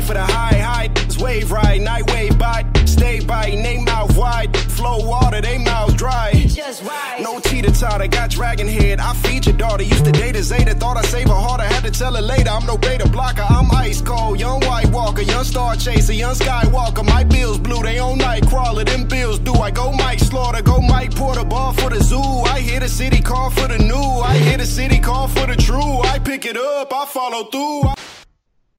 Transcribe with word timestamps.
Play 0.00 0.06
for 0.06 0.14
the 0.14 0.32
high, 0.32 0.58
high. 0.58 0.90
Wave 1.18 1.52
ride, 1.52 1.82
night 1.82 2.10
wave 2.10 2.38
by. 2.38 2.64
Stay 2.86 3.20
by, 3.20 3.50
name 3.50 3.84
mouth 3.84 4.16
wide. 4.16 4.56
Flow 4.56 5.06
water, 5.06 5.40
they 5.40 5.58
mouths 5.58 5.94
dry. 5.94 6.32
Just 6.46 6.82
right. 6.82 7.20
No 7.20 7.40
teeter 7.40 7.70
totter, 7.70 8.06
got 8.08 8.30
dragon 8.30 8.66
head. 8.66 9.00
I 9.00 9.12
feed 9.14 9.46
your 9.46 9.56
daughter. 9.56 9.82
Used 9.82 10.04
to 10.04 10.12
date 10.12 10.36
a 10.36 10.42
Zeta, 10.42 10.74
thought 10.74 10.96
I 10.96 11.02
save 11.02 11.28
her 11.28 11.34
harder. 11.34 11.64
Had 11.64 11.84
to 11.84 11.90
tell 11.90 12.14
her 12.14 12.22
later, 12.22 12.50
I'm 12.50 12.66
no 12.66 12.78
beta 12.78 13.08
blocker. 13.08 13.44
I'm 13.48 13.70
ice 13.72 14.00
cold, 14.00 14.40
young 14.40 14.60
white 14.60 14.90
walker, 14.90 15.22
young 15.22 15.44
star 15.44 15.76
chaser, 15.76 16.14
young 16.14 16.34
skywalker. 16.34 17.04
My 17.04 17.24
bills 17.24 17.58
blue, 17.58 17.82
they 17.82 17.98
on 17.98 18.18
night 18.18 18.46
crawler. 18.46 18.84
Them 18.84 19.06
bills 19.06 19.38
do. 19.38 19.52
I 19.52 19.70
go 19.70 19.92
Mike 19.92 20.20
Slaughter, 20.20 20.62
go 20.62 20.80
Mike 20.80 21.14
Porter, 21.14 21.44
ball 21.44 21.72
for 21.74 21.90
the 21.90 22.02
zoo. 22.02 22.22
I 22.54 22.60
hear 22.60 22.80
the 22.80 22.88
city 22.88 23.20
call 23.20 23.50
for 23.50 23.68
the 23.68 23.78
new. 23.78 24.08
I 24.32 24.36
hear 24.38 24.56
the 24.56 24.66
city 24.66 24.98
call 24.98 25.28
for 25.28 25.46
the 25.46 25.56
true. 25.56 26.00
I 26.14 26.18
pick 26.18 26.46
it 26.46 26.56
up, 26.56 26.92
I 26.94 27.04
follow 27.04 27.44
through. 27.44 27.88
I- 27.88 27.99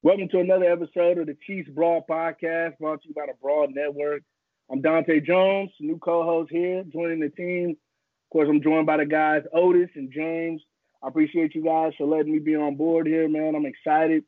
Welcome 0.04 0.28
to 0.30 0.40
another 0.40 0.64
episode 0.64 1.18
of 1.18 1.26
the 1.26 1.36
Chiefs 1.46 1.70
Broad 1.70 2.08
Podcast, 2.10 2.76
brought 2.78 3.02
to 3.02 3.08
you 3.08 3.14
by 3.14 3.26
the 3.26 3.34
Broad 3.40 3.70
Network. 3.72 4.22
I'm 4.68 4.80
Dante 4.80 5.20
Jones, 5.20 5.70
new 5.78 5.96
co-host 5.96 6.50
here, 6.50 6.82
joining 6.92 7.20
the 7.20 7.28
team. 7.28 7.70
Of 7.70 8.32
course, 8.32 8.48
I'm 8.50 8.60
joined 8.60 8.84
by 8.84 8.96
the 8.96 9.06
guys 9.06 9.44
Otis 9.52 9.90
and 9.94 10.10
James. 10.10 10.60
I 11.04 11.06
appreciate 11.06 11.54
you 11.54 11.62
guys 11.62 11.92
for 11.96 12.08
letting 12.08 12.32
me 12.32 12.40
be 12.40 12.56
on 12.56 12.74
board 12.74 13.06
here, 13.06 13.28
man. 13.28 13.54
I'm 13.54 13.64
excited, 13.64 14.24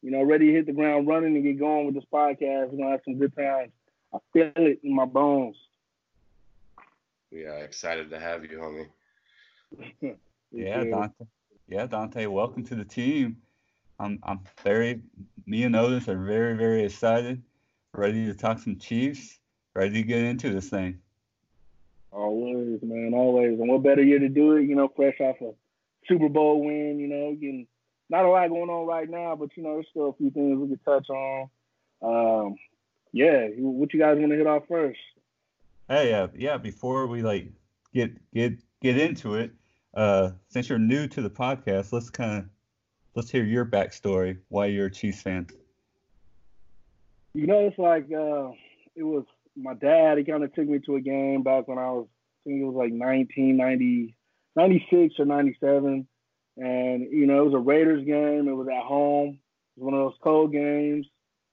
you 0.00 0.12
know, 0.12 0.22
ready 0.22 0.46
to 0.46 0.52
hit 0.52 0.66
the 0.66 0.72
ground 0.72 1.08
running 1.08 1.34
and 1.34 1.42
get 1.42 1.58
going 1.58 1.86
with 1.86 1.96
this 1.96 2.04
podcast. 2.04 2.70
We're 2.70 2.78
gonna 2.78 2.92
have 2.92 3.00
some 3.04 3.18
good 3.18 3.34
times. 3.34 3.72
I 4.14 4.18
feel 4.32 4.52
it 4.54 4.78
in 4.84 4.94
my 4.94 5.06
bones. 5.06 5.56
We 7.32 7.46
are 7.46 7.64
excited 7.64 8.10
to 8.10 8.20
have 8.20 8.44
you, 8.44 8.86
homie. 9.72 10.16
Yeah, 10.52 10.84
Dante. 10.84 11.24
Yeah, 11.66 11.86
Dante. 11.86 12.26
Welcome 12.26 12.62
to 12.66 12.76
the 12.76 12.84
team. 12.84 13.38
I'm 13.98 14.18
I'm 14.22 14.40
very. 14.62 15.02
Me 15.46 15.62
and 15.62 15.76
Otis 15.76 16.08
are 16.08 16.18
very 16.18 16.56
very 16.56 16.84
excited. 16.84 17.42
Ready 17.94 18.26
to 18.26 18.34
talk 18.34 18.58
some 18.58 18.78
Chiefs. 18.78 19.38
Ready 19.74 19.94
to 19.94 20.02
get 20.02 20.22
into 20.22 20.50
this 20.50 20.68
thing. 20.68 20.98
Always, 22.12 22.80
man, 22.82 23.12
always. 23.14 23.58
And 23.58 23.68
what 23.68 23.82
better 23.82 24.02
year 24.02 24.18
to 24.18 24.28
do 24.28 24.56
it, 24.56 24.62
you 24.62 24.74
know, 24.74 24.90
fresh 24.96 25.20
off 25.20 25.36
a 25.42 25.52
Super 26.08 26.28
Bowl 26.28 26.64
win, 26.64 26.98
you 26.98 27.08
know, 27.08 27.32
getting 27.34 27.66
not 28.08 28.24
a 28.24 28.28
lot 28.28 28.48
going 28.48 28.70
on 28.70 28.86
right 28.86 29.08
now, 29.08 29.36
but 29.36 29.50
you 29.56 29.62
know, 29.62 29.74
there's 29.74 29.86
still 29.90 30.10
a 30.10 30.12
few 30.14 30.30
things 30.30 30.58
we 30.58 30.68
could 30.68 30.84
touch 30.84 31.08
on. 31.10 31.48
Um, 32.02 32.56
yeah, 33.12 33.48
what 33.58 33.92
you 33.92 34.00
guys 34.00 34.18
want 34.18 34.30
to 34.30 34.36
hit 34.36 34.46
off 34.46 34.64
first? 34.68 34.98
Hey, 35.88 36.12
uh, 36.12 36.28
yeah. 36.36 36.56
Before 36.56 37.06
we 37.06 37.22
like 37.22 37.50
get 37.94 38.12
get 38.32 38.58
get 38.80 38.98
into 38.98 39.36
it, 39.36 39.52
uh, 39.94 40.30
since 40.48 40.68
you're 40.68 40.78
new 40.78 41.06
to 41.08 41.22
the 41.22 41.30
podcast, 41.30 41.92
let's 41.92 42.10
kind 42.10 42.38
of 42.38 42.44
let's 43.16 43.30
hear 43.30 43.44
your 43.44 43.64
backstory. 43.64 44.38
Why 44.48 44.66
you're 44.66 44.86
a 44.86 44.90
Chiefs 44.90 45.22
fan? 45.22 45.48
You 47.34 47.46
know, 47.46 47.66
it's 47.66 47.78
like 47.78 48.04
uh, 48.12 48.52
it 48.94 49.02
was 49.02 49.24
my 49.56 49.74
dad. 49.74 50.18
He 50.18 50.24
kind 50.24 50.44
of 50.44 50.54
took 50.54 50.68
me 50.68 50.78
to 50.86 50.96
a 50.96 51.00
game 51.00 51.42
back 51.42 51.66
when 51.66 51.78
I 51.78 51.90
was, 51.90 52.06
I 52.08 52.50
think 52.50 52.62
it 52.62 52.64
was 52.64 52.74
like 52.74 52.92
1990, 52.92 54.14
96 54.54 55.14
or 55.18 55.24
97. 55.24 56.06
And, 56.58 57.12
you 57.12 57.26
know, 57.26 57.40
it 57.40 57.44
was 57.46 57.54
a 57.54 57.58
Raiders 57.58 58.04
game. 58.04 58.48
It 58.48 58.56
was 58.56 58.68
at 58.68 58.84
home. 58.84 59.38
It 59.76 59.82
was 59.82 59.92
one 59.92 59.94
of 59.94 60.00
those 60.00 60.18
cold 60.22 60.52
games. 60.52 61.06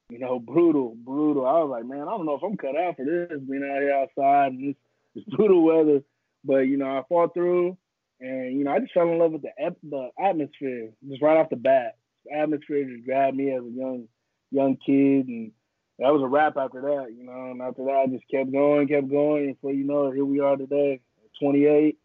You 0.09 0.19
know, 0.19 0.39
brutal, 0.39 0.95
brutal. 0.95 1.45
I 1.45 1.59
was 1.63 1.69
like, 1.69 1.85
man, 1.85 2.07
I 2.07 2.11
don't 2.11 2.25
know 2.25 2.35
if 2.35 2.43
I'm 2.43 2.57
cut 2.57 2.77
out 2.77 2.97
for 2.97 3.05
this, 3.05 3.39
being 3.39 3.63
out 3.63 3.81
here 3.81 3.93
outside 3.93 4.53
and 4.53 4.69
this, 4.69 4.75
this 5.15 5.23
brutal 5.35 5.63
weather. 5.63 6.01
But, 6.45 6.67
you 6.67 6.77
know, 6.77 6.97
I 6.97 7.03
fought 7.09 7.33
through. 7.33 7.77
And, 8.23 8.57
you 8.57 8.63
know, 8.63 8.71
I 8.71 8.79
just 8.79 8.93
fell 8.93 9.09
in 9.09 9.19
love 9.19 9.33
with 9.33 9.41
the, 9.41 9.51
ep- 9.59 9.77
the 9.83 10.09
atmosphere 10.17 10.91
just 11.09 11.21
right 11.21 11.35
off 11.35 11.49
the 11.49 11.57
bat. 11.57 11.97
The 12.25 12.37
atmosphere 12.37 12.85
just 12.85 13.05
grabbed 13.05 13.35
me 13.35 13.51
as 13.51 13.61
a 13.61 13.69
young 13.69 14.07
young 14.49 14.77
kid. 14.77 15.27
And 15.27 15.51
that 15.99 16.13
was 16.13 16.21
a 16.21 16.27
wrap 16.27 16.55
after 16.55 16.79
that, 16.79 17.13
you 17.13 17.25
know. 17.25 17.51
And 17.51 17.61
after 17.61 17.83
that, 17.83 18.05
I 18.05 18.07
just 18.07 18.23
kept 18.31 18.49
going, 18.49 18.87
kept 18.87 19.09
going. 19.09 19.47
And 19.47 19.55
before 19.55 19.73
you 19.73 19.83
know 19.83 20.09
here 20.11 20.23
we 20.23 20.39
are 20.39 20.55
today, 20.55 21.01
28. 21.41 21.97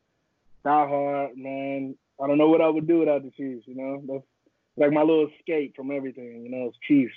Die 0.65 0.89
hard, 0.89 1.37
man. 1.37 1.95
I 2.21 2.27
don't 2.27 2.39
know 2.39 2.49
what 2.49 2.61
I 2.61 2.69
would 2.69 2.89
do 2.89 2.99
without 2.99 3.23
the 3.23 3.31
Chiefs, 3.31 3.69
you 3.69 3.77
know. 3.77 4.03
That's 4.09 4.25
like 4.77 4.93
my 4.93 5.03
little 5.03 5.29
escape 5.39 5.77
from 5.77 5.93
everything, 5.93 6.43
you 6.43 6.51
know. 6.51 6.67
It's 6.67 6.79
Chiefs. 6.89 7.15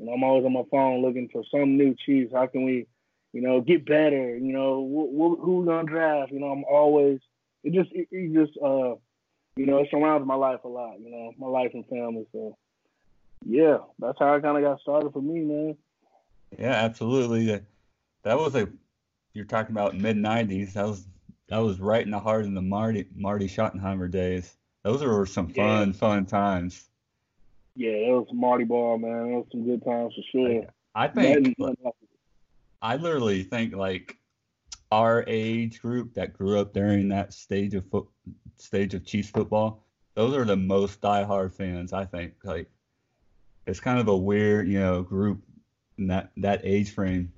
You 0.00 0.06
know, 0.06 0.12
I'm 0.12 0.24
always 0.24 0.44
on 0.44 0.52
my 0.54 0.64
phone 0.72 1.02
looking 1.02 1.28
for 1.32 1.44
some 1.52 1.76
new 1.76 1.94
Chiefs. 2.04 2.32
How 2.34 2.48
can 2.48 2.64
we, 2.64 2.88
you 3.32 3.42
know, 3.42 3.60
get 3.60 3.86
better? 3.86 4.36
You 4.36 4.52
know, 4.52 4.82
wh- 4.84 5.14
wh- 5.14 5.44
who's 5.44 5.68
gonna 5.68 5.86
draft? 5.86 6.32
You 6.32 6.40
know, 6.40 6.48
I'm 6.48 6.64
always. 6.64 7.20
It 7.64 7.72
just, 7.72 7.90
it, 7.92 8.08
it 8.10 8.32
just, 8.32 8.56
uh, 8.58 8.94
you 9.56 9.66
know, 9.66 9.78
it 9.78 9.88
surrounds 9.90 10.26
my 10.26 10.34
life 10.34 10.60
a 10.64 10.68
lot. 10.68 11.00
You 11.00 11.10
know, 11.10 11.32
my 11.38 11.46
life 11.48 11.70
and 11.74 11.86
family. 11.86 12.26
So, 12.32 12.56
yeah, 13.44 13.78
that's 13.98 14.18
how 14.18 14.34
I 14.34 14.40
kind 14.40 14.56
of 14.56 14.62
got 14.62 14.80
started 14.80 15.12
for 15.12 15.20
me, 15.22 15.40
man. 15.40 15.76
Yeah, 16.58 16.72
absolutely. 16.72 17.46
That, 17.46 17.64
that 18.22 18.38
was 18.38 18.54
a 18.54 18.68
you're 19.34 19.44
talking 19.44 19.72
about 19.72 19.96
mid 19.96 20.16
'90s. 20.16 20.72
That 20.74 20.86
was 20.86 21.06
that 21.48 21.58
was 21.58 21.80
right 21.80 22.04
in 22.04 22.10
the 22.10 22.18
heart 22.18 22.44
of 22.44 22.52
the 22.52 22.62
Marty 22.62 23.06
Marty 23.14 23.46
Schottenheimer 23.46 24.10
days. 24.10 24.56
Those 24.82 25.02
were 25.02 25.26
some 25.26 25.48
fun 25.48 25.88
Yeah. 25.88 25.92
fun 25.94 26.26
times. 26.26 26.86
Yeah, 27.76 27.90
it 27.90 28.10
was 28.12 28.26
Marty 28.32 28.64
Ball, 28.64 28.98
man. 28.98 29.26
It 29.28 29.36
was 29.36 29.46
some 29.52 29.64
good 29.64 29.84
times 29.84 30.14
for 30.14 30.22
sure. 30.32 30.64
I 30.94 31.08
think 31.08 31.56
Nothing- 31.58 31.76
I 32.82 32.96
literally 32.96 33.42
think 33.44 33.74
like 33.74 34.16
our 34.92 35.24
age 35.26 35.80
group 35.80 36.14
that 36.14 36.32
grew 36.32 36.58
up 36.58 36.72
during 36.72 37.08
that 37.08 37.32
stage 37.32 37.74
of 37.74 37.88
foot 37.90 38.06
stage 38.56 38.94
of 38.94 39.04
Chiefs 39.04 39.30
football, 39.30 39.84
those 40.14 40.34
are 40.36 40.44
the 40.44 40.56
most 40.56 41.00
diehard 41.00 41.52
fans. 41.52 41.92
I 41.92 42.04
think 42.04 42.34
like 42.44 42.68
it's 43.66 43.80
kind 43.80 44.00
of 44.00 44.08
a 44.08 44.16
weird 44.16 44.68
you 44.68 44.80
know 44.80 45.02
group 45.02 45.42
in 45.98 46.08
that 46.08 46.32
that 46.38 46.60
age 46.64 46.92
frame. 46.92 47.32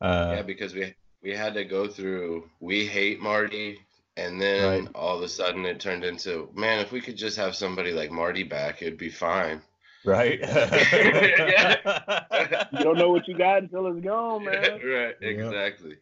Uh, 0.00 0.34
yeah, 0.36 0.42
because 0.42 0.74
we 0.74 0.94
we 1.22 1.34
had 1.34 1.54
to 1.54 1.64
go 1.64 1.88
through 1.88 2.48
we 2.60 2.86
hate 2.86 3.20
Marty 3.20 3.78
and 4.16 4.40
then 4.40 4.84
Right. 4.84 4.88
all 4.94 5.16
of 5.16 5.22
a 5.22 5.28
sudden 5.28 5.64
it 5.66 5.80
turned 5.80 6.04
into 6.04 6.50
man, 6.54 6.80
if 6.80 6.92
we 6.92 7.00
could 7.00 7.16
just 7.16 7.36
have 7.36 7.54
somebody 7.54 7.92
like 7.92 8.10
Marty 8.10 8.42
back, 8.42 8.82
it'd 8.82 8.98
be 8.98 9.10
fine. 9.10 9.60
right? 10.04 10.40
You 12.72 12.84
don't 12.84 12.98
know 12.98 13.10
what 13.10 13.26
you 13.28 13.36
got 13.36 13.62
until 13.62 13.86
it's 13.88 14.04
gone, 14.04 14.44
man. 14.44 14.62
right, 14.84 15.14
Yeah. 15.20 15.28
exactly. 15.28 15.96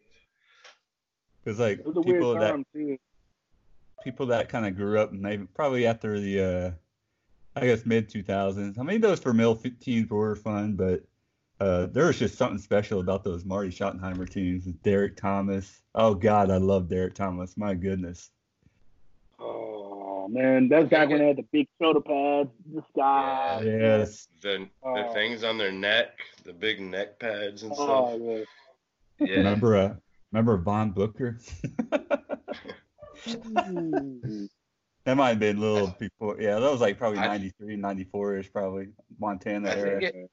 Because 1.48 1.60
like 1.60 1.78
It 1.78 1.86
was 1.86 1.96
a 1.96 2.00
weird 2.02 2.16
people 2.20 2.34
that 2.34 2.62
too. 2.74 2.98
people 4.04 4.26
that 4.26 4.50
kind 4.50 4.66
of 4.66 4.76
grew 4.76 4.98
up 5.00 5.12
maybe 5.14 5.46
probably 5.54 5.86
after 5.86 6.20
the 6.20 6.42
uh, 6.42 6.70
I 7.58 7.64
guess 7.64 7.86
mid 7.86 8.10
2000s. 8.10 8.78
I 8.78 8.82
mean 8.82 9.00
those 9.00 9.18
Vermeil 9.20 9.56
teams 9.80 10.10
were 10.10 10.36
fun, 10.36 10.74
but 10.74 11.04
uh, 11.58 11.86
there 11.86 12.04
was 12.04 12.18
just 12.18 12.36
something 12.36 12.58
special 12.58 13.00
about 13.00 13.24
those 13.24 13.46
Marty 13.46 13.70
Schottenheimer 13.70 14.28
teams. 14.28 14.66
with 14.66 14.82
Derrick 14.82 15.16
Thomas. 15.16 15.80
Oh 15.94 16.12
God, 16.12 16.50
I 16.50 16.58
love 16.58 16.86
Derrick 16.86 17.14
Thomas. 17.14 17.56
My 17.56 17.72
goodness. 17.72 18.30
Oh 19.40 20.28
man, 20.28 20.68
that's 20.68 20.90
back 20.90 21.08
when 21.08 21.20
they 21.20 21.28
had 21.28 21.38
the 21.38 21.46
big 21.50 21.66
shoulder 21.80 22.00
pads. 22.02 22.50
This 22.66 22.84
guy. 22.94 23.62
Yeah. 23.64 23.70
Yes. 23.78 24.28
The 24.42 24.58
the 24.58 24.68
Oh. 24.82 25.12
things 25.14 25.44
on 25.44 25.56
their 25.56 25.72
neck, 25.72 26.10
the 26.44 26.52
big 26.52 26.78
neck 26.78 27.18
pads 27.18 27.62
and 27.62 27.74
stuff. 27.74 27.88
Oh 27.88 28.18
yeah. 29.18 29.26
Yeah. 29.26 29.36
Remember 29.38 29.76
uh, 29.76 29.94
remember 30.32 30.56
Vaughn 30.58 30.90
Booker? 30.92 31.38
That 35.04 35.16
might 35.16 35.28
have 35.30 35.38
been 35.38 35.56
a 35.56 35.60
little 35.60 35.96
before. 35.98 36.36
Yeah, 36.38 36.58
that 36.58 36.70
was 36.70 36.80
like 36.82 36.98
probably 36.98 37.18
I- 37.20 37.28
93, 37.28 37.76
94 37.76 38.36
ish, 38.36 38.52
probably 38.52 38.88
Montana 39.18 39.70
I 39.70 39.74
era. 39.74 40.00
think 40.00 40.14
it, 40.14 40.30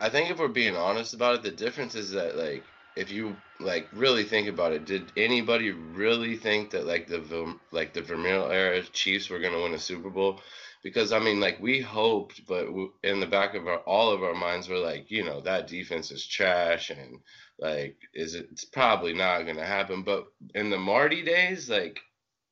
I 0.00 0.08
think 0.10 0.30
if 0.30 0.38
we're 0.38 0.48
being 0.48 0.76
honest 0.76 1.14
about 1.14 1.36
it, 1.36 1.42
the 1.42 1.50
difference 1.50 1.94
is 1.94 2.10
that 2.10 2.36
like 2.36 2.62
if 2.94 3.10
you 3.10 3.36
like 3.58 3.88
really 3.94 4.24
think 4.24 4.48
about 4.48 4.72
it, 4.72 4.84
did 4.84 5.10
anybody 5.16 5.70
really 5.70 6.36
think 6.36 6.70
that 6.72 6.86
like 6.86 7.06
the 7.06 7.18
Verm- 7.20 7.58
like 7.72 7.94
the 7.94 8.02
Vermeil 8.02 8.50
era 8.50 8.82
Chiefs 8.82 9.30
were 9.30 9.38
gonna 9.38 9.62
win 9.62 9.72
a 9.72 9.78
Super 9.78 10.10
Bowl? 10.10 10.40
Because 10.86 11.10
I 11.10 11.18
mean, 11.18 11.40
like 11.40 11.58
we 11.60 11.80
hoped, 11.80 12.46
but 12.46 12.68
in 13.02 13.18
the 13.18 13.26
back 13.26 13.56
of 13.56 13.66
our 13.66 13.78
all 13.78 14.12
of 14.12 14.22
our 14.22 14.34
minds, 14.34 14.68
we're 14.68 14.78
like, 14.78 15.10
you 15.10 15.24
know, 15.24 15.40
that 15.40 15.66
defense 15.66 16.12
is 16.12 16.24
trash, 16.24 16.90
and 16.90 17.18
like, 17.58 17.96
is 18.14 18.36
it? 18.36 18.46
It's 18.52 18.64
probably 18.64 19.12
not 19.12 19.42
gonna 19.42 19.66
happen. 19.66 20.04
But 20.04 20.26
in 20.54 20.70
the 20.70 20.78
Marty 20.78 21.24
days, 21.24 21.68
like, 21.68 21.98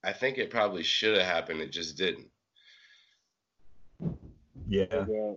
I 0.02 0.12
think 0.12 0.38
it 0.38 0.50
probably 0.50 0.82
should 0.82 1.16
have 1.16 1.28
happened. 1.28 1.60
It 1.60 1.70
just 1.70 1.96
didn't. 1.96 2.26
yeah. 4.66 4.87
Yeah. 4.90 5.34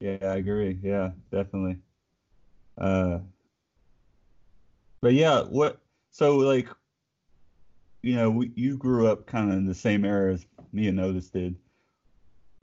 Yeah, 0.00 0.18
I 0.22 0.34
agree. 0.38 0.76
Yeah, 0.82 1.12
definitely. 1.30 1.78
Uh, 2.76 3.20
but 5.00 5.12
yeah, 5.12 5.42
what? 5.42 5.78
So 6.10 6.38
like, 6.38 6.66
you 8.02 8.16
know, 8.16 8.28
we, 8.28 8.50
you 8.56 8.76
grew 8.76 9.06
up 9.06 9.24
kind 9.26 9.52
of 9.52 9.56
in 9.56 9.66
the 9.66 9.74
same 9.74 10.04
era 10.04 10.34
as 10.34 10.44
me 10.74 10.88
and 10.88 11.00
Otis 11.00 11.30
did. 11.30 11.56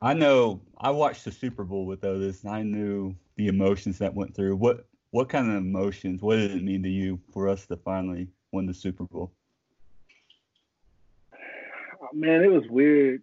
I 0.01 0.13
know 0.13 0.61
I 0.77 0.91
watched 0.91 1.25
the 1.25 1.31
Super 1.31 1.63
Bowl 1.63 1.85
with 1.85 2.03
Otis, 2.03 2.43
and 2.43 2.53
I 2.53 2.63
knew 2.63 3.15
the 3.37 3.47
emotions 3.47 3.97
that 3.99 4.13
went 4.13 4.35
through. 4.35 4.55
What 4.55 4.85
what 5.11 5.29
kind 5.29 5.49
of 5.49 5.57
emotions? 5.57 6.21
What 6.21 6.37
did 6.37 6.51
it 6.51 6.63
mean 6.63 6.83
to 6.83 6.89
you 6.89 7.19
for 7.31 7.47
us 7.47 7.65
to 7.67 7.77
finally 7.77 8.27
win 8.51 8.65
the 8.65 8.73
Super 8.73 9.05
Bowl? 9.05 9.31
Man, 12.13 12.43
it 12.43 12.51
was 12.51 12.67
weird. 12.69 13.21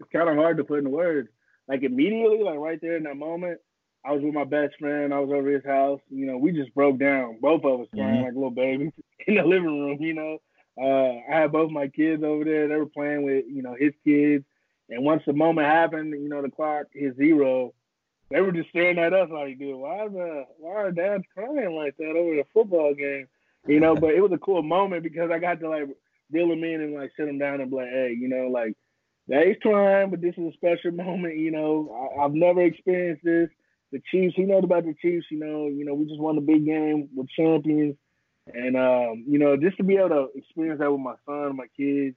It's 0.00 0.10
kind 0.12 0.28
of 0.28 0.36
hard 0.36 0.56
to 0.56 0.64
put 0.64 0.80
in 0.80 0.90
words. 0.90 1.28
Like 1.68 1.82
immediately, 1.82 2.42
like 2.42 2.58
right 2.58 2.80
there 2.80 2.96
in 2.96 3.04
that 3.04 3.16
moment, 3.16 3.60
I 4.04 4.12
was 4.12 4.22
with 4.22 4.34
my 4.34 4.44
best 4.44 4.76
friend. 4.78 5.12
I 5.12 5.20
was 5.20 5.30
over 5.30 5.50
his 5.50 5.64
house. 5.64 6.00
You 6.10 6.26
know, 6.26 6.38
we 6.38 6.52
just 6.52 6.74
broke 6.74 6.98
down, 6.98 7.38
both 7.40 7.64
of 7.64 7.80
us 7.80 7.88
crying 7.92 8.16
mm-hmm. 8.16 8.24
like 8.24 8.34
little 8.34 8.50
babies 8.50 8.92
in 9.26 9.34
the 9.36 9.42
living 9.42 9.80
room. 9.80 9.98
You 10.00 10.14
know, 10.14 10.38
uh, 10.80 11.12
I 11.30 11.40
had 11.40 11.52
both 11.52 11.70
my 11.70 11.88
kids 11.88 12.22
over 12.22 12.44
there. 12.44 12.68
They 12.68 12.76
were 12.76 12.86
playing 12.86 13.22
with 13.22 13.44
you 13.48 13.62
know 13.62 13.74
his 13.78 13.92
kids. 14.04 14.44
And 14.88 15.04
once 15.04 15.22
the 15.26 15.32
moment 15.32 15.66
happened, 15.66 16.12
you 16.12 16.28
know, 16.28 16.42
the 16.42 16.50
clock 16.50 16.86
hit 16.92 17.16
zero. 17.16 17.74
They 18.30 18.40
were 18.40 18.52
just 18.52 18.70
staring 18.70 18.98
at 18.98 19.12
us 19.12 19.28
like, 19.32 19.58
dude, 19.58 19.76
why 19.76 20.08
the 20.08 20.44
why 20.58 20.74
are 20.74 20.92
dads 20.92 21.24
crying 21.32 21.76
like 21.76 21.96
that 21.96 22.16
over 22.16 22.34
the 22.34 22.44
football 22.52 22.94
game? 22.94 23.28
You 23.66 23.80
know, 23.80 23.94
but 23.94 24.14
it 24.14 24.20
was 24.20 24.32
a 24.32 24.38
cool 24.38 24.62
moment 24.62 25.02
because 25.02 25.30
I 25.32 25.38
got 25.38 25.60
to 25.60 25.68
like 25.68 25.88
reel 26.30 26.48
them 26.48 26.64
in 26.64 26.80
and 26.80 26.94
like 26.94 27.12
sit 27.16 27.26
them 27.26 27.38
down 27.38 27.60
and 27.60 27.70
be 27.70 27.76
like, 27.76 27.88
hey, 27.88 28.16
you 28.18 28.28
know, 28.28 28.48
like 28.48 28.74
they's 29.28 29.56
crying, 29.62 30.10
but 30.10 30.20
this 30.20 30.34
is 30.36 30.52
a 30.52 30.56
special 30.56 30.90
moment. 30.92 31.36
You 31.36 31.50
know, 31.50 32.10
I, 32.18 32.22
have 32.22 32.34
never 32.34 32.62
experienced 32.62 33.24
this. 33.24 33.48
The 33.92 34.00
Chiefs, 34.10 34.34
he 34.36 34.42
knows 34.42 34.64
about 34.64 34.84
the 34.84 34.94
Chiefs. 35.00 35.26
You 35.30 35.38
know, 35.38 35.66
you 35.66 35.84
know, 35.84 35.94
we 35.94 36.06
just 36.06 36.20
won 36.20 36.34
the 36.36 36.40
big 36.40 36.64
game 36.64 37.08
with 37.14 37.28
champions, 37.28 37.96
and 38.52 38.76
um, 38.76 39.24
you 39.26 39.38
know, 39.38 39.56
just 39.56 39.76
to 39.78 39.84
be 39.84 39.96
able 39.96 40.10
to 40.10 40.28
experience 40.34 40.80
that 40.80 40.90
with 40.90 41.00
my 41.00 41.14
son, 41.26 41.56
my 41.56 41.66
kids, 41.76 42.16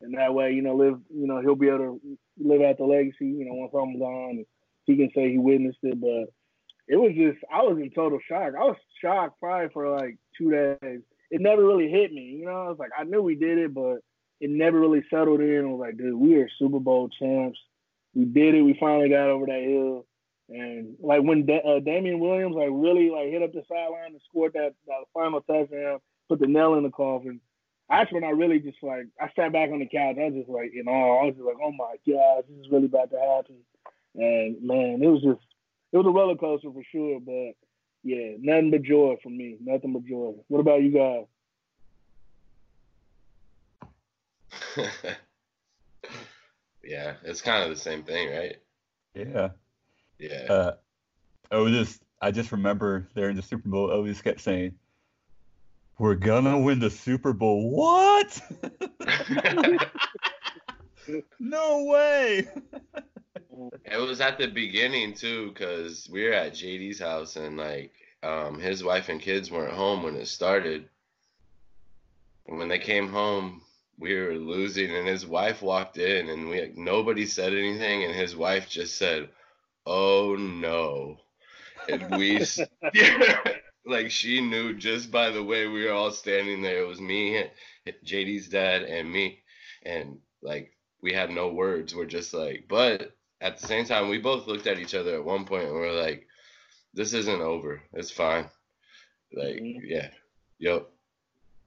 and 0.00 0.16
that 0.16 0.34
way, 0.34 0.52
you 0.52 0.62
know, 0.62 0.76
live, 0.76 1.00
you 1.12 1.26
know, 1.26 1.40
he'll 1.40 1.54
be 1.54 1.68
able 1.68 1.78
to 1.78 2.18
live 2.38 2.62
out 2.62 2.78
the 2.78 2.84
legacy. 2.84 3.26
You 3.26 3.44
know, 3.44 3.54
once 3.54 3.72
I'm 3.74 3.98
gone, 3.98 4.44
he 4.84 4.96
can 4.96 5.10
say 5.14 5.30
he 5.30 5.38
witnessed 5.38 5.78
it. 5.82 6.00
But 6.00 6.32
it 6.86 6.96
was 6.96 7.12
just, 7.16 7.44
I 7.52 7.62
was 7.62 7.78
in 7.78 7.90
total 7.90 8.18
shock. 8.28 8.54
I 8.54 8.64
was 8.64 8.76
shocked 9.00 9.40
probably 9.40 9.68
for 9.72 9.96
like 9.96 10.18
two 10.36 10.50
days. 10.50 11.00
It 11.30 11.40
never 11.40 11.64
really 11.64 11.90
hit 11.90 12.12
me. 12.12 12.36
You 12.38 12.46
know, 12.46 12.62
I 12.62 12.68
was 12.68 12.78
like, 12.78 12.90
I 12.98 13.04
knew 13.04 13.20
we 13.20 13.34
did 13.34 13.58
it, 13.58 13.74
but 13.74 13.98
it 14.40 14.50
never 14.50 14.78
really 14.80 15.04
settled 15.10 15.40
in. 15.40 15.64
I 15.64 15.68
was 15.68 15.80
like, 15.80 15.98
dude, 15.98 16.14
we 16.14 16.36
are 16.36 16.48
Super 16.58 16.80
Bowl 16.80 17.10
champs. 17.18 17.58
We 18.14 18.24
did 18.24 18.54
it. 18.54 18.62
We 18.62 18.76
finally 18.80 19.10
got 19.10 19.28
over 19.28 19.46
that 19.46 19.62
hill. 19.62 20.06
And 20.48 20.96
like 21.00 21.22
when 21.22 21.44
da- 21.44 21.60
uh, 21.60 21.80
Damien 21.80 22.20
Williams 22.20 22.56
like 22.56 22.70
really 22.70 23.10
like 23.10 23.28
hit 23.28 23.42
up 23.42 23.52
the 23.52 23.62
sideline 23.68 24.12
and 24.12 24.20
scored 24.28 24.54
that, 24.54 24.74
that 24.86 25.04
final 25.12 25.42
touchdown, 25.42 25.98
put 26.28 26.40
the 26.40 26.46
nail 26.46 26.74
in 26.74 26.84
the 26.84 26.90
coffin. 26.90 27.40
That's 27.90 28.12
when 28.12 28.24
I 28.24 28.30
really 28.30 28.58
just 28.58 28.78
like 28.82 29.06
I 29.20 29.30
sat 29.36 29.52
back 29.52 29.70
on 29.70 29.80
the 29.80 29.86
couch. 29.86 30.16
I 30.18 30.24
was 30.24 30.34
just 30.34 30.48
like, 30.48 30.72
you 30.72 30.84
know, 30.84 30.92
I 30.92 31.24
was 31.24 31.34
just 31.34 31.46
like, 31.46 31.56
oh 31.62 31.72
my 31.72 31.96
god, 32.06 32.44
this 32.48 32.64
is 32.64 32.70
really 32.70 32.86
about 32.86 33.10
to 33.10 33.18
happen. 33.18 33.56
And 34.14 34.62
man, 34.62 35.02
it 35.02 35.08
was 35.08 35.22
just 35.22 35.40
it 35.92 35.96
was 35.98 36.06
a 36.06 36.10
roller 36.10 36.36
coaster 36.36 36.72
for 36.72 36.82
sure. 36.90 37.20
But 37.20 37.54
yeah, 38.02 38.36
nothing 38.38 38.70
but 38.70 38.82
joy 38.82 39.16
for 39.22 39.30
me. 39.30 39.56
Nothing 39.60 39.92
but 39.92 40.04
joy. 40.04 40.34
What 40.48 40.60
about 40.60 40.82
you 40.82 40.90
guys? 40.90 41.26
yeah, 46.82 47.14
it's 47.22 47.42
kind 47.42 47.64
of 47.64 47.70
the 47.70 47.76
same 47.76 48.02
thing, 48.02 48.30
right? 48.30 48.56
Yeah. 49.14 49.50
Yeah. 50.18 50.46
Uh, 50.48 50.72
oh, 51.50 51.68
just 51.68 52.02
I 52.20 52.30
just 52.30 52.52
remember 52.52 53.08
there 53.14 53.30
in 53.30 53.36
the 53.36 53.42
Super 53.42 53.68
Bowl, 53.68 53.90
Otis 53.90 54.22
kept 54.22 54.40
saying, 54.40 54.74
"We're 55.98 56.14
gonna 56.16 56.58
win 56.58 56.80
the 56.80 56.90
Super 56.90 57.32
Bowl." 57.32 57.70
What? 57.70 58.40
no 61.38 61.84
way. 61.84 62.48
it 63.84 63.96
was 63.96 64.20
at 64.20 64.38
the 64.38 64.48
beginning 64.48 65.14
too, 65.14 65.52
cause 65.54 66.08
we 66.10 66.24
were 66.24 66.32
at 66.32 66.52
JD's 66.52 66.98
house 66.98 67.36
and 67.36 67.56
like 67.56 67.92
um, 68.22 68.58
his 68.58 68.82
wife 68.82 69.08
and 69.08 69.20
kids 69.20 69.50
weren't 69.50 69.74
home 69.74 70.02
when 70.02 70.16
it 70.16 70.26
started. 70.26 70.88
And 72.46 72.58
when 72.58 72.68
they 72.68 72.78
came 72.78 73.08
home, 73.08 73.62
we 73.98 74.14
were 74.14 74.34
losing, 74.34 74.94
and 74.94 75.06
his 75.06 75.26
wife 75.26 75.60
walked 75.60 75.98
in, 75.98 76.28
and 76.28 76.48
we 76.48 76.72
nobody 76.76 77.26
said 77.26 77.52
anything, 77.52 78.04
and 78.04 78.14
his 78.14 78.34
wife 78.34 78.68
just 78.68 78.96
said, 78.96 79.28
"Oh 79.88 80.36
no," 80.36 81.16
and 81.88 82.16
we 82.16 82.44
like 83.86 84.10
she 84.10 84.40
knew 84.40 84.74
just 84.74 85.10
by 85.10 85.30
the 85.30 85.42
way 85.42 85.66
we 85.66 85.84
were 85.84 85.92
all 85.92 86.10
standing 86.10 86.60
there. 86.62 86.82
It 86.82 86.86
was 86.88 87.00
me, 87.00 87.44
JD's 88.04 88.48
dad, 88.48 88.82
and 88.82 89.10
me, 89.10 89.42
and 89.82 90.18
like 90.42 90.72
we 91.00 91.12
had 91.12 91.30
no 91.30 91.48
words. 91.48 91.94
We're 91.94 92.04
just 92.04 92.34
like, 92.34 92.66
but 92.68 93.12
at 93.40 93.58
the 93.58 93.66
same 93.66 93.86
time, 93.86 94.08
we 94.08 94.18
both 94.18 94.46
looked 94.46 94.66
at 94.66 94.78
each 94.78 94.94
other 94.94 95.14
at 95.14 95.24
one 95.24 95.44
point, 95.44 95.64
and 95.64 95.74
we're 95.74 95.98
like, 95.98 96.26
"This 96.92 97.14
isn't 97.14 97.40
over. 97.40 97.82
It's 97.94 98.10
fine." 98.10 98.50
Like, 99.32 99.56
mm-hmm. 99.56 99.84
yeah, 99.84 100.08
yep. 100.58 100.90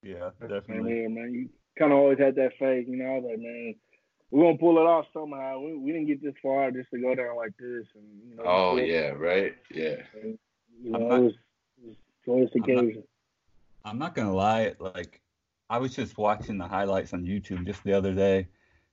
Yeah, 0.04 0.30
definitely. 0.42 1.02
Yeah, 1.02 1.08
man. 1.08 1.34
You 1.34 1.50
kind 1.78 1.92
of 1.92 2.00
always 2.00 2.20
had 2.20 2.36
that 2.36 2.54
faith, 2.60 2.88
you 2.88 2.98
know. 2.98 3.06
I 3.06 3.20
was 3.20 3.24
like, 3.30 3.40
man, 3.40 3.76
we're 4.31 4.45
gonna 4.45 4.57
pull 4.57 4.78
it 4.78 4.88
off 4.88 5.06
somehow. 5.13 5.60
We, 5.60 5.75
we 5.75 5.92
didn't 5.92 6.07
get 6.07 6.24
this 6.24 6.33
far 6.42 6.72
just 6.72 6.89
to 6.92 7.00
go 7.00 7.13
down 7.13 7.36
like 7.36 7.51
this, 7.60 7.86
and 7.95 8.30
you 8.30 8.36
know. 8.38 8.44
Oh 8.45 8.78
yeah, 8.78 9.10
right. 9.10 9.54
Yeah. 9.69 9.98
And, 10.22 10.39
you 10.81 10.92
know, 10.92 11.00
not, 11.00 11.19
it 11.19 11.24
was, 11.24 11.33
it 11.83 11.88
was 11.88 11.95
joyous 12.25 12.51
occasion. 12.56 13.04
I'm 13.83 14.00
not 14.00 14.16
gonna 14.16 14.33
lie, 14.33 14.74
like 14.80 15.22
I 15.69 15.78
was 15.80 15.95
just 15.95 16.18
watching 16.18 16.57
the 16.57 16.68
highlights 16.68 17.13
on 17.13 17.25
YouTube 17.25 17.66
just 17.66 17.83
the 17.83 17.94
other 17.94 18.13
day, 18.13 18.48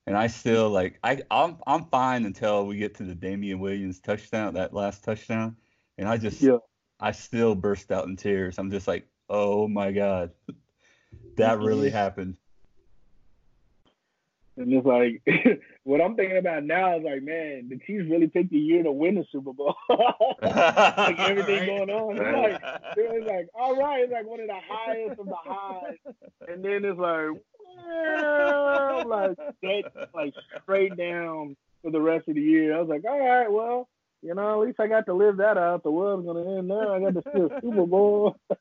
and 0.07 0.17
I 0.17 0.27
still 0.27 0.71
like 0.71 0.99
I 1.05 1.23
I'm 1.31 1.59
I'm 1.67 1.85
fine 1.85 2.25
until 2.25 2.67
we 2.67 2.77
get 2.77 2.97
to 2.97 3.05
the 3.05 3.15
Damien 3.15 3.61
Williams 3.61 4.01
touchdown, 4.01 4.55
that 4.55 4.75
last 4.75 5.05
touchdown, 5.05 5.57
and 5.99 6.09
I 6.09 6.17
just 6.17 6.43
yeah. 6.43 6.59
I 6.99 7.13
still 7.13 7.55
burst 7.55 7.93
out 7.93 8.07
in 8.07 8.17
tears. 8.17 8.59
I'm 8.59 8.71
just 8.71 8.89
like, 8.89 9.07
oh 9.29 9.69
my 9.69 9.93
god, 9.93 10.33
that 11.37 11.59
really 11.61 11.89
mm-hmm. 11.89 11.97
happened. 11.97 12.37
And 14.59 14.73
it's 14.73 14.87
like 14.87 15.23
what 15.85 16.01
I'm 16.01 16.17
thinking 16.17 16.39
about 16.39 16.65
now 16.65 16.99
is 16.99 17.05
like, 17.05 17.23
man, 17.23 17.69
the 17.69 17.79
Chiefs 17.87 18.11
really 18.11 18.27
picked 18.27 18.51
the 18.51 18.59
year 18.59 18.83
to 18.83 18.93
win 18.93 19.15
the 19.15 19.25
Super 19.31 19.53
Bowl. 19.53 19.77
like 19.89 21.19
everything 21.19 21.67
going 21.67 21.91
on. 21.91 22.17
It's 22.17 22.63
like 22.63 22.83
it's 22.97 23.27
like, 23.27 23.49
all 23.55 23.77
right, 23.77 24.03
it's 24.03 24.13
like 24.13 24.27
one 24.27 24.41
of 24.41 24.49
the 24.49 24.61
highest 24.69 25.21
of 25.21 25.27
the 25.27 25.37
highs. 25.37 26.15
And 26.49 26.65
then 26.65 26.85
it's 26.85 26.99
like 26.99 27.41
well, 27.87 29.09
like 29.09 29.37
that, 29.63 30.09
like 30.15 30.35
straight 30.63 30.97
down 30.97 31.57
for 31.83 31.91
the 31.91 32.01
rest 32.01 32.29
of 32.29 32.35
the 32.35 32.41
year. 32.41 32.77
I 32.77 32.81
was 32.81 32.89
like, 32.89 33.05
all 33.05 33.19
right, 33.19 33.51
well, 33.51 33.89
you 34.23 34.35
know, 34.35 34.61
at 34.61 34.67
least 34.67 34.81
I 34.81 34.89
got 34.89 35.07
to 35.07 35.15
live 35.15 35.37
that 35.37 35.57
out. 35.57 35.83
The 35.85 35.91
world's 35.91 36.27
gonna 36.27 36.59
end 36.59 36.69
now. 36.69 36.95
I 36.95 37.01
got 37.01 37.15
to 37.15 37.23
see 37.33 37.41
a 37.41 37.61
Super 37.61 37.87
Bowl. 37.87 38.37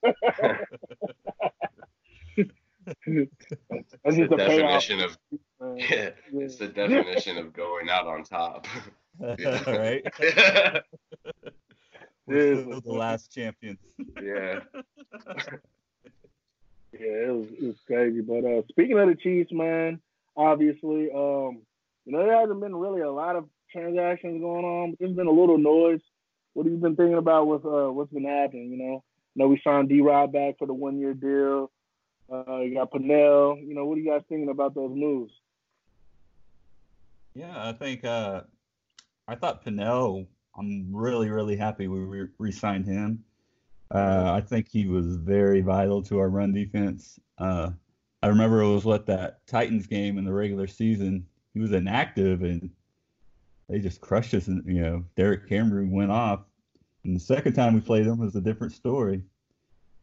That's 3.05 4.15
just 4.15 4.29
the 4.29 4.37
definition 4.37 5.01
of 5.01 5.17
yeah, 5.61 6.09
it's 6.33 6.57
the 6.57 6.67
definition 6.75 7.37
of 7.37 7.53
going 7.53 7.89
out 7.89 8.07
on 8.07 8.23
top. 8.23 8.67
right? 9.19 10.03
We're 12.25 12.61
still 12.61 12.81
the 12.81 12.91
last 12.91 13.33
champions. 13.33 13.79
yeah. 14.21 14.59
Yeah, 16.93 17.27
it 17.27 17.35
was 17.35 17.47
it 17.51 17.63
was 17.63 17.75
crazy. 17.85 18.21
But 18.21 18.43
uh, 18.45 18.61
speaking 18.69 18.97
of 18.97 19.07
the 19.07 19.15
Chiefs, 19.15 19.51
man, 19.51 19.99
obviously, 20.35 21.09
um, 21.11 21.61
you 22.05 22.11
know, 22.13 22.19
there 22.19 22.39
hasn't 22.39 22.59
been 22.59 22.75
really 22.75 23.01
a 23.01 23.11
lot 23.11 23.35
of 23.35 23.47
transactions 23.71 24.41
going 24.41 24.65
on, 24.65 24.91
but 24.91 24.99
there's 24.99 25.15
been 25.15 25.27
a 25.27 25.31
little 25.31 25.57
noise. 25.57 26.01
What 26.53 26.65
have 26.65 26.73
you 26.73 26.79
been 26.79 26.95
thinking 26.95 27.17
about 27.17 27.47
with 27.47 27.65
uh, 27.65 27.91
what's 27.91 28.11
been 28.11 28.25
happening? 28.25 28.71
You 28.71 28.77
know, 28.77 29.03
I 29.05 29.33
know 29.35 29.47
we 29.47 29.61
signed 29.63 29.89
D 29.89 30.01
Rob 30.01 30.33
back 30.33 30.57
for 30.57 30.65
the 30.65 30.73
one 30.73 30.99
year 30.99 31.13
deal. 31.13 31.71
Uh, 32.31 32.61
you 32.61 32.73
got 32.73 32.91
Pennel. 32.91 33.57
You 33.59 33.75
know, 33.75 33.85
what 33.85 33.97
are 33.97 34.01
you 34.01 34.09
guys 34.09 34.23
thinking 34.27 34.49
about 34.49 34.73
those 34.73 34.95
moves? 34.95 35.31
Yeah, 37.37 37.53
I 37.55 37.71
think 37.71 38.03
uh, 38.03 38.41
I 39.27 39.35
thought 39.35 39.63
Pennel. 39.63 40.25
I'm 40.57 40.87
really, 40.91 41.29
really 41.29 41.55
happy 41.55 41.87
we 41.87 41.99
re- 41.99 42.29
re-signed 42.39 42.87
him. 42.87 43.23
Uh, 43.93 44.31
I 44.33 44.41
think 44.41 44.67
he 44.67 44.87
was 44.87 45.17
very 45.17 45.61
vital 45.61 46.01
to 46.03 46.17
our 46.17 46.29
run 46.29 46.51
defense. 46.51 47.19
Uh, 47.37 47.69
I 48.23 48.27
remember 48.27 48.61
it 48.61 48.73
was 48.73 48.85
what 48.85 49.05
that 49.05 49.45
Titans 49.45 49.85
game 49.85 50.17
in 50.17 50.25
the 50.25 50.33
regular 50.33 50.65
season. 50.65 51.27
He 51.53 51.59
was 51.59 51.73
inactive 51.73 52.41
and 52.41 52.71
they 53.69 53.77
just 53.77 54.01
crushed 54.01 54.33
us. 54.33 54.47
And 54.47 54.63
you 54.65 54.81
know, 54.81 55.05
Derek 55.15 55.47
Cameron 55.47 55.91
went 55.91 56.09
off. 56.11 56.39
And 57.03 57.15
the 57.15 57.19
second 57.19 57.53
time 57.53 57.75
we 57.75 57.81
played 57.81 58.07
him 58.07 58.17
was 58.17 58.35
a 58.35 58.41
different 58.41 58.73
story. 58.73 59.21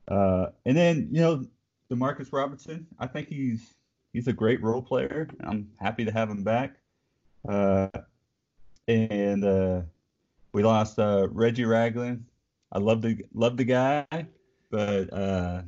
Uh, 0.07 0.47
and 0.67 0.77
then 0.77 1.09
you 1.11 1.21
know, 1.21 1.45
Demarcus 1.91 2.33
Robinson. 2.33 2.87
I 3.01 3.09
think 3.09 3.27
he's 3.27 3.75
he's 4.13 4.29
a 4.29 4.33
great 4.33 4.63
role 4.63 4.83
player. 4.83 5.29
I'm 5.41 5.69
happy 5.81 6.05
to 6.05 6.13
have 6.13 6.31
him 6.31 6.45
back. 6.45 6.77
Uh, 7.49 7.89
and 8.89 9.45
uh, 9.45 9.83
we 10.53 10.63
lost 10.63 10.99
uh, 10.99 11.29
Reggie 11.31 11.65
Ragland. 11.65 12.25
I 12.73 12.79
love 12.79 13.03
the 13.03 13.25
love 13.33 13.57
the 13.57 13.65
guy, 13.65 14.07
but 14.71 15.13
uh, 15.13 15.63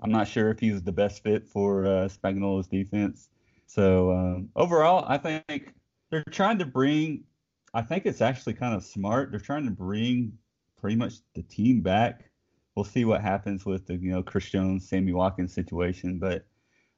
I'm 0.00 0.10
not 0.10 0.28
sure 0.28 0.50
if 0.50 0.60
he's 0.60 0.82
the 0.82 0.92
best 0.92 1.22
fit 1.22 1.46
for 1.46 1.84
uh, 1.86 2.08
Spagnuolo's 2.08 2.68
defense. 2.68 3.28
So 3.66 4.12
um, 4.12 4.48
overall, 4.56 5.04
I 5.08 5.18
think 5.18 5.74
they're 6.10 6.24
trying 6.30 6.58
to 6.58 6.66
bring. 6.66 7.24
I 7.74 7.82
think 7.82 8.06
it's 8.06 8.20
actually 8.20 8.54
kind 8.54 8.74
of 8.74 8.84
smart. 8.84 9.30
They're 9.30 9.40
trying 9.40 9.64
to 9.64 9.70
bring 9.70 10.32
pretty 10.80 10.96
much 10.96 11.14
the 11.34 11.42
team 11.42 11.80
back. 11.80 12.30
We'll 12.74 12.84
see 12.84 13.04
what 13.04 13.20
happens 13.20 13.66
with 13.66 13.86
the 13.86 13.96
you 13.96 14.12
know 14.12 14.22
Chris 14.22 14.48
Jones, 14.48 14.88
Sammy 14.88 15.12
Watkins 15.12 15.52
situation, 15.52 16.18
but 16.18 16.46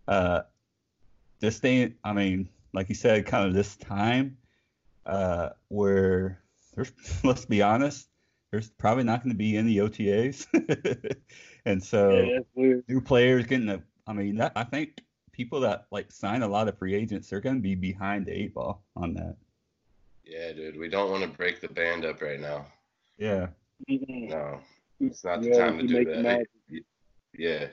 uh, 0.06 0.42
this 1.40 1.58
thing, 1.58 1.94
I 2.04 2.12
mean, 2.12 2.48
like 2.72 2.88
you 2.88 2.94
said, 2.94 3.26
kind 3.26 3.46
of 3.48 3.54
this 3.54 3.76
time 3.76 4.38
uh, 5.06 5.50
where 5.68 6.42
there's, 6.74 6.92
let's 7.24 7.44
be 7.44 7.62
honest, 7.62 8.08
there's 8.50 8.68
probably 8.70 9.04
not 9.04 9.22
going 9.22 9.32
to 9.32 9.38
be 9.38 9.56
any 9.56 9.76
OTAs, 9.76 10.46
and 11.64 11.82
so 11.82 12.30
Yeah, 12.56 12.80
new 12.88 13.00
players 13.00 13.46
getting 13.46 13.66
the. 13.66 13.82
I 14.06 14.12
mean, 14.12 14.36
that, 14.36 14.52
I 14.56 14.64
think 14.64 15.00
people 15.32 15.60
that 15.60 15.86
like 15.92 16.10
sign 16.10 16.42
a 16.42 16.48
lot 16.48 16.66
of 16.66 16.76
free 16.78 16.94
agents, 16.94 17.30
they're 17.30 17.40
going 17.40 17.56
to 17.56 17.62
be 17.62 17.76
behind 17.76 18.26
the 18.26 18.32
eight 18.32 18.54
ball 18.54 18.82
on 18.96 19.14
that. 19.14 19.36
Yeah, 20.24 20.52
dude, 20.52 20.78
we 20.78 20.88
don't 20.88 21.10
want 21.10 21.22
to 21.22 21.28
break 21.28 21.60
the 21.60 21.68
band 21.68 22.04
up 22.04 22.20
right 22.22 22.40
now. 22.40 22.66
Yeah, 23.18 23.48
No, 23.88 24.60
it's 25.00 25.24
not 25.24 25.42
the 25.42 25.50
Yeah, 25.50 25.56
time 25.58 25.78
to 25.78 25.86
do 25.86 26.04
that. 26.04 26.22
magic. 26.22 26.48
Yeah, 27.36 27.66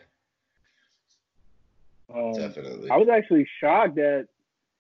Um, 2.14 2.34
definitely. 2.34 2.90
I 2.92 2.98
was 2.98 3.10
actually 3.10 3.48
shocked 3.60 3.96
that, 3.96 4.28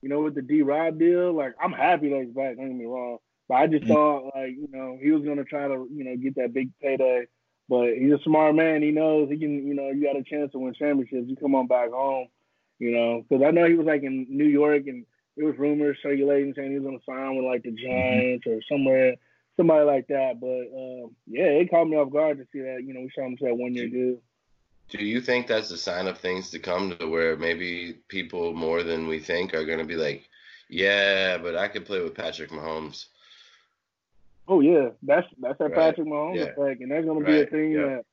you 0.01 0.09
know, 0.09 0.21
with 0.21 0.35
the 0.35 0.41
D 0.41 0.61
Rob 0.61 0.99
deal, 0.99 1.33
like 1.33 1.55
I'm 1.61 1.73
happy 1.73 2.09
that 2.09 2.23
he's 2.25 2.33
back, 2.35 2.57
don't 2.57 2.67
get 2.67 2.75
me 2.75 2.85
wrong. 2.85 3.17
But 3.49 3.55
I 3.55 3.67
just 3.67 3.85
Mm. 3.85 3.87
thought 3.87 4.31
like, 4.35 4.51
you 4.51 4.67
know, 4.71 4.97
he 5.01 5.11
was 5.11 5.23
gonna 5.23 5.43
try 5.45 5.67
to, 5.67 5.87
you 5.91 6.03
know, 6.03 6.15
get 6.17 6.35
that 6.35 6.53
big 6.53 6.69
payday. 6.81 7.25
But 7.69 7.95
he's 7.97 8.13
a 8.13 8.19
smart 8.23 8.55
man. 8.55 8.81
He 8.81 8.91
knows 8.91 9.29
he 9.29 9.37
can, 9.37 9.65
you 9.67 9.73
know, 9.73 9.89
you 9.89 10.03
got 10.03 10.15
a 10.17 10.23
chance 10.23 10.51
to 10.53 10.59
win 10.59 10.73
championships. 10.73 11.27
You 11.29 11.35
come 11.35 11.55
on 11.55 11.67
back 11.67 11.89
home, 11.91 12.27
you 12.79 12.91
know, 12.91 13.23
because 13.27 13.43
I 13.45 13.51
know 13.51 13.65
he 13.67 13.75
was 13.75 13.87
like 13.87 14.03
in 14.03 14.27
New 14.29 14.45
York 14.45 14.87
and 14.87 15.05
there 15.35 15.45
was 15.45 15.57
rumors 15.57 15.97
circulating 16.01 16.53
saying 16.55 16.71
he 16.71 16.79
was 16.79 16.85
gonna 16.85 16.99
sign 17.07 17.35
with 17.35 17.45
like 17.45 17.63
the 17.63 17.71
Giants 17.71 18.45
or 18.47 18.59
somewhere, 18.71 19.15
somebody 19.57 19.85
like 19.85 20.07
that. 20.07 20.39
But 20.39 20.69
um, 20.77 21.15
yeah, 21.27 21.45
it 21.59 21.69
caught 21.69 21.85
me 21.87 21.97
off 21.97 22.11
guard 22.11 22.37
to 22.37 22.45
see 22.53 22.61
that. 22.61 22.83
You 22.85 22.93
know, 22.93 23.01
we 23.01 23.11
saw 23.13 23.25
him 23.25 23.37
to 23.37 23.45
that 23.45 23.57
one 23.57 23.75
year 23.75 23.87
deal. 23.89 24.17
Do 24.89 25.03
you 25.03 25.19
think 25.19 25.47
that's 25.47 25.71
a 25.71 25.77
sign 25.77 26.07
of 26.07 26.17
things 26.17 26.49
to 26.51 26.59
come 26.59 26.95
to 26.97 27.07
where 27.07 27.35
maybe 27.35 27.99
people 28.07 28.53
more 28.53 28.83
than 28.83 29.07
we 29.07 29.19
think 29.19 29.53
are 29.53 29.65
going 29.65 29.79
to 29.79 29.85
be 29.85 29.97
like, 29.97 30.27
yeah, 30.69 31.37
but 31.37 31.55
I 31.57 31.67
could 31.67 31.85
play 31.85 32.01
with 32.01 32.15
Patrick 32.15 32.51
Mahomes? 32.51 33.05
Oh 34.47 34.61
yeah, 34.61 34.89
that's 35.03 35.27
that's 35.39 35.57
that 35.59 35.71
Right. 35.71 35.75
Patrick 35.75 36.07
Mahomes 36.07 36.37
Yeah. 36.37 36.43
effect, 36.43 36.81
and 36.81 36.91
that's 36.91 37.05
gonna 37.05 37.25
be 37.25 37.41
a 37.41 37.45
thing 37.47 37.71
Yeah. 37.73 37.81
that 37.87 38.05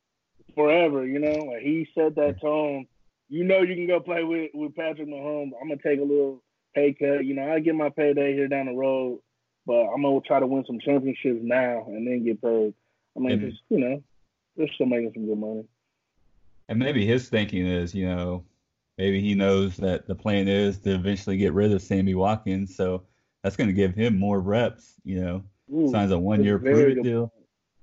forever. 0.56 1.06
You 1.06 1.20
know, 1.20 1.32
like 1.44 1.62
he 1.62 1.88
set 1.94 2.16
that 2.16 2.40
tone. 2.40 2.86
You 3.28 3.44
know, 3.44 3.62
you 3.62 3.74
can 3.76 3.86
go 3.86 4.00
play 4.00 4.24
with 4.24 4.50
with 4.52 4.74
Patrick 4.74 5.08
Mahomes. 5.08 5.52
I'm 5.60 5.68
gonna 5.68 5.80
take 5.80 6.00
a 6.00 6.04
little 6.04 6.42
pay 6.74 6.92
cut. 6.92 7.24
You 7.24 7.34
know, 7.34 7.52
I 7.52 7.60
get 7.60 7.76
my 7.76 7.88
payday 7.88 8.34
here 8.34 8.48
down 8.48 8.66
the 8.66 8.72
road, 8.72 9.20
but 9.64 9.84
I'm 9.86 10.02
gonna 10.02 10.20
try 10.22 10.40
to 10.40 10.46
win 10.46 10.64
some 10.66 10.80
championships 10.80 11.40
now 11.42 11.84
and 11.86 12.04
then 12.06 12.24
get 12.24 12.42
paid. 12.42 12.74
I 13.16 13.20
mean, 13.20 13.38
Mhm. 13.38 13.50
just 13.50 13.62
you 13.68 13.78
know, 13.78 14.02
they're 14.56 14.68
still 14.74 14.86
making 14.86 15.12
some 15.14 15.26
good 15.26 15.38
money. 15.38 15.64
And 16.68 16.78
maybe 16.78 17.04
his 17.06 17.28
thinking 17.28 17.66
is, 17.66 17.94
you 17.94 18.06
know, 18.06 18.44
maybe 18.98 19.20
he 19.20 19.34
knows 19.34 19.76
that 19.78 20.06
the 20.06 20.14
plan 20.14 20.48
is 20.48 20.78
to 20.80 20.94
eventually 20.94 21.36
get 21.36 21.52
rid 21.52 21.72
of 21.72 21.82
Sammy 21.82 22.14
Watkins, 22.14 22.74
so 22.76 23.02
that's 23.42 23.56
going 23.56 23.68
to 23.68 23.74
give 23.74 23.94
him 23.94 24.18
more 24.18 24.40
reps. 24.40 24.94
You 25.04 25.20
know, 25.20 25.44
Ooh, 25.72 25.90
signs 25.90 26.12
a 26.12 26.18
one-year 26.18 26.58
prove 26.58 27.02
deal. 27.02 27.32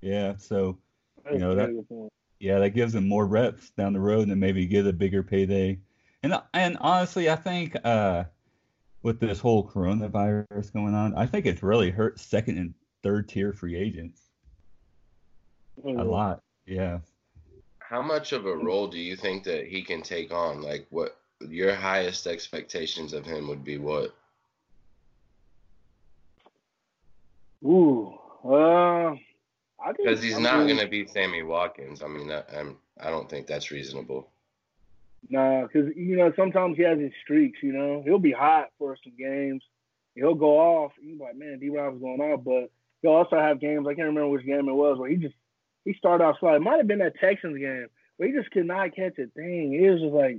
Yeah, 0.02 0.36
so 0.38 0.78
that's 1.24 1.38
know, 1.38 1.56
that- 1.56 1.66
very 1.66 1.76
good 1.76 1.90
point. 1.90 2.12
yeah, 2.40 2.60
that 2.60 2.72
gives 2.72 2.96
him 2.96 3.08
more 3.08 3.28
reps 3.28 3.70
down 3.72 3.94
the 3.94 4.00
road 4.00 4.28
and 4.30 4.40
maybe 4.40 4.66
get 4.66 4.88
a 4.88 4.94
bigger 4.94 5.22
payday. 5.24 5.80
And 6.24 6.34
and 6.54 6.78
honestly, 6.82 7.30
I 7.30 7.36
think 7.36 7.76
uh, 7.84 8.26
with 9.04 9.20
this 9.20 9.40
whole 9.40 9.68
coronavirus 9.68 10.72
going 10.74 10.94
on, 10.94 11.16
I 11.16 11.26
think 11.26 11.46
it's 11.46 11.64
really 11.64 11.90
hurt 11.92 12.20
second 12.20 12.58
and 12.60 12.74
third 13.04 13.28
tier 13.28 13.52
free 13.54 13.76
agents 13.76 14.30
a 15.84 15.88
Mhm. 15.88 16.08
lot. 16.10 16.40
Yeah. 16.68 17.00
How 17.92 18.02
much 18.02 18.32
of 18.32 18.46
a 18.46 18.56
role 18.56 18.88
do 18.88 18.98
you 18.98 19.18
think 19.18 19.44
that 19.44 19.68
he 19.68 19.84
can 19.84 20.02
take 20.02 20.32
on? 20.32 20.62
Like, 20.62 20.88
what 20.92 21.18
your 21.42 21.76
highest 21.76 22.26
expectations 22.26 23.12
of 23.12 23.26
him 23.26 23.50
would 23.50 23.66
be? 23.66 23.78
What? 23.78 24.16
Ooh, 27.66 28.18
uh, 28.46 29.10
I 29.10 29.18
think 29.88 29.98
Because 29.98 30.24
he's 30.24 30.38
I 30.38 30.40
not 30.40 30.68
going 30.68 30.80
to 30.80 30.88
be 30.88 31.06
Sammy 31.06 31.44
Watkins. 31.44 32.02
I 32.02 32.08
mean, 32.08 32.30
that, 32.30 32.48
I'm, 32.58 32.78
I 32.98 33.10
don't 33.10 33.30
think 33.30 33.46
that's 33.46 33.72
reasonable. 33.72 34.30
Nah, 35.30 35.64
because 35.64 35.92
you 35.94 36.16
know 36.16 36.32
sometimes 36.38 36.78
he 36.78 36.84
has 36.84 36.98
his 36.98 37.12
streaks. 37.22 37.60
You 37.62 37.74
know 37.74 38.02
he'll 38.06 38.20
be 38.20 38.32
hot 38.32 38.70
for 38.80 38.98
some 39.04 39.14
games. 39.20 39.64
He'll 40.16 40.34
go 40.34 40.58
off. 40.58 40.94
You're 41.02 41.18
like, 41.18 41.36
man, 41.36 41.60
D. 41.60 41.70
Rob's 41.70 42.02
going 42.02 42.22
off, 42.22 42.44
but 42.44 42.72
he'll 43.02 43.12
also 43.12 43.38
have 43.38 43.60
games. 43.60 43.86
I 43.86 43.96
can't 43.96 44.08
remember 44.08 44.30
which 44.30 44.46
game 44.46 44.70
it 44.70 44.74
was 44.74 44.98
where 44.98 45.10
he 45.10 45.18
just 45.18 45.36
he 45.86 45.94
started 45.94 46.24
off 46.24 46.38
slow. 46.40 46.56
It 46.56 46.62
might 46.62 46.78
have 46.78 46.88
been 46.88 47.00
that 47.00 47.20
Texans 47.20 47.58
game 47.58 47.88
where 48.18 48.30
he 48.30 48.36
just 48.36 48.52
could 48.52 48.66
not 48.66 48.96
catch 48.96 49.18
a 49.18 49.28
thing. 49.28 49.74
It 49.74 49.90
was 49.90 50.02
just 50.02 50.14
like 50.14 50.38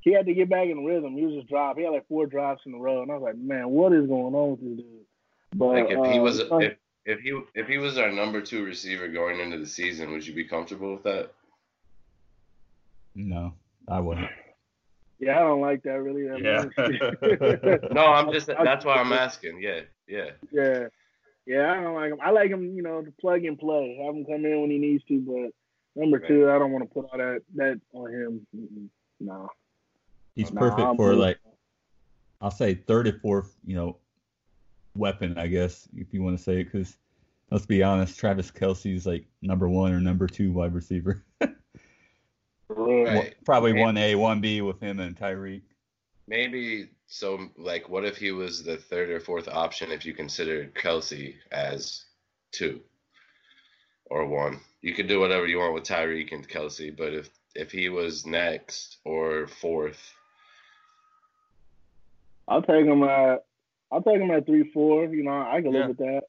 he 0.00 0.12
had 0.12 0.26
to 0.26 0.34
get 0.34 0.48
back 0.48 0.68
in 0.68 0.84
rhythm. 0.84 1.16
He 1.16 1.26
was 1.26 1.34
just 1.34 1.48
drop. 1.48 1.76
He 1.76 1.84
had 1.84 1.92
like 1.92 2.08
four 2.08 2.26
drops 2.26 2.62
in 2.66 2.74
a 2.74 2.78
row, 2.78 3.02
and 3.02 3.10
I 3.10 3.14
was 3.14 3.22
like, 3.22 3.36
man, 3.36 3.68
what 3.68 3.92
is 3.92 4.06
going 4.06 4.34
on 4.34 4.52
with 4.52 4.60
this 4.60 4.76
dude? 4.78 5.04
But 5.54 5.66
Like, 5.66 5.90
if 5.90 6.12
he 6.12 6.18
uh, 6.18 6.22
was, 6.22 6.38
it's 6.38 6.50
if, 6.52 6.76
if 7.04 7.20
he, 7.20 7.40
if 7.54 7.66
he 7.66 7.78
was 7.78 7.98
our 7.98 8.10
number 8.10 8.40
two 8.40 8.64
receiver 8.64 9.08
going 9.08 9.40
into 9.40 9.58
the 9.58 9.66
season, 9.66 10.12
would 10.12 10.26
you 10.26 10.34
be 10.34 10.44
comfortable 10.44 10.92
with 10.92 11.02
that? 11.02 11.30
No, 13.14 13.52
I 13.88 14.00
wouldn't. 14.00 14.30
yeah, 15.18 15.36
I 15.36 15.40
don't 15.40 15.60
like 15.60 15.82
that 15.82 16.00
really. 16.00 16.28
That 16.28 16.40
Yeah. 16.40 17.88
No, 17.92 18.06
I'm 18.06 18.32
just. 18.32 18.46
That's 18.64 18.84
why 18.84 18.94
I'm 18.94 19.12
asking. 19.12 19.60
Yeah, 19.60 19.80
yeah. 20.06 20.30
Yeah. 20.50 20.86
Yeah, 21.50 21.72
I 21.72 21.82
don't 21.82 21.94
like 21.96 22.12
him. 22.12 22.18
I 22.22 22.30
like 22.30 22.50
him, 22.50 22.76
you 22.76 22.82
know, 22.82 23.02
to 23.02 23.10
plug 23.20 23.44
and 23.44 23.58
play. 23.58 24.00
Have 24.06 24.14
him 24.14 24.24
come 24.24 24.44
in 24.46 24.60
when 24.60 24.70
he 24.70 24.78
needs 24.78 25.02
to, 25.06 25.18
but 25.20 26.00
number 26.00 26.18
Right. 26.18 26.28
two, 26.28 26.48
I 26.48 26.60
don't 26.60 26.70
want 26.70 26.88
to 26.88 26.94
put 26.94 27.06
all 27.10 27.18
that 27.18 27.42
that 27.56 27.80
on 27.92 28.12
him. 28.12 28.46
Mm-mm. 28.56 28.88
No. 29.18 29.48
He's 30.36 30.52
No, 30.52 30.60
perfect 30.60 30.80
I'm 30.80 30.96
for 30.96 31.10
good. 31.10 31.18
like 31.18 31.38
I'll 32.40 32.52
say 32.52 32.74
third 32.74 33.08
or 33.08 33.18
fourth, 33.18 33.56
you 33.66 33.74
know, 33.74 33.96
weapon, 34.94 35.38
I 35.38 35.48
guess, 35.48 35.88
if 35.96 36.14
you 36.14 36.22
want 36.22 36.38
to 36.38 36.42
say 36.42 36.60
it, 36.60 36.64
because 36.66 36.96
let's 37.50 37.66
be 37.66 37.82
honest, 37.82 38.16
Travis 38.16 38.52
Kelce's 38.52 39.04
like 39.04 39.26
number 39.42 39.68
one 39.68 39.92
or 39.92 40.00
number 40.00 40.28
two 40.28 40.52
wide 40.52 40.72
receiver. 40.72 41.24
Right. 42.68 43.34
Probably 43.44 43.72
one 43.72 43.96
A, 43.96 44.14
one 44.14 44.40
B 44.40 44.60
with 44.60 44.78
him 44.78 45.00
and 45.00 45.16
Tyreek. 45.16 45.62
Maybe 46.28 46.90
so. 47.10 47.48
Like, 47.58 47.88
what 47.88 48.04
if 48.04 48.16
he 48.16 48.32
was 48.32 48.62
the 48.62 48.76
third 48.76 49.10
or 49.10 49.20
fourth 49.20 49.48
option 49.48 49.90
if 49.90 50.06
you 50.06 50.14
considered 50.14 50.74
Kelce 50.74 51.34
as 51.52 52.04
two 52.52 52.80
or 54.06 54.26
one? 54.26 54.60
You 54.80 54.94
could 54.94 55.08
do 55.08 55.20
whatever 55.20 55.46
you 55.46 55.58
want 55.58 55.74
with 55.74 55.84
Tyreek 55.84 56.32
and 56.32 56.48
Kelce, 56.48 56.96
but 56.96 57.12
if 57.12 57.28
if 57.54 57.70
he 57.70 57.88
was 57.88 58.24
next 58.24 58.98
or 59.04 59.46
fourth, 59.46 60.00
I'll 62.48 62.62
take 62.62 62.86
him 62.86 63.02
at 63.02 63.44
I'll 63.92 64.02
take 64.02 64.20
him 64.20 64.30
at 64.30 64.46
three 64.46 64.70
four. 64.72 65.04
You 65.04 65.24
know, 65.24 65.42
I 65.42 65.60
can 65.60 65.72
Yeah. 65.72 65.80
live 65.80 65.88
with 65.88 65.98
that. 65.98 66.22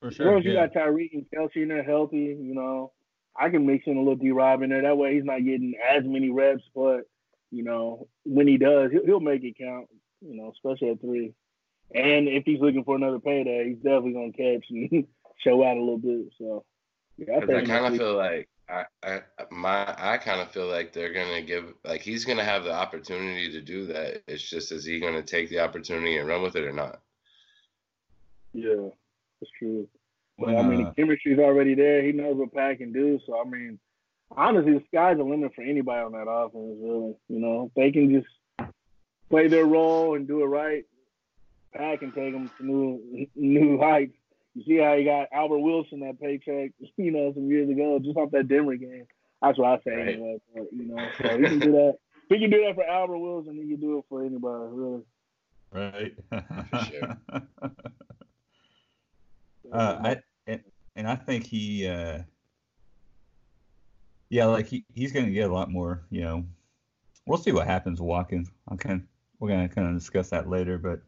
For 0.00 0.08
As 0.08 0.18
long 0.20 0.38
as 0.38 0.44
you 0.44 0.52
got 0.52 0.72
Tyreek 0.72 1.12
and 1.12 1.26
Kelce 1.34 1.56
in 1.56 1.68
there 1.68 1.82
healthy, 1.82 2.36
you 2.40 2.54
know, 2.54 2.92
I 3.34 3.50
can 3.50 3.66
mix 3.66 3.86
in 3.86 3.96
a 3.96 4.00
little 4.00 4.14
D 4.14 4.30
Rob 4.30 4.62
in 4.62 4.70
there. 4.70 4.82
That 4.82 4.96
way 4.96 5.14
he's 5.14 5.24
not 5.24 5.44
getting 5.44 5.74
as 5.76 6.04
many 6.04 6.30
reps, 6.30 6.62
but 6.74 7.08
you 7.50 7.64
know, 7.64 8.06
when 8.24 8.46
he 8.46 8.58
does, 8.58 8.92
he'll, 8.92 9.04
he'll 9.04 9.20
make 9.20 9.42
it 9.42 9.58
count. 9.58 9.88
You 10.20 10.36
know, 10.36 10.52
especially 10.52 10.90
at 10.90 11.00
three. 11.00 11.34
And 11.94 12.28
if 12.28 12.44
he's 12.44 12.60
looking 12.60 12.84
for 12.84 12.96
another 12.96 13.18
payday, 13.18 13.68
he's 13.68 13.76
definitely 13.78 14.12
gonna 14.12 14.32
catch 14.32 14.66
and 14.70 15.06
show 15.38 15.64
out 15.64 15.76
a 15.76 15.80
little 15.80 15.98
bit. 15.98 16.32
So 16.38 16.64
yeah, 17.16 17.34
I 17.34 17.58
I 17.58 17.64
kind 17.64 17.86
of 17.86 17.96
feel 17.96 18.16
like 18.16 18.48
I, 18.68 18.84
I 19.02 19.22
my 19.50 19.94
I 19.96 20.18
kind 20.18 20.40
of 20.40 20.50
feel 20.50 20.66
like 20.66 20.92
they're 20.92 21.12
gonna 21.12 21.42
give 21.42 21.72
like 21.84 22.02
he's 22.02 22.24
gonna 22.24 22.44
have 22.44 22.64
the 22.64 22.72
opportunity 22.72 23.50
to 23.52 23.60
do 23.60 23.86
that. 23.86 24.22
It's 24.26 24.42
just 24.42 24.72
is 24.72 24.84
he 24.84 25.00
gonna 25.00 25.22
take 25.22 25.48
the 25.48 25.60
opportunity 25.60 26.18
and 26.18 26.28
run 26.28 26.42
with 26.42 26.56
it 26.56 26.64
or 26.64 26.72
not? 26.72 27.00
yeah, 28.52 28.88
that's 29.40 29.50
true. 29.58 29.88
But 30.38 30.48
When, 30.48 30.56
I 30.56 30.62
mean, 30.62 30.86
uh, 30.86 30.88
the 30.90 30.94
chemistry's 30.94 31.38
already 31.38 31.74
there. 31.74 32.02
He 32.02 32.12
knows 32.12 32.36
what 32.36 32.54
Pat 32.54 32.78
can 32.78 32.92
do. 32.92 33.18
So 33.26 33.40
I 33.40 33.48
mean, 33.48 33.78
honestly, 34.30 34.74
the 34.74 34.84
sky's 34.88 35.16
the 35.16 35.24
limit 35.24 35.54
for 35.54 35.62
anybody 35.62 36.04
on 36.04 36.12
that 36.12 36.30
offense. 36.30 36.76
Really, 36.80 37.14
you 37.28 37.40
know, 37.40 37.66
if 37.68 37.74
they 37.74 37.90
can 37.90 38.12
just 38.12 38.28
play 39.30 39.48
their 39.48 39.66
role 39.66 40.14
and 40.14 40.26
do 40.26 40.42
it 40.42 40.46
right. 40.46 40.84
Pat 41.74 42.00
can 42.00 42.12
take 42.12 42.32
them 42.32 42.50
to 42.58 42.64
new 42.64 43.26
new 43.36 43.78
heights. 43.78 44.14
You 44.54 44.64
see 44.64 44.76
how 44.78 44.96
he 44.96 45.04
got 45.04 45.28
Albert 45.32 45.58
Wilson 45.58 46.00
that 46.00 46.20
paycheck, 46.20 46.72
you 46.96 47.10
know, 47.10 47.32
some 47.34 47.48
years 47.48 47.68
ago, 47.70 47.98
just 47.98 48.16
off 48.16 48.30
that 48.32 48.48
Denver 48.48 48.76
game. 48.76 49.06
That's 49.42 49.58
what 49.58 49.68
I 49.68 49.76
say 49.84 49.94
Right. 49.96 50.08
anyway. 50.08 50.40
But, 50.54 50.66
you 50.72 50.84
know, 50.84 51.08
so 51.20 51.38
he 51.38 51.44
can 51.44 51.58
do 51.60 51.72
that. 51.72 51.94
If 52.30 52.34
he 52.34 52.40
can 52.40 52.50
do 52.50 52.64
that 52.66 52.74
for 52.74 52.84
Albert 52.84 53.18
Wilson, 53.18 53.54
he 53.54 53.68
can 53.70 53.80
do 53.80 53.98
it 53.98 54.04
for 54.08 54.24
anybody, 54.24 54.64
really. 54.72 55.02
right? 55.72 56.14
For 56.70 56.78
sure. 56.90 57.18
uh, 59.72 59.98
I 60.02 60.16
and, 60.46 60.60
and 60.96 61.06
I 61.08 61.14
think 61.14 61.46
he, 61.46 61.86
uh, 61.86 62.22
yeah, 64.28 64.46
like 64.46 64.66
he, 64.66 64.84
he's 64.92 65.12
going 65.12 65.26
to 65.26 65.32
get 65.32 65.48
a 65.48 65.52
lot 65.52 65.70
more. 65.70 66.02
You 66.10 66.22
know, 66.22 66.44
we'll 67.26 67.38
see 67.38 67.52
what 67.52 67.66
happens 67.66 68.00
Walking, 68.00 68.38
Watkins. 68.38 68.50
I 68.68 68.76
kind 68.76 69.06
we're 69.38 69.48
going 69.48 69.68
to 69.68 69.74
kind 69.74 69.88
of 69.88 69.94
discuss 69.94 70.30
that 70.30 70.48
later, 70.48 70.78
but 70.78 71.00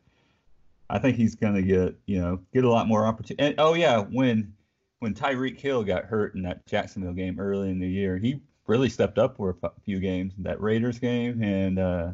I 0.88 0.99
think 0.99 1.16
he's 1.16 1.34
going 1.34 1.54
to 1.54 1.62
get 1.62 1.96
you 2.06 2.20
know 2.20 2.40
get 2.52 2.64
a 2.64 2.70
lot 2.70 2.88
more 2.88 3.04
opportunity. 3.06 3.44
And 3.44 3.54
oh 3.58 3.75
yeah, 3.75 3.99
when 3.99 4.54
when 5.00 5.14
Tyreek 5.14 5.58
Hill 5.58 5.82
got 5.84 6.04
hurt 6.04 6.34
in 6.34 6.42
that 6.42 6.66
Jacksonville 6.66 7.12
game 7.12 7.38
early 7.40 7.70
in 7.70 7.78
the 7.78 7.88
year, 7.88 8.18
he 8.18 8.40
really 8.66 8.88
stepped 8.88 9.18
up 9.18 9.37
for 9.37 9.56
a 9.62 9.70
few 9.84 9.99
games. 10.00 10.34
That 10.38 10.60
Raiders 10.60 10.99
game 10.99 11.42
and 11.42 11.78
uh, 11.78 12.12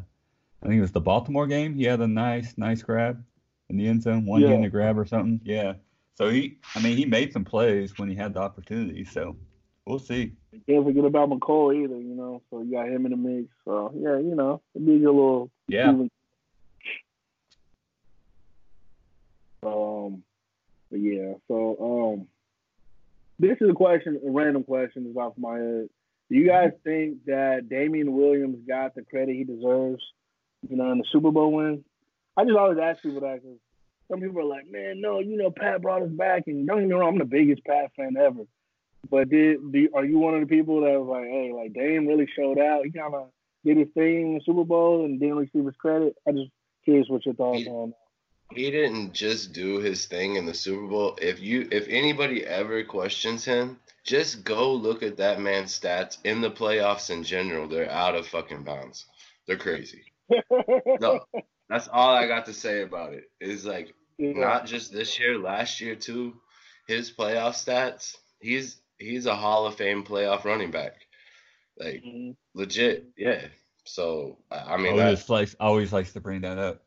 I 0.63 0.65
think 0.65 0.77
it 0.77 0.81
was 0.81 0.91
the 0.91 1.01
Baltimore 1.01 1.47
game. 1.47 1.73
He 1.75 1.83
had 1.83 2.01
a 2.01 2.07
nice 2.07 2.53
nice 2.57 2.81
grab 2.81 3.23
in 3.69 3.77
the 3.77 3.87
end 3.87 4.01
zone, 4.03 4.25
one 4.25 4.41
Yeah. 4.41 4.49
handed 4.49 4.71
grab 4.71 4.97
or 4.97 5.05
something. 5.05 5.41
Yeah. 5.43 5.73
So 6.15 6.29
he, 6.29 6.57
I 6.73 6.81
mean, 6.81 6.97
he 6.97 7.05
made 7.05 7.31
some 7.31 7.45
plays 7.45 7.99
when 7.99 8.09
he 8.09 8.15
had 8.15 8.33
the 8.33 8.39
opportunity. 8.39 9.03
So 9.05 9.35
we'll 9.87 9.99
see. 9.99 10.33
Can't 10.67 10.85
forget 10.85 11.05
about 11.05 11.29
McCoy 11.29 11.83
either, 11.83 11.97
you 11.99 12.15
know. 12.15 12.41
So 12.49 12.61
you 12.61 12.71
got 12.71 12.87
him 12.89 13.05
in 13.05 13.11
the 13.11 13.17
mix. 13.17 13.47
So 13.65 13.91
yeah, 13.95 14.17
you 14.17 14.35
know, 14.35 14.61
it'd 14.75 14.85
be 14.85 14.95
a 14.95 14.99
good 14.99 15.05
little 15.05 15.49
Yeah. 15.67 15.91
even- 15.93 16.09
Um, 19.63 20.23
but 20.89 20.99
yeah. 20.99 21.33
So 21.47 22.13
um, 22.19 22.27
this 23.39 23.57
is 23.61 23.69
a 23.69 23.73
question, 23.73 24.19
a 24.25 24.31
random 24.31 24.63
question, 24.63 25.07
is 25.09 25.17
off 25.17 25.33
my 25.37 25.57
head. 25.57 25.89
Do 26.29 26.35
you 26.35 26.45
guys 26.47 26.71
think 26.83 27.25
that 27.25 27.69
Damien 27.69 28.13
Williams 28.13 28.57
got 28.67 28.95
the 28.95 29.01
credit 29.03 29.35
he 29.35 29.43
deserves, 29.45 30.03
you 30.69 30.75
know, 30.75 30.91
in 30.91 30.97
the 30.99 31.05
Super 31.11 31.31
Bowl 31.31 31.53
win? 31.53 31.83
I 32.35 32.43
just 32.43 32.57
always 32.57 32.77
ask 32.77 33.01
people 33.01 33.21
that 33.21 33.41
because 33.41 33.57
some 34.09 34.19
people 34.21 34.39
are 34.41 34.43
like, 34.45 34.69
man, 34.69 35.01
no, 35.01 35.19
you 35.19 35.37
know, 35.37 35.49
Pat 35.51 35.81
brought 35.81 36.03
us 36.03 36.09
back, 36.09 36.43
and 36.47 36.67
don't 36.67 36.79
get 36.79 36.87
me 36.87 36.93
wrong, 36.93 37.13
I'm 37.13 37.19
the 37.19 37.25
biggest 37.25 37.63
Pat 37.65 37.91
fan 37.95 38.15
ever. 38.17 38.41
But 39.09 39.29
did 39.29 39.71
do, 39.71 39.89
are 39.95 40.05
you 40.05 40.19
one 40.19 40.33
of 40.33 40.41
the 40.41 40.47
people 40.47 40.81
that 40.81 40.99
was 40.99 41.07
like, 41.07 41.25
hey, 41.27 41.51
like 41.53 41.73
Dame 41.73 42.07
really 42.07 42.27
showed 42.35 42.59
out? 42.59 42.83
He 42.85 42.91
kind 42.91 43.13
of 43.13 43.29
did 43.65 43.77
his 43.77 43.87
thing 43.93 44.29
in 44.29 44.33
the 44.35 44.41
Super 44.45 44.63
Bowl 44.63 45.05
and 45.05 45.19
didn't 45.19 45.37
receive 45.37 45.65
his 45.65 45.75
credit. 45.75 46.15
I 46.27 46.31
just 46.31 46.51
curious 46.83 47.07
what 47.09 47.25
your 47.25 47.35
thoughts 47.35 47.59
He- 47.63 47.69
on. 47.69 47.93
he 48.53 48.71
didn't 48.71 49.13
just 49.13 49.53
do 49.53 49.79
his 49.79 50.05
thing 50.05 50.35
in 50.35 50.45
the 50.45 50.53
Super 50.53 50.87
Bowl. 50.87 51.17
If 51.21 51.39
you 51.41 51.67
if 51.71 51.87
anybody 51.89 52.45
ever 52.45 52.83
questions 52.83 53.45
him, 53.45 53.79
just 54.03 54.43
go 54.43 54.73
look 54.73 55.03
at 55.03 55.17
that 55.17 55.39
man's 55.39 55.77
stats 55.77 56.17
in 56.25 56.41
the 56.41 56.51
playoffs 56.51 57.09
in 57.09 57.23
general. 57.23 57.67
They're 57.67 57.89
out 57.91 58.15
of 58.15 58.27
fucking 58.27 58.63
bounds. 58.63 59.05
They're 59.47 59.57
crazy. 59.57 60.03
No, 60.99 61.21
that's 61.69 61.87
all 61.87 62.13
I 62.15 62.27
got 62.27 62.45
to 62.47 62.53
say 62.53 62.81
about 62.81 63.13
it. 63.13 63.25
Is 63.39 63.65
like 63.65 63.93
Yeah. 64.17 64.33
not 64.35 64.65
just 64.65 64.91
this 64.91 65.17
year, 65.19 65.37
last 65.37 65.79
year 65.79 65.95
too. 65.95 66.33
His 66.87 67.11
playoff 67.11 67.53
stats, 67.55 68.15
he's 68.41 68.81
he's 68.97 69.25
a 69.25 69.35
Hall 69.35 69.65
of 69.65 69.75
Fame 69.75 70.03
playoff 70.03 70.43
running 70.45 70.71
back. 70.71 70.93
Like 71.79 72.03
Mhm. 72.03 72.35
legit, 72.53 73.05
yeah. 73.17 73.41
So 73.85 74.37
I 74.51 74.73
I 74.73 74.77
mean 74.77 74.99
always 74.99 75.25
that, 75.25 75.33
likes 75.33 75.55
always 75.59 75.93
likes 75.93 76.13
to 76.13 76.21
bring 76.21 76.41
that 76.41 76.57
up. 76.57 76.83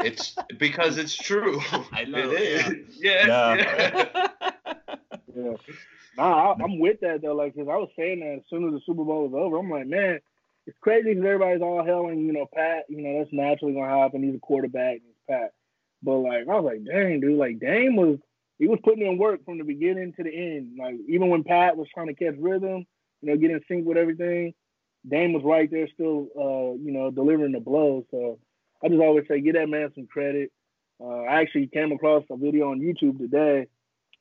it's 0.00 0.36
because 0.58 0.98
it's 0.98 1.14
true. 1.16 1.60
I 1.92 2.04
know, 2.04 2.30
It 2.30 2.40
is. 2.40 2.96
Yeah. 3.00 3.54
yeah. 3.54 4.28
Yeah. 5.34 5.54
Nah, 6.16 6.52
I, 6.52 6.62
I'm 6.64 6.80
with 6.80 6.98
that 7.02 7.22
though. 7.22 7.34
Like, 7.34 7.54
cause 7.54 7.68
I 7.70 7.76
was 7.76 7.90
saying 7.96 8.20
that 8.20 8.38
as 8.38 8.42
soon 8.50 8.66
as 8.66 8.72
the 8.74 8.80
Super 8.84 9.04
Bowl 9.04 9.28
was 9.28 9.34
over, 9.40 9.58
I'm 9.58 9.70
like, 9.70 9.86
man, 9.86 10.18
it's 10.66 10.76
crazy 10.80 11.10
because 11.10 11.24
everybody's 11.24 11.62
all 11.62 11.84
hailing, 11.84 12.26
you 12.26 12.32
know, 12.32 12.46
Pat. 12.52 12.86
You 12.88 13.02
know, 13.02 13.18
that's 13.18 13.32
naturally 13.32 13.74
gonna 13.74 13.96
happen. 14.02 14.24
He's 14.24 14.34
a 14.34 14.40
quarterback, 14.40 14.94
and 14.96 15.02
it's 15.10 15.20
Pat. 15.28 15.52
But 16.02 16.16
like, 16.18 16.48
I 16.48 16.58
was 16.58 16.64
like, 16.64 16.84
dang, 16.84 17.20
dude, 17.20 17.38
like 17.38 17.60
Dame 17.60 17.94
was 17.94 18.18
he 18.58 18.66
was 18.66 18.80
putting 18.82 19.06
in 19.06 19.18
work 19.18 19.44
from 19.44 19.58
the 19.58 19.64
beginning 19.64 20.12
to 20.16 20.22
the 20.22 20.34
end. 20.34 20.76
Like 20.78 20.96
even 21.08 21.28
when 21.30 21.44
Pat 21.44 21.76
was 21.76 21.88
trying 21.94 22.08
to 22.08 22.14
catch 22.14 22.34
rhythm, 22.38 22.86
you 23.22 23.30
know, 23.30 23.36
getting 23.36 23.60
sync 23.68 23.86
with 23.86 23.96
everything, 23.96 24.54
Dame 25.08 25.32
was 25.32 25.44
right 25.44 25.70
there 25.70 25.88
still, 25.94 26.28
uh, 26.36 26.74
you 26.82 26.92
know, 26.92 27.10
delivering 27.10 27.52
the 27.52 27.60
blows. 27.60 28.04
So 28.10 28.38
I 28.82 28.88
just 28.88 29.00
always 29.00 29.24
say, 29.28 29.40
give 29.40 29.54
that 29.54 29.68
man 29.68 29.90
some 29.94 30.06
credit. 30.06 30.50
Uh, 31.00 31.20
I 31.22 31.40
actually 31.40 31.68
came 31.68 31.92
across 31.92 32.24
a 32.30 32.36
video 32.36 32.70
on 32.70 32.80
YouTube 32.80 33.18
today. 33.18 33.68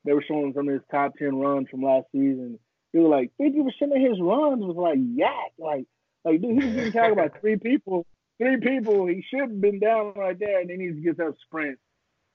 They 0.05 0.13
were 0.13 0.23
showing 0.27 0.53
some 0.53 0.67
of 0.67 0.73
his 0.73 0.83
top 0.91 1.15
ten 1.17 1.35
runs 1.35 1.67
from 1.69 1.81
last 1.81 2.05
season. 2.11 2.59
He 2.93 2.99
was 2.99 3.09
like 3.09 3.31
50 3.39 3.63
percent 3.63 3.91
of 3.91 4.01
his 4.01 4.21
runs 4.21 4.63
was 4.63 4.77
like 4.77 4.99
YAC, 4.99 5.51
like 5.57 5.85
like 6.23 6.41
dude, 6.41 6.61
he 6.61 6.67
was 6.67 6.75
getting 6.75 6.91
tackled 6.91 7.17
about 7.17 7.41
three 7.41 7.57
people. 7.57 8.05
Three 8.37 8.57
people. 8.57 9.07
He 9.07 9.25
should 9.27 9.39
have 9.39 9.59
been 9.59 9.79
down 9.79 10.13
right 10.15 10.37
there, 10.37 10.61
and 10.61 10.69
then 10.69 10.79
he 10.79 10.89
to 10.89 11.01
gets 11.01 11.19
up 11.19 11.33
sprints 11.43 11.81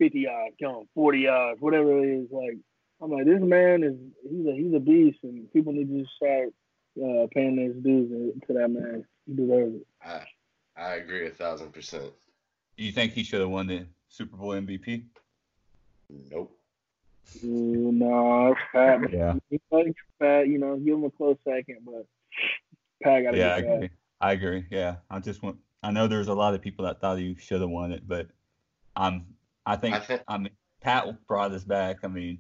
50 0.03 0.19
yards, 0.19 0.57
going 0.61 0.89
40 0.95 1.19
yards, 1.19 1.61
whatever 1.61 2.03
it 2.03 2.23
is. 2.23 2.29
Like, 2.33 2.59
I'm 3.01 3.11
like, 3.11 3.25
this 3.25 3.41
man 3.41 3.85
is, 3.85 3.95
he's 4.29 4.47
a, 4.47 4.53
he's 4.53 4.75
a 4.75 4.81
beast, 4.81 5.19
and 5.23 5.53
people 5.53 5.73
need 5.73 5.89
to 5.89 6.01
just 6.01 6.15
start 6.17 6.49
uh, 6.99 7.27
paying 7.33 7.57
their 7.57 7.73
dues 7.73 8.35
to 8.47 8.53
that 8.55 8.69
man. 8.69 9.05
He 9.27 9.35
deserves 9.35 9.77
it. 9.77 9.87
I, 10.05 10.25
I 10.77 10.95
agree 10.95 11.27
a 11.29 11.31
thousand 11.31 11.73
percent. 11.73 12.11
Do 12.77 12.85
you 12.85 12.91
think 12.91 13.13
he 13.13 13.23
should 13.23 13.41
have 13.41 13.51
won 13.51 13.69
the 13.69 13.87
Super 14.09 14.37
Bowl 14.37 14.51
MVP? 14.51 15.05
Nope. 16.31 16.59
Mm, 17.39 17.49
Ooh, 17.49 17.93
no, 17.93 18.55
Pat. 18.73 19.01
yeah. 19.13 19.35
Pat, 20.19 20.49
you 20.49 20.59
know, 20.59 20.77
give 20.77 20.95
him 20.95 21.05
a 21.05 21.11
close 21.11 21.37
second, 21.45 21.79
but 21.85 22.07
Pat 23.03 23.23
got 23.23 23.31
to 23.33 23.39
yeah, 23.39 23.55
I 23.55 23.59
agree. 23.59 23.91
I 24.21 24.33
agree. 24.33 24.65
Yeah, 24.71 24.97
I 25.09 25.21
just 25.21 25.43
want. 25.43 25.59
I 25.83 25.93
know 25.93 26.09
there's 26.09 26.29
a 26.29 26.35
lot 26.35 26.55
of 26.55 26.63
people 26.63 26.85
that 26.87 27.01
thought 27.01 27.19
you 27.19 27.37
should 27.39 27.61
have 27.61 27.71
won 27.71 27.93
it, 27.93 28.07
but 28.07 28.29
I'm 28.97 29.27
I 29.67 29.77
think. 29.77 29.95
I 29.97 30.01
think- 30.01 30.23
I 30.29 30.39
mean, 30.39 30.51
Pat 30.81 31.27
brought 31.27 31.53
us 31.53 31.65
back. 31.65 31.99
I 32.03 32.09
mean, 32.09 32.39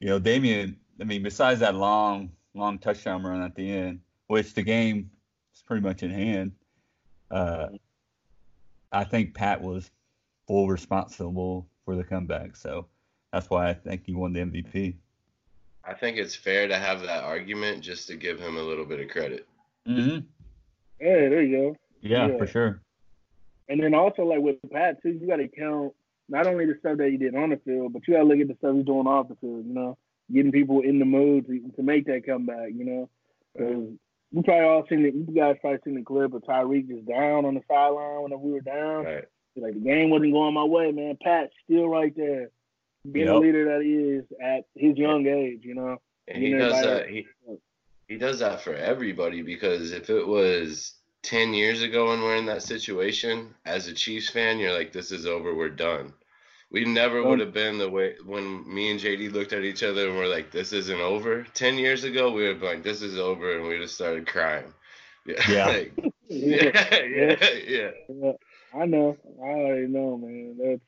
you 0.00 0.08
know, 0.08 0.18
Damien. 0.18 0.78
I 1.00 1.04
mean, 1.04 1.22
besides 1.22 1.60
that 1.60 1.74
long, 1.74 2.30
long 2.54 2.78
touchdown 2.78 3.24
run 3.24 3.42
at 3.42 3.54
the 3.56 3.68
end, 3.68 4.00
which 4.28 4.54
the 4.54 4.62
game 4.62 5.10
is 5.54 5.62
pretty 5.62 5.82
much 5.82 6.02
in 6.04 6.10
hand. 6.10 6.52
Uh, 7.30 7.68
I 8.92 9.02
think 9.04 9.34
Pat 9.34 9.60
was 9.60 9.90
full 10.46 10.68
responsible 10.68 11.66
for 11.84 11.96
the 11.96 12.04
comeback, 12.04 12.54
so 12.54 12.86
that's 13.32 13.50
why 13.50 13.68
I 13.70 13.74
think 13.74 14.04
he 14.06 14.14
won 14.14 14.32
the 14.32 14.40
MVP. 14.40 14.94
I 15.82 15.94
think 15.94 16.16
it's 16.16 16.36
fair 16.36 16.68
to 16.68 16.76
have 16.78 17.00
that 17.02 17.24
argument 17.24 17.82
just 17.82 18.06
to 18.06 18.16
give 18.16 18.38
him 18.38 18.56
a 18.56 18.62
little 18.62 18.84
bit 18.84 19.00
of 19.00 19.08
credit. 19.08 19.46
Mm-hmm. 19.88 20.18
Hey, 21.00 21.28
there 21.28 21.42
you 21.42 21.56
go. 21.56 21.76
Yeah, 22.00 22.28
Yeah. 22.28 22.38
for 22.38 22.46
sure. 22.46 22.80
And 23.68 23.82
then 23.82 23.94
also 23.94 24.22
like 24.22 24.40
with 24.40 24.56
Pat 24.72 25.02
too, 25.02 25.10
you 25.10 25.26
got 25.26 25.36
to 25.36 25.48
count 25.48 25.92
not 26.28 26.46
only 26.46 26.66
the 26.66 26.76
stuff 26.80 26.98
that 26.98 27.08
he 27.10 27.16
did 27.16 27.34
on 27.34 27.50
the 27.50 27.60
field, 27.64 27.92
but 27.92 28.06
you 28.06 28.14
got 28.14 28.20
to 28.20 28.26
look 28.26 28.40
at 28.40 28.48
the 28.48 28.56
stuff 28.56 28.74
he's 28.76 28.84
doing 28.84 29.06
off 29.06 29.28
the 29.28 29.36
field. 29.36 29.66
You 29.66 29.74
know, 29.74 29.98
getting 30.32 30.52
people 30.52 30.80
in 30.80 30.98
the 30.98 31.04
mood 31.04 31.46
to, 31.46 31.60
to 31.76 31.82
make 31.82 32.06
that 32.06 32.26
comeback. 32.26 32.70
You 32.74 32.84
know, 32.84 33.98
we 34.32 34.42
probably 34.42 34.64
all 34.64 34.86
seen 34.88 35.04
it. 35.04 35.14
You 35.14 35.26
guys 35.34 35.56
probably 35.60 35.80
seen 35.84 35.94
the 35.94 36.02
clip 36.02 36.34
of 36.34 36.42
Tyreek 36.42 36.88
just 36.88 37.06
down 37.06 37.44
on 37.44 37.54
the 37.54 37.62
sideline 37.68 38.22
whenever 38.22 38.42
we 38.42 38.52
were 38.52 38.60
down. 38.60 39.04
Right. 39.04 39.24
Like 39.56 39.74
the 39.74 39.80
game 39.80 40.10
wasn't 40.10 40.32
going 40.32 40.54
my 40.54 40.64
way, 40.64 40.90
man. 40.90 41.16
Pat's 41.22 41.52
still 41.64 41.88
right 41.88 42.12
there, 42.16 42.50
being 43.10 43.26
the 43.26 43.34
Yep. 43.34 43.42
leader 43.42 43.64
that 43.66 43.84
he 43.84 43.92
is 43.94 44.24
at 44.42 44.64
his 44.74 44.96
young 44.96 45.26
age. 45.26 45.60
You 45.62 45.74
know. 45.74 46.00
And 46.26 46.42
he 46.42 46.52
does 46.54 46.82
that 46.82 47.08
he 47.08 47.26
he 48.08 48.18
does 48.18 48.40
that 48.40 48.62
for 48.62 48.74
everybody 48.74 49.42
because 49.42 49.92
if 49.92 50.10
it 50.10 50.26
was 50.26 50.94
10 51.24 51.54
years 51.54 51.82
ago 51.82 52.08
when 52.10 52.22
we're 52.22 52.36
in 52.36 52.46
that 52.46 52.62
situation 52.62 53.54
as 53.66 53.88
a 53.88 53.94
Chiefs 53.94 54.30
fan, 54.30 54.58
you're 54.58 54.72
like 54.76 54.92
this 54.92 55.12
is 55.12 55.26
over, 55.26 55.54
we're 55.54 55.70
done. 55.70 56.14
We 56.70 56.84
never 56.84 57.24
Um, 57.24 57.28
would 57.28 57.40
have 57.40 57.52
been 57.54 57.78
the 57.78 57.90
way 57.90 58.16
when 58.24 58.72
me 58.72 58.90
and 58.90 59.00
JD 59.00 59.28
looked 59.28 59.52
at 59.54 59.64
each 59.64 59.82
other 59.84 60.08
and 60.08 60.18
we're 60.18 60.28
like 60.28 60.50
this 60.52 60.72
isn't 60.72 61.00
over. 61.00 61.44
10 61.54 61.78
years 61.78 62.04
ago 62.04 62.30
we 62.32 62.42
would 62.42 62.52
have 62.52 62.60
been 62.60 62.68
like 62.70 62.82
this 62.84 63.02
is 63.02 63.18
over 63.18 63.56
and 63.58 63.66
we 63.68 63.78
just 63.78 63.94
started 63.96 64.26
crying. 64.26 64.72
Yeah. 65.26 65.42
Yeah. 65.46 65.68
like, 65.68 65.92
yeah, 66.28 67.04
yeah, 67.04 67.36
yeah. 67.66 67.90
Yeah, 68.08 68.32
I 68.74 68.86
know. 68.86 69.16
I 69.42 69.46
already 69.48 69.86
know, 69.88 70.16
man. 70.18 70.56
That's 70.58 70.80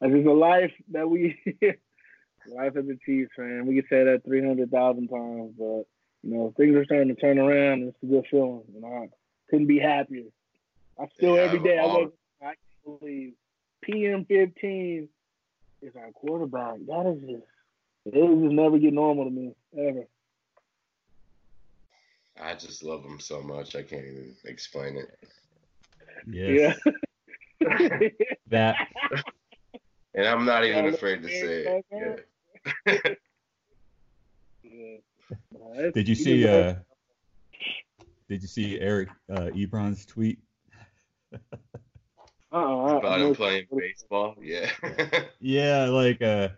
that's 0.00 0.12
just 0.14 0.26
a 0.26 0.32
life 0.32 0.72
that 0.92 1.08
we 1.08 1.38
life 2.46 2.76
as 2.76 2.86
a 2.88 2.96
Chiefs 3.04 3.32
fan. 3.36 3.66
We 3.66 3.76
could 3.76 3.88
say 3.90 4.04
that 4.04 4.22
three 4.24 4.44
hundred 4.44 4.70
thousand 4.70 5.08
times, 5.08 5.52
but 5.58 5.84
you 6.22 6.34
know 6.34 6.54
things 6.56 6.76
are 6.76 6.84
starting 6.84 7.14
to 7.14 7.20
turn 7.20 7.38
around. 7.38 7.82
And 7.82 7.88
it's 7.88 8.02
a 8.02 8.06
good 8.06 8.24
feeling, 8.30 8.62
and 8.74 8.84
I 8.84 9.08
couldn't 9.50 9.66
be 9.66 9.78
happier. 9.78 10.24
I 10.98 11.06
still 11.08 11.36
Yeah, 11.36 11.42
every 11.42 11.58
day 11.60 11.78
I 11.78 11.82
all- 11.82 11.98
wake. 12.04 12.10
I 12.40 12.44
can't 12.46 13.00
believe 13.00 13.34
PM 13.82 14.24
fifteen 14.24 15.08
is 15.82 15.94
our 15.96 16.10
quarterback. 16.12 16.76
That 16.86 17.06
is 17.14 17.20
just 17.28 17.44
it 18.06 18.14
will 18.20 18.40
just 18.42 18.52
never 18.54 18.78
get 18.78 18.92
normal 18.92 19.24
to 19.24 19.30
me 19.30 19.54
ever. 19.78 20.04
I 22.40 22.54
just 22.54 22.82
love 22.82 23.04
him 23.04 23.20
so 23.20 23.40
much 23.42 23.76
I 23.76 23.82
can't 23.82 24.04
even 24.04 24.34
explain 24.44 24.96
it. 24.96 25.16
Yes. 26.26 26.78
Yeah. 27.60 28.08
That 28.48 28.76
And 30.14 30.26
I'm 30.26 30.44
not 30.44 30.64
even 30.64 30.86
afraid 30.86 31.22
to 31.22 31.28
say 31.28 31.64
it. 31.66 31.84
Yeah. 32.86 33.14
Yeah. 34.62 35.90
Did 35.94 36.08
you 36.08 36.14
see? 36.14 36.46
Uh, 36.48 36.74
did 38.28 38.42
you 38.42 38.48
see 38.48 38.78
Eric 38.80 39.08
uh, 39.30 39.50
Ebron's 39.54 40.04
tweet? 40.06 40.38
I- 42.52 42.96
About 42.98 43.20
him 43.20 43.34
playing 43.34 43.66
baseball. 43.76 44.36
Yeah. 44.40 44.70
Yeah, 45.40 45.86
like 45.86 46.22
uh, 46.22 46.48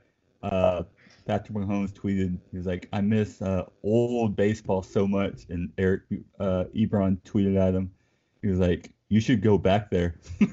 uh, 0.43 0.83
Patrick 1.27 1.57
Mahomes 1.59 1.93
tweeted, 1.93 2.39
he 2.53 2.57
was 2.59 2.67
like, 2.67 2.89
"I 2.93 3.01
miss 3.01 3.43
uh, 3.43 3.65
old 3.83 4.37
baseball 4.37 4.83
so 4.83 5.09
much," 5.09 5.47
and 5.49 5.73
Eric 5.79 6.03
uh, 6.39 6.65
Ebron 6.77 7.19
tweeted 7.23 7.57
at 7.59 7.75
him, 7.75 7.91
he 8.43 8.49
was 8.49 8.61
like, 8.61 8.93
"You 9.09 9.19
should 9.21 9.43
go 9.43 9.59
back 9.59 9.91
there." 9.91 10.21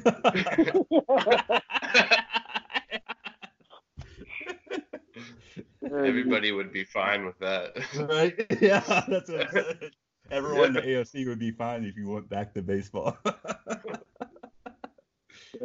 Everybody 5.84 6.52
would 6.52 6.72
be 6.72 6.84
fine 6.86 7.26
with 7.26 7.38
that. 7.40 7.76
right? 8.10 8.34
Yeah, 8.62 8.80
that's 9.08 9.30
what 9.30 9.48
I 9.48 9.52
said. 9.52 9.92
Everyone 10.34 10.66
in 10.66 10.74
the 10.74 10.82
AFC 10.82 11.28
would 11.28 11.38
be 11.38 11.52
fine 11.52 11.86
if 11.86 11.96
you 11.96 12.10
went 12.10 12.28
back 12.28 12.54
to 12.56 12.62
baseball. 12.64 13.16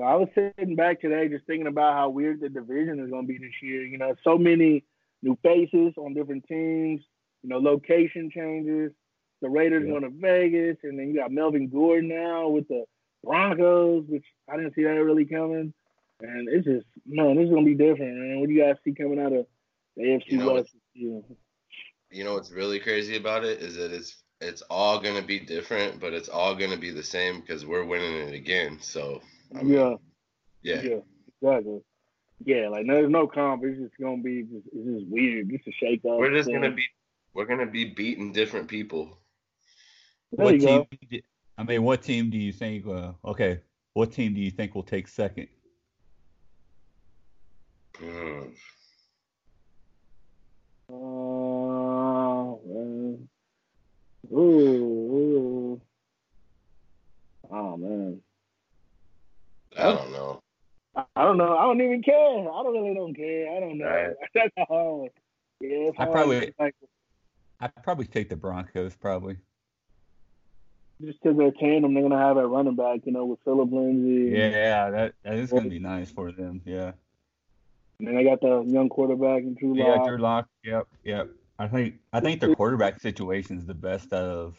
I 0.02 0.14
was 0.14 0.28
sitting 0.34 0.76
back 0.76 1.00
today 1.00 1.28
just 1.28 1.46
thinking 1.46 1.66
about 1.66 1.94
how 1.94 2.10
weird 2.10 2.40
the 2.40 2.50
division 2.50 3.00
is 3.00 3.08
going 3.10 3.26
to 3.26 3.28
be 3.32 3.38
this 3.38 3.62
year. 3.62 3.84
You 3.86 3.96
know, 3.96 4.14
so 4.22 4.36
many 4.36 4.84
new 5.22 5.36
faces 5.42 5.94
on 5.96 6.12
different 6.12 6.44
teams. 6.46 7.00
You 7.42 7.48
know, 7.48 7.58
location 7.58 8.30
changes. 8.30 8.92
The 9.40 9.48
Raiders 9.48 9.84
Yeah. 9.86 9.92
going 9.92 10.02
to 10.02 10.10
Vegas, 10.10 10.76
and 10.82 10.98
then 10.98 11.08
you 11.08 11.14
got 11.16 11.30
Melvin 11.32 11.68
Gordon 11.68 12.08
now 12.08 12.48
with 12.48 12.68
the 12.68 12.84
Broncos, 13.24 14.04
which 14.08 14.24
I 14.50 14.56
didn't 14.56 14.74
see 14.74 14.82
that 14.82 14.90
really 14.90 15.24
coming. 15.24 15.72
And 16.20 16.48
it's 16.48 16.66
just 16.66 16.86
man, 17.06 17.36
this 17.36 17.44
is 17.44 17.50
going 17.50 17.64
to 17.64 17.70
be 17.70 17.76
different, 17.76 18.18
man. 18.18 18.40
What 18.40 18.48
do 18.48 18.52
you 18.54 18.62
guys 18.62 18.76
see 18.84 18.92
coming 18.92 19.18
out 19.20 19.32
of 19.32 19.46
the 19.96 20.02
AFC 20.02 20.24
You 20.32 20.38
know, 20.38 20.52
West? 20.54 20.72
this 20.74 20.82
year? 21.02 21.22
you 22.10 22.24
know 22.24 22.34
what's 22.34 22.50
really 22.50 22.80
crazy 22.80 23.16
about 23.16 23.44
it 23.44 23.60
is 23.62 23.76
that 23.76 23.92
it's 23.92 24.22
it's 24.40 24.62
all 24.62 25.00
gonna 25.00 25.22
be 25.22 25.40
different, 25.40 26.00
but 26.00 26.12
it's 26.12 26.28
all 26.28 26.54
gonna 26.54 26.76
be 26.76 26.90
the 26.90 27.02
same 27.02 27.40
because 27.40 27.66
we're 27.66 27.84
winning 27.84 28.28
it 28.28 28.34
again. 28.34 28.78
So 28.80 29.20
I 29.54 29.62
mean, 29.62 29.74
yeah, 29.74 29.94
yeah, 30.62 30.80
yeah, 30.82 30.98
exactly. 31.42 31.80
Yeah, 32.44 32.68
like 32.68 32.86
there's 32.86 33.10
no 33.10 33.26
comp. 33.26 33.64
It's 33.64 33.78
just 33.78 33.98
gonna 34.00 34.22
be 34.22 34.42
just 34.42 34.66
it's 34.72 35.00
just 35.00 35.06
weird. 35.10 35.50
Just 35.50 35.66
a 35.66 35.72
shake 35.72 36.04
up. 36.04 36.18
we're 36.18 36.32
just 36.32 36.46
thing. 36.46 36.60
gonna 36.60 36.74
be 36.74 36.84
we're 37.34 37.46
gonna 37.46 37.66
be 37.66 37.86
beating 37.86 38.32
different 38.32 38.68
people. 38.68 39.18
There 40.32 40.44
what 40.44 40.54
you 40.54 40.60
go. 40.60 40.86
team? 40.90 40.98
do- 41.10 41.20
I 41.56 41.64
mean, 41.64 41.82
what 41.82 42.02
team 42.02 42.30
do 42.30 42.38
you 42.38 42.52
think? 42.52 42.86
Uh, 42.86 43.12
okay, 43.24 43.60
what 43.94 44.12
team 44.12 44.34
do 44.34 44.40
you 44.40 44.52
think 44.52 44.76
will 44.76 44.84
take 44.84 45.08
second? 45.08 45.48
Mm. 47.94 48.52
Ooh, 54.32 54.38
ooh. 54.38 55.80
Oh 57.50 57.76
man. 57.76 58.20
I 59.76 59.82
don't 59.82 60.12
know. 60.12 60.42
I, 60.96 61.04
I 61.16 61.24
don't 61.24 61.38
know. 61.38 61.56
I 61.56 61.62
don't 61.62 61.80
even 61.80 62.02
care. 62.02 62.16
I 62.16 62.62
don't 62.62 62.72
really 62.74 62.94
don't 62.94 63.14
care. 63.14 63.56
I 63.56 63.60
don't 63.60 63.78
know. 63.78 63.86
Right. 63.86 64.14
That's 64.34 64.68
hard. 64.68 65.10
Yeah, 65.60 65.88
it's 65.88 65.96
I 65.98 66.06
probably- 66.06 66.52
like 66.58 66.74
I'd 67.60 67.74
probably 67.82 68.06
take 68.06 68.28
the 68.28 68.36
Broncos, 68.36 68.94
probably. 68.94 69.36
just 71.00 71.20
because 71.20 71.36
they're 71.36 71.50
tandem, 71.50 71.94
they're 71.94 72.04
gonna 72.04 72.16
have 72.18 72.36
a 72.36 72.46
running 72.46 72.76
back, 72.76 73.00
you 73.04 73.10
know, 73.12 73.24
with 73.24 73.40
Philip 73.44 73.72
Lindsay. 73.72 74.36
Yeah, 74.36 74.90
that 74.90 75.14
that 75.24 75.34
is 75.34 75.50
gonna 75.50 75.68
be 75.68 75.80
nice 75.80 76.10
for 76.10 76.30
them. 76.30 76.60
Yeah. 76.64 76.92
And 77.98 78.06
then 78.06 78.14
they 78.14 78.22
got 78.22 78.40
the 78.40 78.62
young 78.62 78.88
quarterback 78.88 79.42
in 79.42 79.54
Drew 79.54 79.74
Lock. 79.76 79.98
Yeah, 80.02 80.06
Drew 80.08 80.18
Lock. 80.18 80.48
Yep, 80.62 80.86
yep. 81.02 81.28
I 81.58 81.66
think 81.66 81.96
I 82.12 82.20
think 82.20 82.40
the 82.40 82.54
quarterback 82.54 83.00
situation 83.00 83.58
is 83.58 83.66
the 83.66 83.74
best 83.74 84.12
out 84.12 84.24
of 84.24 84.56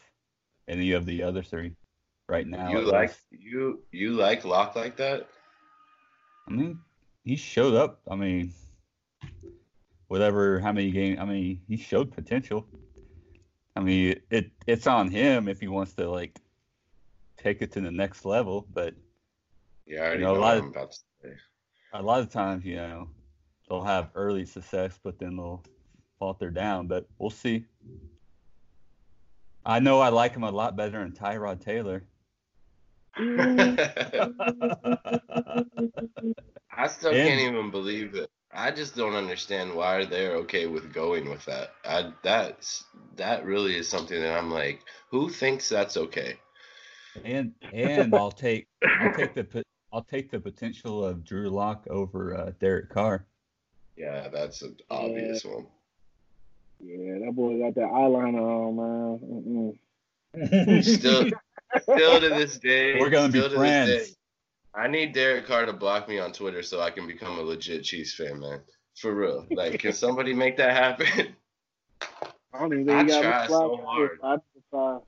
any 0.67 0.91
of 0.91 1.05
the 1.05 1.23
other 1.23 1.41
three 1.43 1.73
right 2.27 2.45
now. 2.45 2.69
you 2.71 2.81
like 2.81 3.09
least. 3.09 3.21
you 3.31 3.81
you 3.91 4.11
like 4.13 4.43
Lock 4.45 4.75
like 4.75 4.97
that? 4.97 5.27
I 6.47 6.51
mean, 6.51 6.79
he 7.23 7.35
showed 7.35 7.75
up. 7.75 8.01
I 8.09 8.15
mean, 8.15 8.53
whatever, 10.07 10.59
how 10.59 10.71
many 10.73 10.91
games? 10.91 11.19
I 11.19 11.25
mean, 11.25 11.61
he 11.67 11.77
showed 11.77 12.11
potential. 12.11 12.65
I 13.75 13.81
mean, 13.81 14.19
it 14.29 14.51
it's 14.67 14.87
on 14.87 15.09
him 15.09 15.47
if 15.47 15.59
he 15.59 15.67
wants 15.67 15.93
to 15.93 16.09
like 16.09 16.37
take 17.37 17.61
it 17.61 17.71
to 17.73 17.81
the 17.81 17.91
next 17.91 18.25
level. 18.25 18.67
But 18.73 18.93
Yeah, 19.85 20.01
I 20.01 20.05
already 20.07 20.19
You 20.19 20.25
know, 20.25 20.33
a 20.35 20.39
lot 20.39 20.41
what 20.41 20.57
of- 20.57 20.63
I'm 20.63 20.69
about 20.71 20.91
to 20.91 20.97
say. 21.23 21.29
a 21.93 22.01
lot 22.03 22.19
of 22.19 22.29
times, 22.29 22.65
you 22.65 22.75
know, 22.75 23.09
they'll 23.69 23.83
have 23.83 24.09
early 24.15 24.45
success, 24.45 24.99
but 25.01 25.17
then 25.17 25.37
they'll 25.37 25.63
falter 26.19 26.49
down. 26.51 26.87
But 26.87 27.07
we'll 27.17 27.29
see. 27.29 27.65
I 29.65 29.79
know 29.79 29.99
I 29.99 30.09
like 30.09 30.33
him 30.35 30.43
a 30.43 30.51
lot 30.51 30.75
better 30.75 30.99
than 30.99 31.11
Tyrod 31.13 31.61
Taylor. 31.61 32.03
I 36.71 36.87
still 36.87 37.11
And- 37.11 37.27
can't 37.27 37.41
even 37.41 37.71
believe 37.71 38.15
it. 38.15 38.29
I 38.51 38.71
just 38.71 38.95
don't 38.95 39.13
understand 39.13 39.75
why 39.75 40.05
they're 40.05 40.35
okay 40.37 40.65
with 40.65 40.91
going 40.91 41.29
with 41.29 41.45
that. 41.45 41.73
I 41.85 42.11
that's 42.23 42.83
that 43.15 43.45
really 43.45 43.75
is 43.77 43.87
something 43.87 44.19
that 44.19 44.35
I'm 44.35 44.49
like, 44.49 44.81
who 45.11 45.29
thinks 45.29 45.69
that's 45.69 45.97
okay? 45.97 46.35
And 47.23 47.53
and 47.71 48.15
I'll 48.15 48.31
take 48.31 48.67
I'll 49.01 49.13
take 49.13 49.35
the 49.35 49.63
I'll 49.93 50.01
take 50.03 50.31
the 50.31 50.39
potential 50.39 51.05
of 51.05 51.23
Drew 51.23 51.49
Lock 51.51 51.85
over 51.91 52.35
uh, 52.35 52.51
Derek 52.59 52.89
Carr. 52.89 53.27
Yeah, 53.95 54.29
that's 54.29 54.63
an 54.63 54.77
obvious 54.89 55.45
one. 55.45 55.67
Yeah, 56.81 57.19
that 57.25 57.33
boy 57.35 57.59
got 57.59 57.75
that 57.75 57.81
eyeliner 57.81 58.39
on, 58.67 58.75
man. 58.75 59.75
Mm-mm. 60.35 60.83
Still, 60.83 61.29
still 61.81 62.19
to 62.21 62.29
this 62.29 62.59
day, 62.59 62.99
We're 62.99 63.09
gonna 63.09 63.31
be 63.31 63.39
still 63.39 63.49
to 63.49 63.57
this 63.57 63.87
day, 63.87 63.97
friends. 63.97 64.15
I 64.75 64.87
need 64.87 65.13
Derek 65.13 65.47
Carr 65.47 65.65
to 65.65 65.73
block 65.73 66.07
me 66.07 66.19
on 66.19 66.31
Twitter 66.31 66.61
so 66.61 66.79
I 66.79 66.91
can 66.91 67.07
become 67.07 67.39
a 67.39 67.41
legit 67.41 67.83
Chiefs 67.83 68.13
fan, 68.13 68.39
man. 68.39 68.61
For 68.95 69.13
real. 69.13 69.45
Like, 69.51 69.79
can 69.79 69.91
somebody 70.05 70.33
make 70.33 70.57
that 70.57 70.71
happen? 70.71 71.35
I 72.53 72.59
don't 72.59 72.73
even 72.73 72.85
think 72.85 72.97
I 72.97 73.03
he 73.03 73.09
got 73.09 73.21
try 73.21 73.39
much 73.39 73.49
so 73.49 73.77
hard. 73.83 74.19
I 74.23 74.35
just, 74.35 74.73
uh, 74.73 74.99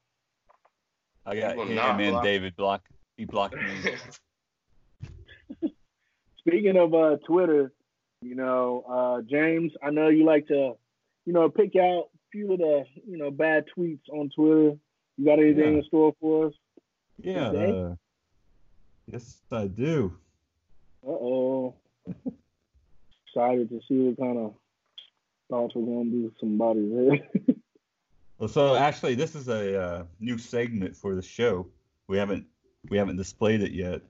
I 1.25 1.35
got 1.39 1.55
will 1.55 1.65
him 1.67 1.77
and 1.77 2.11
block- 2.11 2.23
David 2.23 2.55
block. 2.55 2.81
He 3.17 3.25
blocked 3.25 3.55
me. 3.55 3.95
Speaking 6.39 6.77
of 6.77 6.93
uh, 6.93 7.17
Twitter, 7.27 7.71
you 8.21 8.33
know, 8.35 8.83
uh, 8.89 9.21
James, 9.29 9.71
I 9.83 9.91
know 9.91 10.09
you 10.09 10.25
like 10.25 10.47
to, 10.47 10.73
you 11.25 11.33
know, 11.33 11.49
pick 11.49 11.75
out 11.75 12.05
a 12.13 12.19
few 12.31 12.51
of 12.53 12.59
the, 12.59 12.83
you 13.07 13.17
know, 13.17 13.31
bad 13.31 13.65
tweets 13.77 14.07
on 14.11 14.29
Twitter. 14.35 14.77
You 15.17 15.25
got 15.25 15.39
anything 15.39 15.73
Yeah. 15.73 15.77
in 15.79 15.83
store 15.83 16.13
for 16.19 16.47
us? 16.47 16.53
Yeah. 17.17 17.49
Uh, 17.49 17.95
yes, 19.07 19.37
I 19.51 19.67
do. 19.67 20.13
Uh 21.05 21.09
oh. 21.11 21.75
Excited 23.27 23.69
to 23.69 23.79
see 23.87 23.97
what 23.99 24.17
kind 24.17 24.37
of 24.37 24.53
thoughts 25.49 25.73
we're 25.75 25.85
gonna 25.85 26.09
do 26.09 26.23
with 26.23 26.33
somebody's 26.39 26.91
head. 27.47 27.55
Well, 28.37 28.49
so 28.49 28.75
actually, 28.75 29.15
this 29.15 29.35
is 29.35 29.47
a 29.49 29.79
uh, 29.81 30.03
new 30.19 30.37
segment 30.37 30.95
for 30.95 31.13
the 31.15 31.21
show. 31.21 31.67
We 32.07 32.17
haven't 32.17 32.45
we 32.89 32.97
haven't 32.97 33.17
displayed 33.17 33.61
it 33.61 33.71
yet. 33.71 34.01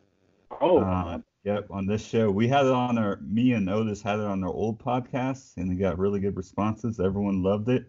oh, 0.61 0.79
Uh, 0.79 1.19
yep, 1.43 1.67
on 1.69 1.85
this 1.85 2.05
show, 2.05 2.29
we 2.31 2.47
had 2.47 2.65
it 2.65 2.71
on 2.71 2.97
our. 2.97 3.19
Me 3.21 3.53
and 3.53 3.69
Otis 3.69 4.01
had 4.01 4.19
it 4.19 4.25
on 4.25 4.43
our 4.43 4.49
old 4.49 4.79
podcast, 4.79 5.57
and 5.57 5.71
it 5.71 5.75
got 5.75 5.97
really 5.99 6.19
good 6.19 6.35
responses. 6.37 6.99
Everyone 6.99 7.41
loved 7.43 7.69
it. 7.69 7.85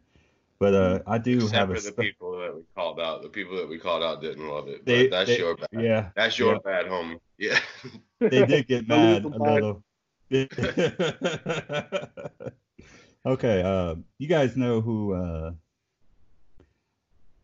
But 0.58 0.74
uh, 0.74 1.00
I 1.08 1.18
do 1.18 1.36
Except 1.38 1.54
have 1.54 1.68
for 1.70 1.74
a. 1.76 1.80
the 1.80 1.90
people 1.92 2.38
that 2.38 2.54
we 2.54 2.62
called 2.76 3.00
out. 3.00 3.22
The 3.22 3.28
people 3.28 3.56
that 3.56 3.68
we 3.68 3.78
called 3.78 4.02
out 4.04 4.20
didn't 4.20 4.48
love 4.48 4.68
it. 4.68 4.84
But 4.84 4.86
They- 4.86 5.08
that's 5.08 5.28
they- 5.30 5.38
your 5.38 5.56
bad. 5.56 5.68
yeah, 5.72 6.10
That's 6.14 6.38
your 6.38 6.52
yeah. 6.54 6.58
bad, 6.64 6.86
homie. 6.86 7.18
Yeah. 7.38 7.58
they 8.20 8.46
did 8.46 8.68
get 8.68 8.86
mad 8.88 9.24
a 9.24 9.28
little. 9.28 9.82
okay, 13.26 13.62
uh, 13.62 13.94
you 14.18 14.28
guys 14.28 14.56
know 14.56 14.80
who 14.80 15.14
uh, 15.14 15.52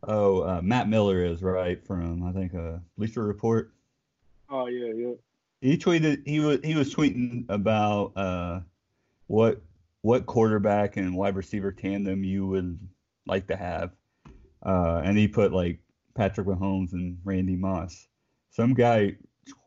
oh 0.04 0.40
uh, 0.42 0.60
Matt 0.62 0.88
Miller 0.88 1.24
is, 1.24 1.42
right? 1.42 1.84
From 1.84 2.22
I 2.24 2.32
think 2.32 2.54
uh, 2.54 2.78
Bleacher 2.96 3.24
Report. 3.24 3.72
oh 4.48 4.66
yeah, 4.68 4.92
yeah. 4.94 5.12
He 5.60 5.76
tweeted 5.76 6.26
he 6.26 6.40
was 6.40 6.60
he 6.62 6.74
was 6.74 6.94
tweeting 6.94 7.44
about 7.48 8.12
uh, 8.16 8.60
what 9.26 9.60
what 10.02 10.26
quarterback 10.26 10.96
and 10.96 11.16
wide 11.16 11.34
receiver 11.34 11.72
tandem 11.72 12.22
you 12.22 12.46
would 12.46 12.78
like 13.26 13.48
to 13.48 13.56
have, 13.56 13.90
uh, 14.64 15.02
and 15.04 15.18
he 15.18 15.26
put 15.26 15.52
like 15.52 15.80
Patrick 16.14 16.46
Mahomes 16.46 16.92
and 16.92 17.18
Randy 17.24 17.56
Moss. 17.56 18.06
Some 18.50 18.74
guy 18.74 19.16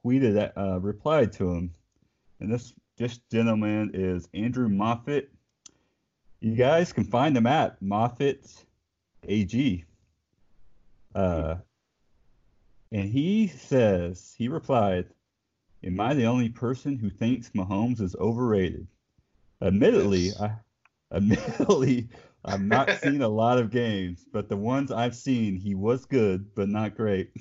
tweeted 0.06 0.36
that 0.36 0.58
uh, 0.58 0.80
replied 0.80 1.34
to 1.34 1.52
him, 1.52 1.74
and 2.40 2.52
this 2.52 2.74
this 2.98 3.20
gentleman 3.32 3.92
is 3.94 4.30
Andrew 4.34 4.70
Moffett. 4.70 5.28
You 6.40 6.56
guys 6.56 6.94
can 6.94 7.04
find 7.04 7.36
him 7.36 7.48
at 7.48 7.82
Moffett 7.82 8.64
AG. 9.28 9.86
Uh, 11.14 11.56
and 12.92 13.10
he 13.10 13.48
says 13.48 14.34
he 14.38 14.48
replied, 14.48 15.08
"Am 15.84 16.00
I 16.00 16.14
the 16.14 16.26
only 16.26 16.50
person 16.50 16.98
who 16.98 17.10
thinks 17.10 17.50
Mahomes 17.52 18.02
is 18.02 18.16
overrated?" 18.16 18.88
Admittedly, 19.62 20.28
Yes. 20.28 20.40
I 20.42 20.52
admittedly 21.16 22.10
I've 22.44 22.62
not 22.62 22.90
seen 23.02 23.22
a 23.22 23.28
lot 23.30 23.58
of 23.60 23.70
games, 23.70 24.26
but 24.32 24.50
the 24.50 24.58
ones 24.58 24.92
I've 24.92 25.16
seen, 25.16 25.56
he 25.56 25.76
was 25.76 26.06
good, 26.06 26.54
but 26.56 26.70
not 26.70 26.96
great. 26.96 27.32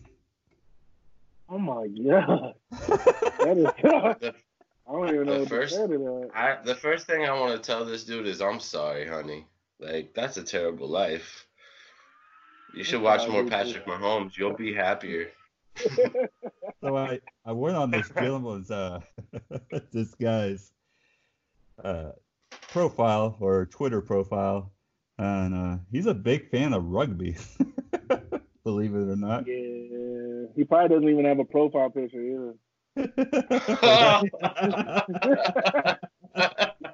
Oh 1.48 1.58
my 1.58 1.86
god, 1.88 2.54
that 2.80 3.56
is. 3.56 4.32
I 4.88 4.92
don't 4.92 5.08
even 5.14 5.26
know 5.26 5.34
The 5.34 5.40
what 5.40 5.48
first- 5.48 5.74
to 5.74 5.80
say 5.80 5.86
to 5.88 5.98
that. 5.98 6.30
I 6.34 6.58
the 6.62 6.74
first 6.74 7.06
thing 7.06 7.24
I 7.24 7.32
want 7.38 7.54
to 7.54 7.66
tell 7.66 7.84
this 7.84 8.04
dude 8.04 8.26
is 8.26 8.40
I'm 8.40 8.60
sorry, 8.60 9.06
honey. 9.06 9.46
Like 9.78 10.12
that's 10.14 10.36
a 10.36 10.42
terrible 10.42 10.88
life. 10.88 11.46
You 12.74 12.84
should 12.84 13.02
watch 13.02 13.26
more 13.28 13.42
do, 13.42 13.48
too. 13.48 13.50
Patrick 13.50 13.86
Mahomes. 13.86 14.36
You'll 14.36 14.52
be 14.54 14.72
happier. 14.74 15.30
So 16.80 16.96
I, 16.96 17.20
I 17.44 17.52
went 17.52 17.76
on 17.76 17.90
this 17.90 18.08
gentleman's 18.14 18.70
uh 18.70 19.00
this 19.92 20.14
guy's 20.14 20.72
uh 21.82 22.12
profile 22.50 23.36
or 23.40 23.66
Twitter 23.66 24.00
profile 24.00 24.72
and 25.18 25.54
uh 25.54 25.76
he's 25.90 26.06
a 26.06 26.14
big 26.14 26.50
fan 26.50 26.72
of 26.72 26.84
rugby. 26.84 27.36
Believe 28.64 28.94
it 28.94 29.08
or 29.08 29.16
not. 29.16 29.46
Yeah, 29.46 30.46
he 30.54 30.64
probably 30.64 30.88
doesn't 30.88 31.08
even 31.08 31.24
have 31.24 31.38
a 31.38 31.44
profile 31.44 31.90
picture 31.90 32.20
either. 32.20 32.54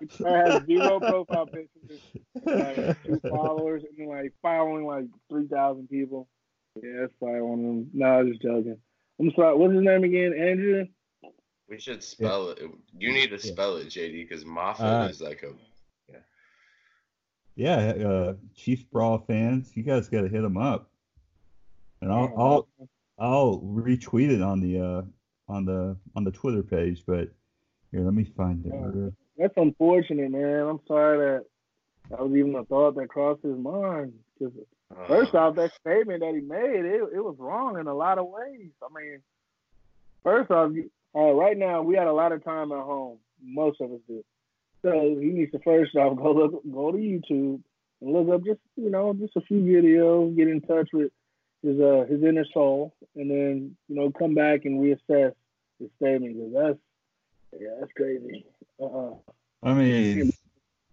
He 0.01 0.07
probably 0.19 0.53
has 0.53 0.63
zero 0.67 1.01
profile 1.01 1.47
pictures, 1.47 2.01
like 2.45 3.03
two 3.05 3.21
followers, 3.29 3.83
and 3.83 3.99
then 3.99 4.09
like 4.09 4.33
following 4.43 4.87
like 4.87 5.07
three 5.29 5.47
thousand 5.49 5.89
people. 5.89 6.29
Yeah, 6.83 7.01
that's 7.01 7.13
probably 7.19 7.41
one 7.41 7.59
of 7.59 7.65
them. 7.65 7.91
No, 7.95 8.07
I 8.07 8.23
was 8.23 8.29
just 8.29 8.43
joking. 8.43 8.79
I'm 9.21 9.33
sorry. 9.35 9.57
What's 9.57 9.75
his 9.75 9.83
name 9.83 10.05
again? 10.05 10.33
Andrew. 10.35 10.87
we 11.69 11.81
should 11.81 12.03
spell 12.03 12.51
it. 12.51 12.61
You 12.99 13.13
need 13.13 13.31
to 13.31 13.37
Yeah. 13.37 13.53
spell 13.53 13.77
it, 13.77 13.89
JD, 13.89 14.29
because 14.29 14.45
Moffat 14.45 14.87
Uh, 14.87 15.09
is 15.09 15.21
like 15.21 15.43
a 15.43 15.53
yeah, 17.59 17.77
uh 17.77 18.35
Chiefs 18.55 18.83
Brawl 18.83 19.19
fans, 19.19 19.75
you 19.77 19.83
guys 19.83 20.09
gotta 20.09 20.29
hit 20.29 20.45
him 20.45 20.57
up. 20.59 20.91
And 22.03 22.13
I'll 22.13 22.35
I'll 22.39 22.69
I'll 23.19 23.61
retweet 23.61 24.31
it 24.31 24.43
on 24.43 24.61
the 24.61 24.79
uh 24.79 25.03
on 25.49 25.65
the 25.65 25.97
on 26.15 26.25
the 26.25 26.31
Twitter 26.31 26.63
page, 26.63 27.05
but 27.07 27.31
here 27.91 28.03
let 28.03 28.13
me 28.15 28.25
find 28.25 28.65
it. 28.67 28.73
Yeah. 28.75 29.09
That's 29.39 29.55
unfortunate, 29.57 30.31
man. 30.31 30.67
I'm 30.67 30.81
sorry 30.87 31.19
that 31.19 31.45
that 32.11 32.21
was 32.21 32.37
even 32.37 32.55
a 32.57 32.65
thought 32.65 32.95
that 32.97 33.09
crossed 33.09 33.43
his 33.43 33.57
mind. 33.57 34.13
'Cause 34.39 34.53
uh, 34.57 34.65
First 35.09 35.35
off, 35.35 35.57
that 35.57 35.73
statement 35.75 36.21
that 36.21 36.35
he 36.35 36.41
made, 36.41 36.85
it, 36.85 37.03
it 37.15 37.21
was 37.25 37.37
wrong 37.39 37.79
in 37.79 37.87
a 37.87 37.95
lot 37.95 38.19
of 38.19 38.27
ways. 38.29 38.71
I 38.83 38.87
mean, 39.01 39.21
first 40.23 40.51
off, 40.51 40.73
you- 40.73 40.91
uh, 41.15 41.33
right 41.33 41.57
now 41.57 41.81
we 41.83 41.95
had 41.97 42.07
a 42.09 42.13
lot 42.13 42.33
of 42.33 42.45
time 42.45 42.73
at 42.73 42.79
home. 42.85 43.17
Most 43.43 43.81
of 43.81 43.91
us 43.91 44.01
do. 44.07 44.23
So 44.83 45.17
he 45.19 45.29
needs 45.29 45.51
to 45.53 45.59
first 45.61 45.97
off 45.97 46.17
go 46.19 46.33
look, 46.33 46.63
go 46.71 46.93
to 46.93 46.99
YouTube 46.99 47.61
and 48.03 48.13
look 48.13 48.29
up 48.29 48.45
just 48.45 48.61
you 48.77 48.91
know 48.91 49.15
just 49.15 49.35
a 49.37 49.41
few 49.41 49.61
videos, 49.63 50.37
get 50.37 50.49
in 50.49 50.61
touch 50.61 50.91
with 50.93 51.11
his 51.63 51.81
uh 51.81 52.05
his 52.09 52.23
inner 52.23 52.45
soul, 52.53 52.93
and 53.15 53.31
then 53.31 53.77
you 53.89 53.97
know 53.97 54.11
come 54.11 54.35
back 54.35 54.67
and 54.67 54.79
reassess 54.79 55.33
his 55.81 55.89
statement. 55.97 56.37
'cause 56.37 56.53
that's 57.53 57.63
yeah, 57.63 57.71
that's 57.81 57.93
crazy. 57.93 58.45
Uh-uh. 58.79 59.15
I 59.63 59.73
mean, 59.73 60.33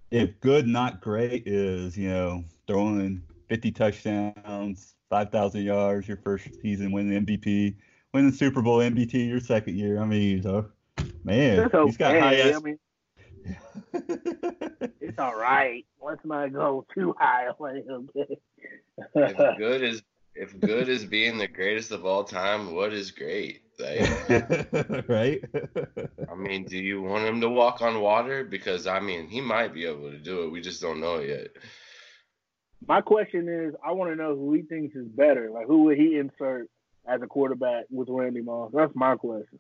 if 0.10 0.40
good, 0.40 0.68
not 0.68 1.02
great, 1.02 1.44
is 1.46 1.98
you 1.98 2.08
know 2.10 2.46
throwing 2.66 3.22
50 3.54 3.72
touchdowns, 3.74 4.96
5,000 5.12 5.62
yards 5.62 6.08
your 6.08 6.18
first 6.18 6.48
season, 6.64 6.92
win 6.92 7.08
the 7.08 7.20
MVP, 7.20 7.76
win 8.12 8.26
the 8.26 8.36
Super 8.36 8.64
Bowl 8.64 8.80
MVP 8.80 9.28
your 9.28 9.40
second 9.40 9.78
year. 9.78 10.02
I 10.02 10.06
mean, 10.06 10.42
so, 10.42 10.72
man, 11.24 11.60
It's 11.60 11.76
okay. 11.76 11.86
he's 11.86 11.98
got 11.98 12.20
high. 12.20 12.38
I 12.38 12.50
ass- 12.50 12.64
mean, 12.64 12.80
it's 13.94 15.20
all 15.20 15.36
right. 15.36 15.86
Let's 16.02 16.26
not 16.26 16.52
go 16.52 16.84
too 16.96 17.14
high. 17.20 17.50
Like, 17.60 17.86
okay. 17.88 18.40
if 19.14 19.58
good 19.60 19.84
is 19.84 20.02
if 20.34 20.60
good 20.60 20.90
is 20.90 21.06
being 21.06 21.38
the 21.38 21.48
greatest 21.48 21.92
of 21.92 22.08
all 22.08 22.24
time, 22.24 22.74
what 22.74 22.92
is 22.92 23.12
great? 23.12 23.62
Like, 23.80 25.08
right? 25.08 25.44
I 26.32 26.34
mean, 26.36 26.66
do 26.66 26.80
you 26.80 27.04
want 27.04 27.26
him 27.26 27.40
to 27.42 27.50
walk 27.50 27.84
on 27.84 28.02
water? 28.02 28.44
Because 28.44 28.88
I 28.88 29.00
mean, 29.00 29.28
he 29.28 29.42
might 29.42 29.76
be 29.76 29.86
able 29.86 30.10
to 30.10 30.18
do 30.18 30.42
it. 30.42 30.50
We 30.52 30.60
just 30.60 30.82
don't 30.82 31.00
know 31.00 31.20
yet. 31.20 31.50
My 32.88 33.02
question 33.02 33.48
is, 33.48 33.74
I 33.86 33.92
want 33.92 34.12
to 34.12 34.16
know 34.16 34.36
who 34.36 34.54
he 34.54 34.62
thinks 34.62 34.96
is 34.96 35.08
better. 35.08 35.50
Like, 35.50 35.68
who 35.68 35.84
would 35.84 35.98
he 35.98 36.18
insert 36.18 36.70
as 37.08 37.22
a 37.22 37.28
quarterback 37.28 37.86
with 37.90 38.10
Randy 38.10 38.42
Moss? 38.42 38.72
That's 38.74 38.94
my 38.96 39.16
question. 39.16 39.60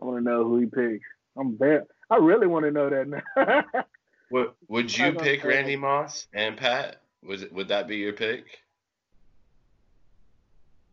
I 0.00 0.04
want 0.04 0.18
to 0.18 0.24
know 0.24 0.44
who 0.44 0.60
he 0.60 0.66
picks. 0.66 1.06
I'm 1.36 1.56
bad. 1.56 1.84
I 2.10 2.16
really 2.16 2.46
want 2.46 2.64
to 2.64 2.70
know 2.70 2.90
that 2.90 3.08
now. 3.08 3.82
Would 4.30 4.50
Would 4.68 4.96
you 4.96 5.12
pick. 5.12 5.44
Randy 5.44 5.76
Moss 5.76 6.26
and 6.32 6.56
Pat? 6.56 7.00
Was 7.22 7.42
it, 7.42 7.52
would 7.52 7.68
that 7.68 7.86
be 7.86 7.96
your 7.96 8.12
pick? 8.12 8.44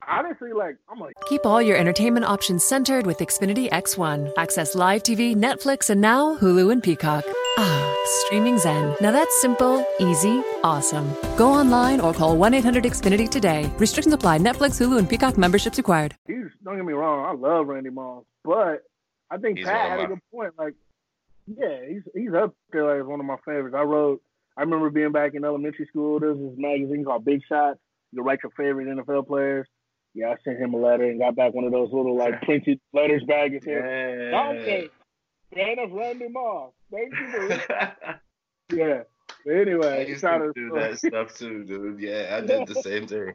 Honestly, 0.08 0.52
like, 0.54 0.76
I'm 0.90 1.02
a 1.02 1.10
Keep 1.28 1.46
all 1.46 1.62
your 1.62 1.78
entertainment 1.78 2.26
options 2.26 2.64
centered 2.64 3.06
with 3.06 3.20
Xfinity 3.20 3.70
X1. 3.70 4.34
Access 4.38 4.76
live 4.76 5.04
TV, 5.04 5.36
Netflix, 5.36 5.90
and 5.90 6.02
now 6.02 6.36
Hulu 6.38 6.72
and 6.72 6.84
Peacock. 6.84 7.24
Ah, 7.58 7.96
streaming 8.26 8.58
Zen. 8.58 8.96
Now 9.00 9.12
that's 9.12 9.40
simple, 9.42 9.86
easy, 10.00 10.42
awesome. 10.64 11.14
Go 11.38 11.52
online 11.52 12.00
or 12.00 12.14
call 12.14 12.36
1 12.38 12.54
800 12.54 12.84
Xfinity 12.84 13.30
today. 13.30 13.72
Restrictions 13.78 14.14
apply. 14.14 14.40
Netflix, 14.40 14.82
Hulu, 14.82 14.98
and 15.00 15.10
Peacock 15.10 15.38
memberships 15.38 15.78
required. 15.78 16.16
huge. 16.28 16.52
Don't 16.64 16.76
get 16.76 16.86
me 16.86 16.94
wrong, 16.94 17.26
I 17.26 17.34
love 17.40 17.68
Randy 17.68 17.90
Moss, 17.90 18.24
but 18.44 18.84
I 19.30 19.38
think 19.38 19.58
He's 19.60 19.68
Pat 19.68 19.90
had 19.92 20.00
a 20.02 20.08
good 20.08 20.20
point. 20.34 20.54
Like, 20.58 20.74
yeah, 21.48 21.80
he's 21.88 22.02
he's 22.16 22.34
up 22.34 22.56
there 22.72 22.86
like 22.86 23.02
as 23.02 23.08
one 23.08 23.20
of 23.20 23.26
my 23.26 23.38
favorites. 23.46 23.76
I 23.78 23.82
wrote. 23.84 24.22
I 24.56 24.62
remember 24.62 24.90
being 24.92 25.12
back 25.12 25.34
in 25.34 25.44
elementary 25.44 25.88
school. 25.88 26.20
There 26.20 26.30
was 26.34 26.38
this 26.40 26.58
magazine 26.58 27.04
called 27.04 27.26
Big 27.26 27.42
Shots. 27.50 27.80
You 28.12 28.22
could 28.22 28.28
write 28.28 28.40
your 28.44 28.52
favorite 28.52 28.88
NFL 28.88 29.28
players. 29.28 29.68
Yeah, 30.16 30.30
I 30.30 30.36
sent 30.44 30.60
him 30.60 30.74
a 30.74 30.78
letter 30.78 31.04
and 31.06 31.20
got 31.20 31.36
back 31.36 31.54
one 31.54 31.64
of 31.66 31.72
those 31.72 31.92
little 31.92 32.16
like 32.16 32.42
printed 32.44 32.80
letters 32.94 33.24
back 33.24 33.52
and 33.52 33.64
said, 33.64 34.34
"Okay, 34.34 34.90
fan 35.54 35.80
of 35.80 35.92
Randy 35.92 36.28
Moss. 36.30 36.72
Thank 36.92 37.14
you." 37.14 37.32
For 37.32 37.48
yeah. 38.76 39.02
But 39.46 39.54
I 39.54 39.60
anyway, 39.60 40.08
used 40.10 40.22
shout 40.22 40.40
to 40.40 40.52
do 40.54 40.70
to- 40.70 40.76
that 40.76 40.98
stuff 41.00 41.36
too, 41.36 41.64
dude. 41.64 42.00
Yeah, 42.00 42.38
I 42.38 42.46
did 42.46 42.68
the 42.68 42.76
same 42.82 43.08
thing. 43.08 43.34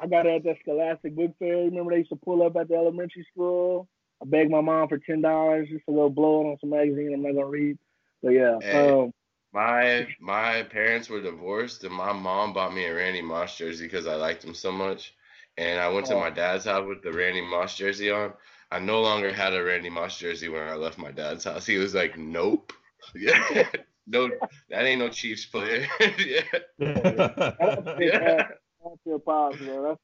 I 0.00 0.06
got 0.06 0.24
it 0.26 0.36
at 0.36 0.42
the 0.44 0.56
Scholastic 0.62 1.14
Book 1.14 1.32
Fair. 1.38 1.56
Remember 1.56 1.90
they 1.92 1.98
used 1.98 2.10
to 2.10 2.16
pull 2.16 2.42
up 2.44 2.56
at 2.56 2.68
the 2.68 2.76
elementary 2.76 3.26
school. 3.32 3.86
I 4.22 4.26
begged 4.26 4.50
my 4.50 4.60
mom 4.60 4.88
for 4.88 4.98
ten 4.98 5.20
dollars 5.20 5.68
just 5.68 5.84
to 5.86 5.92
go 5.92 6.08
blow 6.08 6.42
it 6.42 6.50
on 6.52 6.56
some 6.60 6.70
magazine 6.70 7.12
I'm 7.12 7.22
not 7.22 7.34
gonna 7.34 7.46
read. 7.46 7.78
But 8.22 8.30
yeah, 8.30 8.58
Hey. 8.62 8.88
um, 8.90 9.12
My 9.52 10.06
my 10.20 10.62
parents 10.62 11.08
were 11.10 11.20
divorced, 11.20 11.84
and 11.84 11.92
my 11.94 12.12
mom 12.12 12.52
bought 12.54 12.72
me 12.74 12.84
a 12.86 12.94
Randy 12.94 13.22
Moss 13.22 13.56
jersey 13.58 13.84
because 13.84 14.06
I 14.06 14.14
liked 14.14 14.44
him 14.44 14.54
so 14.54 14.72
much. 14.72 15.14
And 15.60 15.78
I 15.78 15.88
went 15.88 16.06
to 16.06 16.14
Oh. 16.14 16.20
my 16.20 16.30
dad's 16.30 16.64
house 16.64 16.86
with 16.88 17.02
the 17.02 17.12
Randy 17.12 17.42
Moss 17.42 17.76
jersey 17.76 18.10
on. 18.10 18.32
I 18.72 18.78
no 18.78 19.00
longer 19.02 19.32
had 19.32 19.52
a 19.52 19.62
Randy 19.62 19.90
Moss 19.90 20.18
jersey 20.18 20.48
when 20.48 20.62
I 20.66 20.74
left 20.74 20.96
my 20.98 21.10
dad's 21.10 21.44
house. 21.44 21.66
He 21.66 21.76
was 21.76 21.94
like, 21.94 22.16
"Nope, 22.16 22.72
yeah, 23.14 23.66
no, 24.06 24.30
that 24.70 24.84
ain't 24.86 25.00
no 25.00 25.08
Chiefs 25.08 25.44
player." 25.46 25.86
yeah, 26.00 26.42
that's 26.78 27.86
a 27.86 27.96
yeah. 28.00 28.46
That's 28.82 29.00
your 29.04 29.18
pops, 29.18 29.60
man. 29.60 29.82
That's 29.82 30.00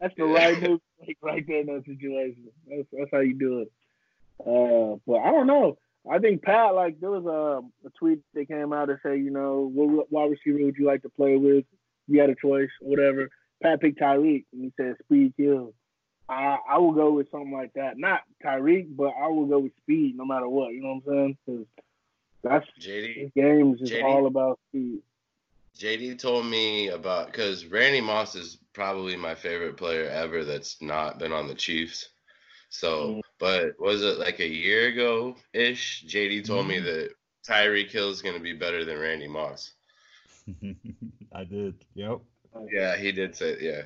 that's 0.00 0.14
the 0.16 0.24
right 0.24 0.60
move 0.60 0.80
to 0.80 1.06
make 1.06 1.16
right 1.22 1.44
there 1.46 1.60
in 1.60 1.66
that 1.66 1.84
situation. 1.86 2.44
That's 2.68 2.88
that's 2.92 3.10
how 3.10 3.20
you 3.20 3.34
do 3.34 3.60
it. 3.60 3.72
Uh, 4.40 4.98
but 5.06 5.18
I 5.20 5.30
don't 5.30 5.46
know. 5.46 5.78
I 6.10 6.18
think 6.18 6.42
Pat, 6.42 6.74
like, 6.74 7.00
there 7.00 7.10
was 7.10 7.24
a, 7.26 7.86
a 7.86 7.90
tweet 7.98 8.20
that 8.34 8.48
came 8.48 8.72
out 8.72 8.88
that 8.88 8.98
said, 9.02 9.18
you 9.18 9.30
know, 9.30 9.70
what 9.74 10.10
wide 10.12 10.30
receiver 10.30 10.64
would 10.64 10.76
you 10.78 10.86
like 10.86 11.02
to 11.02 11.08
play 11.10 11.36
with? 11.36 11.64
You 12.06 12.20
had 12.20 12.30
a 12.30 12.34
choice, 12.34 12.70
whatever. 12.80 13.28
Pat 13.62 13.80
picked 13.80 14.00
Tyreek, 14.00 14.44
and 14.52 14.62
he 14.64 14.72
said 14.76 14.96
speed 15.04 15.34
kills. 15.36 15.74
I 16.28 16.58
I 16.68 16.78
will 16.78 16.92
go 16.92 17.12
with 17.12 17.30
something 17.30 17.52
like 17.52 17.72
that. 17.74 17.98
Not 17.98 18.20
Tyreek, 18.44 18.94
but 18.96 19.12
I 19.20 19.28
will 19.28 19.46
go 19.46 19.58
with 19.60 19.72
speed 19.82 20.16
no 20.16 20.24
matter 20.24 20.48
what. 20.48 20.72
You 20.74 20.82
know 20.82 21.00
what 21.02 21.14
I'm 21.14 21.36
saying? 21.46 21.66
'Cause 21.66 21.66
that's 22.42 22.66
JD, 22.78 23.22
this 23.24 23.32
game 23.34 23.74
is 23.80 23.90
JD? 23.90 24.02
all 24.04 24.26
about 24.26 24.60
speed. 24.68 25.02
JD 25.76 26.16
told 26.18 26.46
me 26.46 26.88
about 26.88 27.26
because 27.26 27.64
Randy 27.66 28.00
Moss 28.00 28.34
is 28.34 28.58
probably 28.72 29.16
my 29.16 29.34
favorite 29.34 29.76
player 29.76 30.08
ever 30.08 30.44
that's 30.44 30.80
not 30.82 31.18
been 31.18 31.32
on 31.32 31.46
the 31.48 31.54
Chiefs. 31.54 32.10
So, 32.70 33.14
Mhm. 33.14 33.22
but 33.38 33.80
was 33.80 34.02
it 34.02 34.18
like 34.18 34.40
a 34.40 34.46
year 34.48 34.88
ago 34.88 35.36
ish? 35.52 36.04
JD 36.06 36.42
told 36.42 36.66
me 36.66 36.76
Mhm. 36.78 36.84
that 36.84 37.14
Tyreek 37.46 37.90
Hill 37.90 38.10
is 38.10 38.20
going 38.22 38.34
to 38.34 38.42
be 38.42 38.52
better 38.52 38.84
than 38.84 38.98
Randy 38.98 39.28
Moss. 39.28 39.72
I 41.32 41.44
did. 41.44 41.84
Yep. 41.94 42.20
Yeah, 42.70 42.96
he 42.96 43.12
did 43.12 43.36
say, 43.36 43.56
yeah. 43.60 43.82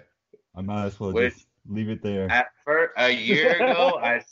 I 0.54 0.60
might 0.62 0.84
as 0.84 1.00
well 1.00 1.12
Wait. 1.12 1.32
just 1.32 1.46
leave 1.68 1.88
it 1.88 2.02
there. 2.02 2.30
At 2.30 2.48
first, 2.64 2.92
a 2.96 3.10
year 3.10 3.52
ago, 3.56 3.98
I 4.02 4.22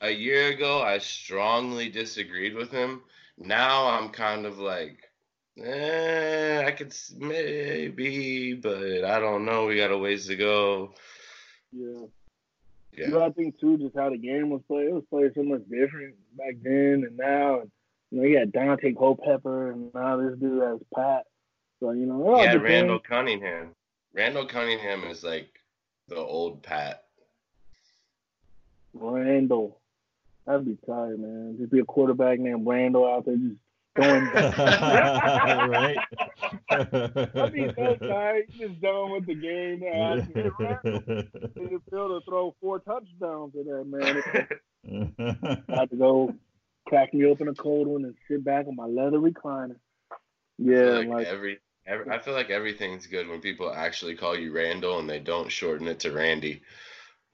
a 0.00 0.10
year 0.10 0.48
ago 0.48 0.82
I 0.82 0.98
strongly 0.98 1.88
disagreed 1.88 2.54
with 2.54 2.70
him. 2.70 3.02
Now 3.38 3.88
I'm 3.88 4.10
kind 4.10 4.46
of 4.46 4.58
like, 4.58 4.98
eh, 5.62 6.64
I 6.66 6.70
could 6.70 6.94
maybe, 7.16 8.54
but 8.54 9.04
I 9.04 9.18
don't 9.18 9.44
know. 9.44 9.66
We 9.66 9.76
got 9.76 9.90
a 9.90 9.98
ways 9.98 10.26
to 10.26 10.36
go. 10.36 10.94
Yeah. 11.72 12.06
Yeah. 12.96 13.06
You 13.06 13.12
know, 13.12 13.24
I 13.24 13.30
think 13.30 13.60
too, 13.60 13.76
just 13.76 13.96
how 13.96 14.08
the 14.08 14.16
game 14.16 14.48
was 14.48 14.62
played. 14.66 14.88
It 14.88 14.94
was 14.94 15.04
played 15.10 15.32
so 15.34 15.42
much 15.42 15.62
different 15.68 16.14
back 16.36 16.54
then 16.62 17.04
and 17.06 17.16
now. 17.16 17.60
And 17.60 17.70
you 18.10 18.20
know, 18.20 18.26
you 18.26 18.38
got 18.38 18.52
Daunte 18.58 18.96
Culpepper, 18.96 19.72
and 19.72 19.92
now 19.92 20.16
this 20.16 20.38
dude 20.38 20.62
has 20.62 20.78
Pat. 20.94 21.24
So 21.80 21.90
you 21.90 22.06
know, 22.06 22.22
it 22.22 22.32
all 22.32 22.44
Yeah. 22.44 22.54
Randall 22.54 23.00
Cunningham. 23.00 23.75
Randall 24.16 24.46
Cunningham 24.46 25.04
is 25.04 25.22
like 25.22 25.60
the 26.08 26.16
old 26.16 26.62
Pat. 26.62 27.04
Randall. 28.94 29.78
That'd 30.46 30.64
be 30.64 30.78
tired, 30.86 31.20
man. 31.20 31.56
Just 31.58 31.70
be 31.70 31.80
a 31.80 31.84
quarterback 31.84 32.38
named 32.38 32.66
Randall 32.66 33.06
out 33.06 33.26
there 33.26 33.36
just 33.36 33.56
going. 33.94 34.24
right? 34.34 35.98
I'd 36.70 37.52
be 37.52 37.70
so 37.76 37.96
tight, 37.96 38.44
just 38.58 38.80
done 38.80 39.12
with 39.12 39.26
the 39.26 39.34
game. 39.34 39.80
Man. 39.80 40.20
I 40.20 40.20
get 40.20 40.52
Randall 40.58 41.02
in 41.56 41.68
the 41.74 41.80
field 41.90 42.22
to 42.22 42.24
throw 42.24 42.54
four 42.60 42.78
touchdowns 42.78 43.54
at 43.54 43.66
that 43.66 43.84
man. 43.86 44.22
I 45.68 45.80
had 45.80 45.90
to 45.90 45.96
go 45.96 46.34
crack 46.86 47.12
me 47.12 47.26
open 47.26 47.48
a 47.48 47.54
cold 47.54 47.86
one 47.88 48.04
and 48.04 48.14
sit 48.28 48.42
back 48.42 48.66
on 48.66 48.76
my 48.76 48.86
leather 48.86 49.18
recliner. 49.18 49.76
Yeah, 50.58 51.00
like, 51.00 51.08
like 51.08 51.26
every, 51.26 51.34
every 51.36 51.58
I 51.88 52.18
feel 52.18 52.34
like 52.34 52.50
everything's 52.50 53.06
good 53.06 53.28
when 53.28 53.40
people 53.40 53.72
actually 53.72 54.16
call 54.16 54.36
you 54.36 54.52
Randall 54.52 54.98
and 54.98 55.08
they 55.08 55.20
don't 55.20 55.50
shorten 55.50 55.86
it 55.88 56.00
to 56.00 56.12
Randy. 56.12 56.62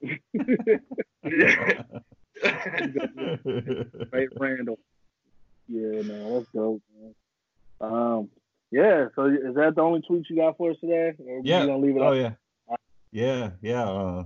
Right, 2.43 4.27
Randall. 4.37 4.79
Yeah, 5.67 6.01
man, 6.01 6.33
that's 6.33 6.47
dope, 6.53 6.81
man. 6.99 7.15
Um, 7.79 8.29
yeah. 8.71 9.07
So 9.15 9.25
is 9.25 9.55
that 9.55 9.75
the 9.75 9.81
only 9.81 10.01
tweet 10.01 10.29
you 10.29 10.35
got 10.35 10.57
for 10.57 10.71
us 10.71 10.77
today? 10.81 11.13
Or 11.25 11.41
yeah. 11.43 11.61
You 11.61 11.67
gonna 11.67 11.77
leave 11.79 11.95
it 11.95 12.01
oh 12.01 12.13
up? 12.13 12.15
yeah. 12.15 12.75
Yeah, 13.11 13.51
yeah. 13.61 13.83
Uh, 13.83 14.23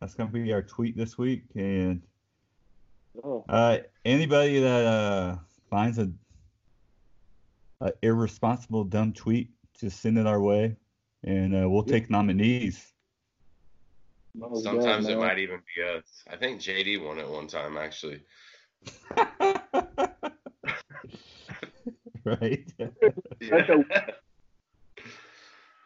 that's 0.00 0.14
gonna 0.14 0.30
be 0.30 0.52
our 0.52 0.62
tweet 0.62 0.96
this 0.96 1.18
week, 1.18 1.44
and 1.54 2.02
Oh, 3.22 3.44
uh, 3.48 3.78
anybody 4.04 4.60
that 4.60 4.86
uh, 4.86 5.36
finds 5.68 5.98
a, 5.98 6.10
a 7.80 7.92
irresponsible 8.02 8.84
dumb 8.84 9.12
tweet, 9.12 9.50
just 9.80 10.00
send 10.00 10.18
it 10.18 10.26
our 10.26 10.40
way, 10.40 10.76
and 11.24 11.54
uh, 11.54 11.68
we'll 11.68 11.82
take 11.82 12.10
nominees. 12.10 12.92
no, 14.34 14.50
yeah, 14.54 14.62
Sometimes 14.62 15.08
it 15.08 15.18
might 15.18 15.38
even 15.38 15.60
be 15.74 15.82
us. 15.82 16.04
I 16.30 16.36
think 16.36 16.60
JD 16.60 17.04
won 17.04 17.18
it 17.18 17.28
one 17.28 17.46
time 17.46 17.76
actually. 17.76 18.22
right? 22.24 22.72
That's 22.78 23.68
a- 23.68 23.84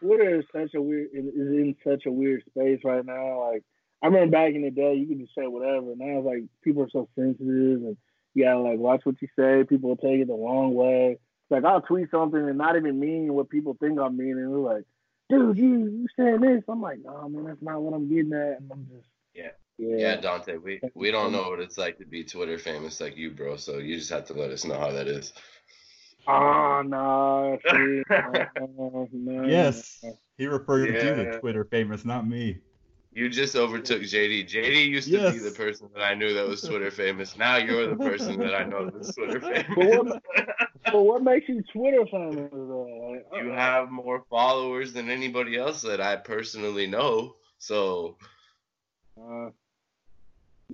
Twitter 0.03 0.39
is 0.41 0.45
such 0.53 0.75
a 0.75 0.83
weird 0.83 1.09
is 1.15 1.25
in 1.25 1.75
such 1.83 2.05
a 2.07 2.13
weird 2.13 2.43
space 2.51 2.81
right 2.85 3.05
now. 3.05 3.51
Like 3.51 3.63
I 4.03 4.07
remember 4.09 4.33
back 4.33 4.55
in 4.55 4.63
the 4.63 4.71
day, 4.71 4.95
you 4.95 5.07
could 5.07 5.21
just 5.21 5.35
say 5.35 5.47
whatever. 5.47 5.95
Now 5.97 6.19
it's 6.19 6.27
like 6.27 6.43
people 6.63 6.83
are 6.83 6.91
so 6.91 7.09
sensitive, 7.17 7.83
and 7.83 7.97
you 8.35 8.45
gotta 8.45 8.61
like 8.61 8.79
watch 8.79 9.01
what 9.05 9.21
you 9.23 9.29
say. 9.39 9.65
People 9.65 9.89
will 9.91 9.97
take 9.97 10.21
it 10.21 10.27
the 10.27 10.35
wrong 10.35 10.75
way. 10.75 11.19
It's 11.45 11.51
like 11.51 11.65
I'll 11.65 11.83
tweet 11.83 12.11
something 12.11 12.41
and 12.41 12.57
not 12.59 12.77
even 12.77 12.99
mean 12.99 13.33
what 13.35 13.51
people 13.51 13.77
think 13.79 13.99
I'm 14.01 14.17
meaning. 14.17 14.39
And 14.45 14.53
they're 14.53 14.59
like, 14.59 14.85
"Dude, 15.29 15.59
you 15.59 15.67
you 15.87 16.07
saying 16.17 16.41
this?" 16.41 16.65
I'm 16.69 16.81
like, 16.81 17.01
"No, 17.05 17.29
man, 17.29 17.45
that's 17.45 17.63
not 17.63 17.83
what 17.83 17.93
I'm 17.95 18.09
getting 18.09 18.33
at." 18.33 18.61
And 18.61 18.73
I'm 18.73 18.87
just 18.91 19.09
Yeah. 19.35 19.51
yeah, 19.77 19.97
Yeah, 19.97 20.21
Dante, 20.21 20.57
we 20.57 20.81
we 20.95 21.11
don't 21.11 21.33
know 21.33 21.51
what 21.51 21.61
it's 21.61 21.77
like 21.77 21.99
to 21.99 22.07
be 22.07 22.25
Twitter 22.25 22.59
famous 22.59 23.01
like 23.01 23.17
you, 23.19 23.31
bro. 23.31 23.57
So 23.57 23.77
you 23.79 23.97
just 23.99 24.11
have 24.11 24.25
to 24.27 24.33
let 24.33 24.51
us 24.51 24.65
know 24.65 24.79
how 24.79 24.91
that 24.93 25.07
is. 25.07 25.35
Ah, 26.27 26.79
oh 26.79 26.83
no, 26.83 27.59
see, 27.71 28.03
no, 28.11 29.09
no, 29.13 29.47
yes, 29.47 30.01
he 30.39 30.47
referred 30.47 30.87
to 30.87 30.93
Yeah. 31.07 31.15
the 31.15 31.39
Twitter 31.41 31.65
famous, 31.65 32.07
not 32.07 32.27
me. 32.27 32.59
You 33.13 33.29
just 33.29 33.55
overtook 33.55 34.03
JD. 34.03 34.49
JD 34.51 34.89
used 34.89 35.09
to 35.13 35.31
be 35.33 35.39
the 35.39 35.51
person 35.53 35.89
that 35.95 36.03
I 36.03 36.15
knew 36.15 36.33
that 36.35 36.49
was 36.49 36.63
Twitter 36.63 36.91
famous. 36.91 37.37
Now 37.37 37.57
you're 37.59 37.87
the 37.87 37.97
person 37.97 38.39
that 38.41 38.55
I 38.55 38.65
know 38.65 38.91
that's 38.91 39.15
Twitter 39.15 39.39
But 39.41 39.67
famous. 39.67 39.77
what, 39.77 40.23
but 40.95 41.03
what 41.03 41.25
makes 41.25 41.49
you 41.49 41.61
Twitter 41.73 42.07
famous 42.09 42.51
though? 42.53 43.11
Like, 43.33 43.43
you 43.43 43.51
uh, 43.51 43.57
have 43.57 43.91
more 43.91 44.23
followers 44.31 44.93
than 44.93 45.11
anybody 45.11 45.57
else 45.59 45.83
that 45.83 46.01
I 46.01 46.15
personally 46.15 46.87
know. 46.87 47.35
So 47.59 48.17
Uh, 49.19 49.51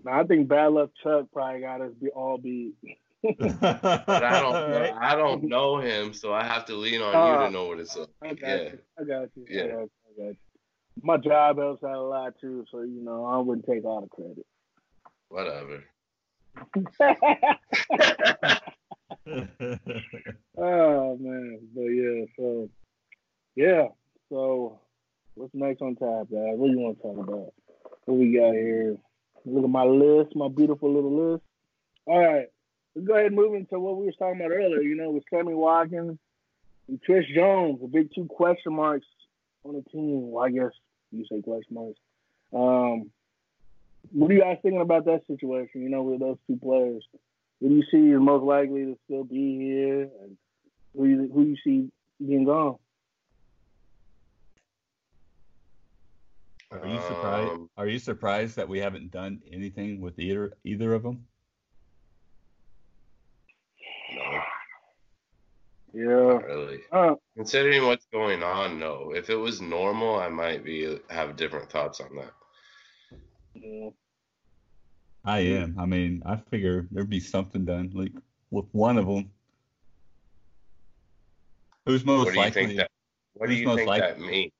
no, 0.05 0.13
I 0.13 0.25
think 0.25 0.47
Bad 0.47 0.73
Luck 0.73 0.91
Chuck 1.03 1.25
probably 1.33 1.63
got 1.63 1.81
us 1.81 1.93
be 1.99 2.11
all 2.11 2.37
beat. 2.37 2.75
but 3.23 3.39
I 3.63 4.41
don't 4.43 4.71
Right? 4.71 4.93
I 5.01 5.17
don't 5.17 5.45
know 5.45 5.79
him, 5.79 6.13
so 6.13 6.35
I 6.35 6.45
have 6.45 6.67
to 6.67 6.75
lean 6.75 7.01
on 7.01 7.15
you 7.15 7.19
Uh, 7.19 7.47
to 7.47 7.51
know 7.51 7.69
what 7.69 7.81
it's 7.81 7.97
like. 7.97 8.09
I 8.23 8.35
got 8.35 8.47
Yeah. 8.47 8.57
you. 8.73 8.79
I 8.99 9.05
got 9.05 9.29
you. 9.37 9.47
I 9.49 9.53
Yeah. 9.53 9.67
got 9.69 9.79
you. 9.81 9.91
I 10.05 10.23
got 10.23 10.29
you. 10.29 10.37
My 11.03 11.17
job 11.17 11.57
helps 11.57 11.83
out 11.83 11.95
a 11.95 12.03
lot 12.03 12.35
too, 12.43 12.67
so 12.71 12.83
you 12.83 13.03
know 13.03 13.25
I 13.25 13.39
wouldn't 13.39 13.67
take 13.67 13.87
all 13.87 14.03
the 14.03 14.09
credit. 14.09 14.45
Whatever. 15.31 15.83
oh 20.57 21.17
man, 21.19 21.61
but 21.75 21.83
yeah, 21.83 22.25
so 22.37 22.69
yeah, 23.57 23.89
so 24.29 24.81
what's 25.35 25.55
next 25.55 25.83
on 25.83 25.97
tap, 25.97 26.31
guys? 26.31 26.57
What 26.57 26.69
do 26.69 26.73
you 26.73 26.79
want 26.79 26.97
to 26.99 27.03
talk 27.03 27.19
about? 27.19 27.53
What 28.05 28.19
we 28.19 28.35
got 28.35 28.53
here? 28.53 28.97
Look 29.45 29.65
at 29.65 29.71
my 29.71 29.85
list, 29.85 30.37
my 30.37 30.49
beautiful 30.49 30.93
little 30.93 31.33
list. 31.33 31.43
All 32.07 32.19
right, 32.19 32.47
let's 32.95 33.07
go 33.07 33.15
ahead 33.15 33.27
and 33.27 33.37
move 33.37 33.55
into 33.55 33.79
what 33.79 33.97
we 33.97 34.07
were 34.07 34.13
talking 34.13 34.41
about 34.41 34.53
earlier. 34.53 34.83
You 34.83 34.97
know, 34.97 35.11
with 35.11 35.25
Sammy 35.31 35.55
Watkins 35.55 36.19
and 36.89 37.03
Chris 37.03 37.27
Jones, 37.35 37.81
the 37.81 37.89
big 37.89 38.15
two 38.15 38.27
question 38.27 38.75
marks 38.75 39.07
on 39.65 39.75
the 39.75 39.83
team. 39.91 40.31
Well, 40.31 40.45
I 40.45 40.51
guess 40.51 40.73
you 41.11 41.25
say 41.31 41.43
question 41.43 41.75
marks. 41.75 41.99
Um, 42.53 43.11
what 44.13 44.31
are 44.31 44.35
you 44.35 44.41
guys 44.41 44.59
thinking 44.63 44.81
about 44.81 45.05
that 45.07 45.27
situation? 45.27 45.83
You 45.83 45.89
know, 45.89 46.03
with 46.03 46.21
those 46.21 46.39
two 46.47 46.57
players, 46.57 47.05
who 47.61 47.69
do 47.69 47.75
you 47.77 47.85
see 47.91 48.11
is 48.11 48.21
most 48.21 48.43
likely 48.45 48.85
to 48.87 48.99
still 49.05 49.25
be 49.25 49.59
here, 49.59 50.03
and 50.23 50.37
who 50.97 51.07
you, 51.07 51.31
who 51.33 51.43
you 51.45 51.57
see 51.65 51.91
being 52.25 52.45
gone? 52.45 52.77
Are 56.73 56.87
you 56.87 57.01
surprised? 57.01 57.51
Um, 57.53 57.71
Are 57.77 57.87
you 57.89 57.99
surprised 57.99 58.57
that 58.57 58.69
we 58.69 58.79
haven't 58.79 59.11
done 59.11 59.41
anything 59.53 60.01
with 60.01 60.19
either 60.19 60.53
either 60.65 60.95
of 60.95 61.03
them? 61.03 61.27
no, 64.15 64.43
Yeah. 65.93 66.33
not 66.35 66.45
really. 66.45 66.81
Uh, 66.93 67.15
Considering 67.37 67.87
what's 67.87 68.07
going 68.13 68.43
on, 68.45 68.79
no. 68.79 69.13
If 69.15 69.31
it 69.31 69.37
was 69.37 69.61
normal, 69.61 70.17
I 70.21 70.29
might 70.29 70.65
be 70.65 70.99
have 71.11 71.37
different 71.37 71.71
thoughts 71.71 72.01
on 72.01 72.15
that. 72.17 72.33
yeah. 73.55 73.91
I 75.25 75.41
am. 75.41 75.77
I 75.79 75.87
mean, 75.87 76.23
I 76.25 76.37
figure 76.37 76.87
there'd 76.91 77.11
be 77.11 77.21
something 77.21 77.65
done, 77.65 77.91
like 77.95 78.13
with 78.51 78.67
one 78.73 78.97
of 78.99 79.07
them. 79.07 79.31
Who's 81.87 82.05
most 82.05 82.27
What 82.27 82.33
do 82.33 82.39
you 82.39 82.45
likely? 82.45 82.67
think 82.67 82.77
that? 82.79 82.91
What 83.35 83.49
do 83.49 83.55
you 83.55 83.75
think 83.75 83.89
like- 83.89 84.01
that 84.03 84.21
means? 84.21 84.53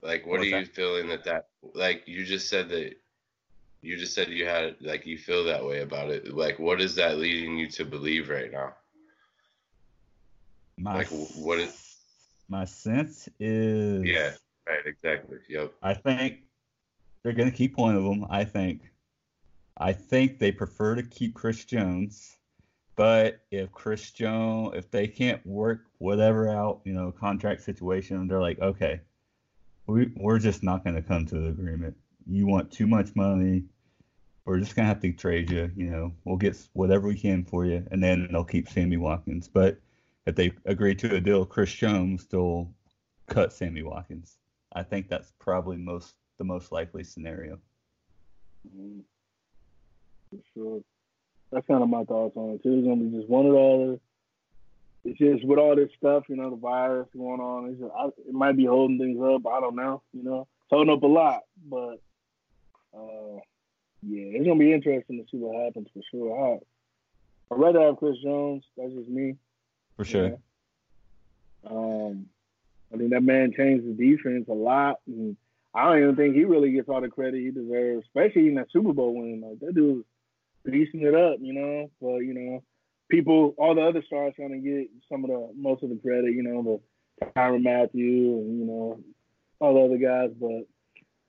Like, 0.00 0.26
what 0.26 0.40
are 0.40 0.44
you 0.44 0.64
that? 0.64 0.74
feeling 0.74 1.08
that 1.08 1.24
that? 1.24 1.48
Like, 1.74 2.04
you 2.06 2.24
just 2.24 2.48
said 2.48 2.68
that. 2.70 2.94
You 3.80 3.96
just 3.96 4.12
said 4.14 4.28
you 4.28 4.44
had 4.44 4.76
like 4.80 5.06
you 5.06 5.16
feel 5.18 5.44
that 5.44 5.64
way 5.64 5.82
about 5.82 6.10
it. 6.10 6.34
Like, 6.34 6.58
what 6.58 6.80
is 6.80 6.94
that 6.96 7.18
leading 7.18 7.56
you 7.58 7.68
to 7.70 7.84
believe 7.84 8.28
right 8.28 8.50
now? 8.50 8.74
my, 10.76 10.94
like, 10.94 11.08
what 11.08 11.58
is- 11.58 11.96
my 12.48 12.64
sense 12.64 13.28
is? 13.40 14.04
Yeah. 14.04 14.32
Right. 14.68 14.84
Exactly. 14.86 15.38
Yep. 15.48 15.72
I 15.82 15.94
think 15.94 16.40
they're 17.22 17.32
going 17.32 17.50
to 17.50 17.56
keep 17.56 17.76
one 17.76 17.94
of 17.96 18.04
them. 18.04 18.26
I 18.30 18.44
think. 18.44 18.82
I 19.78 19.92
think 19.92 20.38
they 20.38 20.52
prefer 20.52 20.96
to 20.96 21.02
keep 21.02 21.34
Chris 21.34 21.64
Jones, 21.64 22.36
but 22.96 23.40
if 23.50 23.70
Chris 23.72 24.10
Jones, 24.10 24.74
if 24.76 24.90
they 24.90 25.06
can't 25.06 25.44
work 25.46 25.84
whatever 25.98 26.48
out, 26.48 26.80
you 26.84 26.92
know, 26.92 27.12
contract 27.12 27.62
situation, 27.62 28.26
they're 28.26 28.40
like, 28.40 28.60
okay, 28.60 29.00
we 29.86 30.12
we're 30.16 30.40
just 30.40 30.62
not 30.64 30.82
going 30.84 30.96
to 30.96 31.02
come 31.02 31.26
to 31.26 31.38
the 31.38 31.48
agreement. 31.48 31.96
You 32.26 32.46
want 32.46 32.72
too 32.72 32.86
much 32.88 33.14
money, 33.14 33.64
we're 34.44 34.58
just 34.58 34.74
going 34.74 34.84
to 34.84 34.88
have 34.88 35.00
to 35.02 35.12
trade 35.12 35.50
you. 35.50 35.70
You 35.76 35.90
know, 35.90 36.12
we'll 36.24 36.36
get 36.36 36.56
whatever 36.72 37.06
we 37.06 37.14
can 37.14 37.44
for 37.44 37.64
you, 37.64 37.86
and 37.90 38.02
then 38.02 38.28
they'll 38.32 38.44
keep 38.44 38.68
Sammy 38.68 38.96
Watkins. 38.96 39.46
But 39.46 39.78
if 40.26 40.34
they 40.34 40.52
agree 40.64 40.94
to 40.96 41.14
a 41.16 41.20
deal, 41.20 41.46
Chris 41.46 41.72
Jones 41.72 42.22
still 42.22 42.68
cut 43.26 43.52
Sammy 43.52 43.82
Watkins. 43.82 44.38
I 44.72 44.82
think 44.82 45.08
that's 45.08 45.32
probably 45.38 45.76
most 45.76 46.14
the 46.38 46.44
most 46.44 46.72
likely 46.72 47.04
scenario. 47.04 47.58
Mhm. 48.66 49.04
For 50.30 50.38
sure. 50.54 50.80
That's 51.50 51.66
kind 51.66 51.82
of 51.82 51.88
my 51.88 52.04
thoughts 52.04 52.36
on 52.36 52.50
it 52.50 52.62
too. 52.62 52.78
It's 52.78 52.86
gonna 52.86 53.02
be 53.02 53.16
just 53.16 53.28
one 53.28 53.46
or 53.46 53.52
the 53.52 53.84
other. 53.84 54.00
It's 55.04 55.18
just 55.18 55.44
with 55.46 55.58
all 55.58 55.76
this 55.76 55.90
stuff, 55.96 56.24
you 56.28 56.36
know, 56.36 56.50
the 56.50 56.56
virus 56.56 57.08
going 57.16 57.40
on. 57.40 57.70
It's 57.70 57.80
just, 57.80 57.92
I, 57.96 58.06
it 58.06 58.34
might 58.34 58.56
be 58.56 58.66
holding 58.66 58.98
things 58.98 59.18
up. 59.22 59.46
I 59.46 59.60
don't 59.60 59.76
know. 59.76 60.02
You 60.12 60.24
know, 60.24 60.40
it's 60.40 60.70
holding 60.70 60.92
up 60.92 61.02
a 61.02 61.06
lot, 61.06 61.40
but 61.68 62.00
uh, 62.94 63.40
yeah, 64.02 64.36
it's 64.36 64.46
gonna 64.46 64.58
be 64.58 64.72
interesting 64.72 65.18
to 65.18 65.24
see 65.30 65.38
what 65.38 65.64
happens 65.64 65.88
for 65.94 66.02
sure. 66.10 66.54
I 66.54 67.54
I'd 67.54 67.60
rather 67.60 67.80
have 67.80 67.96
Chris 67.96 68.16
Jones. 68.22 68.64
That's 68.76 68.92
just 68.92 69.08
me. 69.08 69.36
For 69.96 70.04
sure. 70.04 70.28
Yeah. 70.28 71.70
Um, 71.70 72.26
I 72.92 72.96
think 72.96 73.10
that 73.10 73.22
man 73.22 73.52
changed 73.56 73.86
the 73.86 73.92
defense 73.92 74.46
a 74.48 74.52
lot, 74.52 75.00
and 75.06 75.36
I 75.74 75.84
don't 75.84 76.02
even 76.02 76.16
think 76.16 76.34
he 76.34 76.44
really 76.44 76.72
gets 76.72 76.88
all 76.88 77.00
the 77.00 77.08
credit 77.08 77.40
he 77.40 77.50
deserves, 77.50 78.06
especially 78.06 78.48
in 78.48 78.54
that 78.56 78.70
Super 78.72 78.92
Bowl 78.92 79.14
win. 79.14 79.40
Like 79.40 79.60
that 79.60 79.74
dude 79.74 80.04
beasting 80.66 81.02
it 81.02 81.14
up, 81.14 81.38
you 81.40 81.52
know. 81.52 81.90
But 82.00 82.18
you 82.18 82.34
know, 82.34 82.62
people, 83.10 83.54
all 83.58 83.74
the 83.74 83.82
other 83.82 84.02
stars, 84.06 84.34
of 84.38 84.64
get 84.64 84.88
some 85.10 85.24
of 85.24 85.30
the 85.30 85.50
most 85.56 85.82
of 85.82 85.90
the 85.90 85.96
credit, 85.96 86.32
you 86.32 86.42
know, 86.42 86.62
the 87.20 87.26
Tyrann 87.36 87.62
Mathieu 87.62 88.38
and 88.38 88.58
you 88.58 88.64
know 88.64 89.00
all 89.60 89.74
the 89.74 89.80
other 89.80 89.98
guys. 89.98 90.30
But 90.38 90.66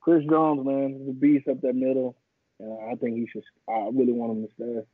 Chris 0.01 0.25
Jones, 0.29 0.65
man, 0.65 1.05
the 1.05 1.13
beast 1.13 1.47
up 1.47 1.61
that 1.61 1.75
middle. 1.75 2.15
and 2.59 2.77
I 2.91 2.95
think 2.95 3.17
he 3.17 3.27
should. 3.27 3.43
I 3.67 3.89
really 3.93 4.13
want 4.13 4.37
him 4.37 4.47
to 4.47 4.53
stay. 4.53 4.87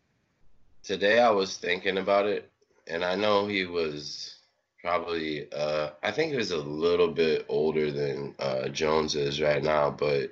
Today 0.84 1.20
I 1.20 1.32
was 1.32 1.58
thinking 1.58 1.98
about 1.98 2.28
it, 2.28 2.50
and 2.88 3.04
I 3.04 3.16
know 3.16 3.48
he 3.48 3.66
was 3.66 4.36
probably. 4.82 5.52
Uh, 5.52 5.92
I 6.04 6.12
think 6.12 6.32
he 6.32 6.38
was 6.38 6.52
a 6.52 6.58
little 6.58 7.10
bit 7.10 7.46
older 7.50 7.92
than 7.92 8.36
uh, 8.40 8.70
Jones 8.70 9.16
is 9.16 9.42
right 9.42 9.64
now, 9.64 9.90
but 9.90 10.32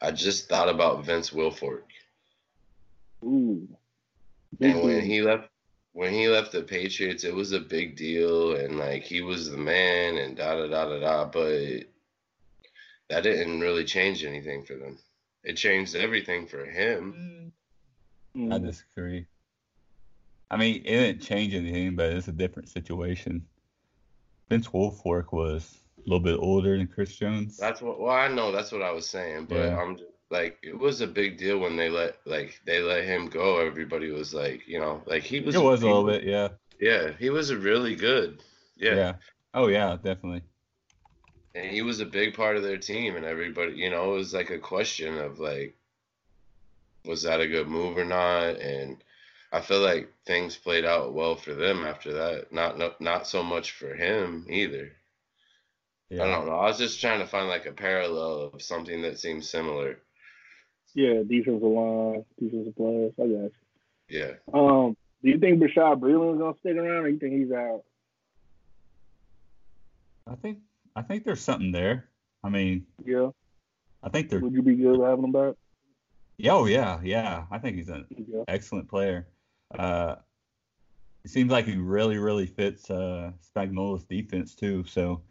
I 0.00 0.10
just 0.10 0.48
thought 0.48 0.68
about 0.68 1.04
Vince 1.04 1.30
Wilfork. 1.30 1.82
Ooh. 3.24 3.68
And 4.60 4.82
when 4.82 5.02
he 5.02 5.22
left 5.22 5.48
when 5.92 6.12
he 6.12 6.28
left 6.28 6.52
the 6.52 6.62
Patriots, 6.62 7.24
it 7.24 7.34
was 7.34 7.52
a 7.52 7.60
big 7.60 7.96
deal 7.96 8.54
and 8.54 8.78
like 8.78 9.02
he 9.02 9.22
was 9.22 9.50
the 9.50 9.56
man 9.56 10.16
and 10.18 10.36
da 10.36 10.54
da 10.54 10.68
da 10.68 10.84
da 10.86 11.00
da, 11.00 11.24
but 11.24 11.84
that 13.08 13.22
didn't 13.22 13.60
really 13.60 13.84
change 13.84 14.24
anything 14.24 14.64
for 14.64 14.74
them. 14.74 14.98
It 15.42 15.54
changed 15.54 15.96
everything 15.96 16.46
for 16.46 16.64
him. 16.64 17.52
Mm. 18.36 18.54
I 18.54 18.58
disagree. 18.58 19.26
I 20.50 20.56
mean, 20.56 20.82
it 20.84 20.84
didn't 20.84 21.22
change 21.22 21.54
anything, 21.54 21.96
but 21.96 22.12
it's 22.12 22.28
a 22.28 22.32
different 22.32 22.68
situation. 22.68 23.46
Vince 24.48 24.68
Wilfork 24.68 25.32
was 25.32 25.78
a 25.98 26.00
little 26.08 26.20
bit 26.20 26.38
older 26.38 26.76
than 26.76 26.88
Chris 26.88 27.14
Jones. 27.16 27.56
That's 27.56 27.80
what. 27.80 28.00
Well, 28.00 28.14
I 28.14 28.28
know 28.28 28.50
that's 28.52 28.72
what 28.72 28.82
I 28.82 28.90
was 28.90 29.08
saying, 29.08 29.46
but 29.46 29.58
Yeah. 29.58 29.76
I'm 29.76 29.96
just, 29.96 30.09
like, 30.30 30.58
it 30.62 30.78
was 30.78 31.00
a 31.00 31.06
big 31.06 31.38
deal 31.38 31.58
when 31.58 31.76
they 31.76 31.88
let 31.90 32.16
like 32.26 32.60
they 32.66 32.80
let 32.80 33.04
him 33.04 33.26
go. 33.28 33.58
Everybody 33.58 34.10
was 34.10 34.32
like, 34.32 34.66
you 34.68 34.78
know, 34.80 35.02
like 35.06 35.22
he 35.24 35.40
was. 35.40 35.54
it 35.54 35.62
was 35.62 35.82
a 35.82 35.86
he 35.86 35.92
little 35.92 36.06
bit, 36.06 36.24
yeah. 36.24 36.48
Yeah, 36.80 37.12
he 37.18 37.30
was 37.30 37.50
a 37.50 37.58
really 37.58 37.94
good. 37.96 38.42
yeah. 38.76 38.94
Yeah. 38.94 39.12
Oh 39.52 39.66
yeah, 39.66 39.96
definitely. 40.02 40.42
and 41.54 41.66
he 41.70 41.82
was 41.82 42.00
a 42.00 42.06
big 42.06 42.34
part 42.34 42.56
of 42.56 42.62
their 42.62 42.78
team 42.78 43.16
and 43.16 43.24
everybody 43.26 43.72
you 43.72 43.90
know 43.90 44.12
it 44.14 44.16
was 44.18 44.32
like 44.32 44.50
a 44.50 44.58
question 44.58 45.18
of 45.18 45.40
like 45.40 45.76
was 47.04 47.22
that 47.24 47.40
a 47.40 47.48
good 47.48 47.66
move 47.66 47.96
or 47.98 48.04
not 48.04 48.60
and 48.60 49.02
i 49.52 49.60
feel 49.60 49.80
like 49.80 50.12
things 50.26 50.56
played 50.56 50.84
out 50.84 51.12
well 51.12 51.34
for 51.34 51.54
them 51.54 51.84
after 51.84 52.12
that 52.12 52.52
not 52.52 52.78
not, 52.78 53.00
not 53.00 53.26
so 53.26 53.42
much 53.42 53.72
for 53.72 53.92
him 53.94 54.46
either 54.48 54.92
Yeah. 56.08 56.22
i 56.22 56.26
don't 56.30 56.46
know 56.46 56.54
i 56.60 56.66
was 56.66 56.78
just 56.78 57.00
trying 57.00 57.18
to 57.20 57.26
find 57.26 57.48
like 57.48 57.66
a 57.66 57.72
parallel 57.72 58.52
of 58.54 58.62
something 58.62 59.02
that 59.02 59.18
seems 59.18 59.50
similar 59.50 59.98
Yeah, 60.94 61.22
defensive 61.26 61.62
line, 61.62 62.24
defensive 62.38 62.76
players. 62.76 63.12
I 63.18 63.26
got 63.26 63.50
yeah. 64.08 64.32
Um, 64.52 64.96
do 65.22 65.30
you 65.30 65.38
think 65.38 65.60
Bashaud 65.62 66.00
Breeland's 66.00 66.38
gonna 66.40 66.56
stick 66.58 66.76
around, 66.76 67.04
or 67.04 67.08
you 67.08 67.18
think 67.18 67.34
he's 67.34 67.52
out? 67.52 67.82
I 70.26 70.34
think 70.36 70.58
I 70.96 71.02
think 71.02 71.24
there's 71.24 71.40
something 71.40 71.72
there. 71.72 72.08
I 72.42 72.48
mean, 72.48 72.86
Yeah. 73.04 73.30
I 74.02 74.08
think 74.08 74.28
they're 74.30 74.40
Would 74.40 74.52
you 74.54 74.62
be 74.62 74.76
good 74.76 74.98
with 74.98 75.08
having 75.08 75.24
him 75.24 75.32
back? 75.32 75.54
yeah, 76.38 76.52
oh 76.54 76.66
yeah, 76.66 77.00
yeah. 77.02 77.44
I 77.50 77.58
think 77.58 77.76
he's 77.76 77.88
an 77.88 78.06
Yeah. 78.10 78.44
excellent 78.48 78.88
player. 78.88 79.28
Uh, 79.78 80.16
it 81.22 81.30
seems 81.30 81.50
like 81.52 81.66
he 81.66 81.76
really, 81.76 82.16
really 82.18 82.46
fits 82.46 82.90
uh, 82.90 83.32
Spagnuolo's 83.54 84.04
defense 84.04 84.54
too. 84.54 84.84
So 84.84 85.22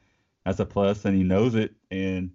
that's 0.45 0.60
a 0.60 0.66
plus, 0.66 1.05
and 1.05 1.18
he 1.18 1.24
knows 1.24 1.55
it. 1.55 1.74
And 1.91 2.32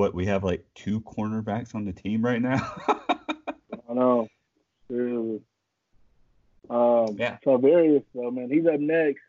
what 0.00 0.14
we 0.14 0.24
have 0.24 0.42
like 0.42 0.64
two 0.74 1.02
cornerbacks 1.02 1.74
on 1.74 1.84
the 1.84 1.92
team 1.92 2.24
right 2.24 2.40
now. 2.40 2.74
I 2.88 3.92
know. 3.92 4.28
Seriously. 4.88 5.42
Um, 6.70 7.16
Yeah. 7.18 7.36
Charvarius, 7.44 8.04
though, 8.14 8.30
man, 8.30 8.48
he's 8.50 8.66
up 8.66 8.80
next 8.80 9.20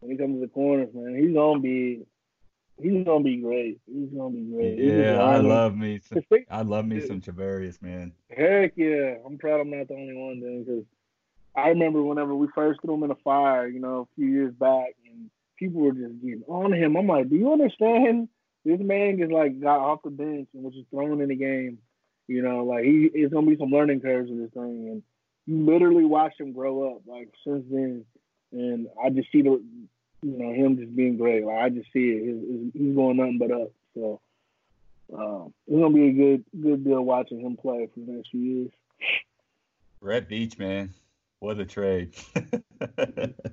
when 0.00 0.10
he 0.10 0.16
comes 0.16 0.36
to 0.36 0.40
the 0.40 0.52
corners, 0.52 0.88
man. 0.94 1.14
He's 1.14 1.34
gonna 1.34 1.60
be, 1.60 2.06
he's 2.80 3.04
gonna 3.04 3.22
be 3.22 3.36
great. 3.36 3.80
He's 3.84 4.08
gonna 4.08 4.30
be 4.30 4.44
great. 4.44 4.78
Yeah, 4.78 5.22
I 5.22 5.40
love 5.40 5.76
me. 5.76 5.98
Some, 5.98 6.22
I 6.50 6.62
love 6.62 6.86
me 6.86 7.06
some 7.06 7.20
Charvarius, 7.20 7.82
man. 7.82 8.12
Heck 8.30 8.72
yeah, 8.76 9.16
I'm 9.26 9.36
proud 9.36 9.60
I'm 9.60 9.70
not 9.70 9.88
the 9.88 9.94
only 9.94 10.14
one 10.14 10.40
then, 10.40 10.64
because 10.64 10.84
I 11.54 11.68
remember 11.68 12.02
whenever 12.02 12.34
we 12.34 12.48
first 12.54 12.80
threw 12.80 12.94
him 12.94 13.02
in 13.02 13.10
the 13.10 13.16
fire, 13.16 13.66
you 13.68 13.80
know, 13.80 14.08
a 14.10 14.14
few 14.14 14.28
years 14.28 14.54
back, 14.54 14.94
and 15.06 15.28
people 15.58 15.82
were 15.82 15.92
just 15.92 16.18
getting 16.22 16.44
on 16.48 16.72
him. 16.72 16.96
I'm 16.96 17.06
like, 17.06 17.28
do 17.28 17.36
you 17.36 17.52
understand? 17.52 18.28
This 18.68 18.80
man 18.80 19.18
just 19.18 19.32
like 19.32 19.60
got 19.60 19.80
off 19.80 20.02
the 20.02 20.10
bench 20.10 20.48
and 20.52 20.62
was 20.62 20.74
just 20.74 20.90
thrown 20.90 21.22
in 21.22 21.28
the 21.28 21.36
game. 21.36 21.78
You 22.26 22.42
know, 22.42 22.64
like 22.64 22.84
he 22.84 23.10
it's 23.14 23.32
gonna 23.32 23.46
be 23.46 23.56
some 23.56 23.70
learning 23.70 24.00
curves 24.00 24.30
in 24.30 24.42
this 24.42 24.52
thing, 24.52 24.88
and 24.90 25.02
you 25.46 25.64
literally 25.64 26.04
watched 26.04 26.38
him 26.38 26.52
grow 26.52 26.94
up 26.94 27.02
like 27.06 27.32
since 27.46 27.64
then. 27.70 28.04
And 28.52 28.88
I 29.02 29.08
just 29.08 29.32
see 29.32 29.40
the, 29.42 29.62
you 30.22 30.38
know, 30.38 30.52
him 30.52 30.76
just 30.76 30.94
being 30.94 31.16
great. 31.16 31.44
Like 31.44 31.58
I 31.58 31.68
just 31.70 31.90
see 31.92 32.10
it. 32.10 32.26
His, 32.26 32.72
he's 32.74 32.94
going 32.94 33.16
nothing 33.16 33.38
but 33.38 33.50
up. 33.50 33.70
So 33.94 34.20
um, 35.16 35.54
it's 35.66 35.80
gonna 35.80 35.94
be 35.94 36.08
a 36.08 36.12
good 36.12 36.44
good 36.60 36.84
deal 36.84 37.02
watching 37.02 37.40
him 37.40 37.56
play 37.56 37.88
for 37.94 38.00
the 38.00 38.12
next 38.12 38.28
few 38.28 38.40
years. 38.40 38.70
Brett 40.00 40.28
Veach, 40.28 40.58
man. 40.58 40.92
What 41.40 41.58
a 41.58 41.64
trade. 41.64 42.14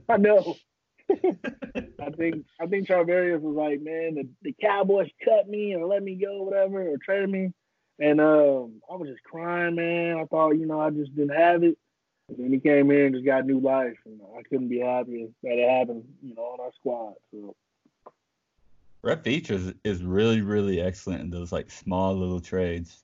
I 0.09 0.17
know. 0.17 0.57
I 1.11 2.09
think 2.17 2.45
I 2.59 2.65
think 2.65 2.87
Charvarius 2.87 3.41
was 3.41 3.55
like, 3.55 3.81
man, 3.81 4.15
the, 4.15 4.27
the 4.41 4.55
Cowboys 4.59 5.09
cut 5.23 5.47
me 5.47 5.75
or 5.75 5.85
let 5.85 6.03
me 6.03 6.15
go, 6.15 6.43
whatever, 6.43 6.81
or 6.87 6.97
traded 6.97 7.29
me, 7.29 7.53
and 7.99 8.19
um, 8.19 8.81
I 8.91 8.95
was 8.95 9.09
just 9.09 9.23
crying, 9.23 9.75
man. 9.75 10.17
I 10.17 10.25
thought, 10.25 10.51
you 10.51 10.65
know, 10.65 10.79
I 10.79 10.89
just 10.89 11.15
didn't 11.15 11.37
have 11.37 11.63
it. 11.63 11.77
And 12.27 12.37
then 12.39 12.51
he 12.51 12.59
came 12.59 12.89
in 12.89 13.01
and 13.01 13.15
just 13.15 13.25
got 13.25 13.45
new 13.45 13.59
life, 13.59 13.97
and 14.05 14.19
I 14.37 14.41
couldn't 14.43 14.69
be 14.69 14.79
happier 14.79 15.27
that 15.43 15.57
it 15.57 15.69
happened, 15.69 16.05
you 16.23 16.33
know, 16.33 16.41
on 16.41 16.59
our 16.59 16.71
squad. 16.73 17.13
So 17.31 17.55
Brett 19.03 19.23
Veach 19.23 19.75
is, 19.83 20.03
really, 20.03 20.41
really 20.41 20.81
excellent 20.81 21.21
in 21.21 21.29
those 21.29 21.51
like 21.51 21.69
small 21.69 22.15
little 22.15 22.39
trades. 22.39 23.03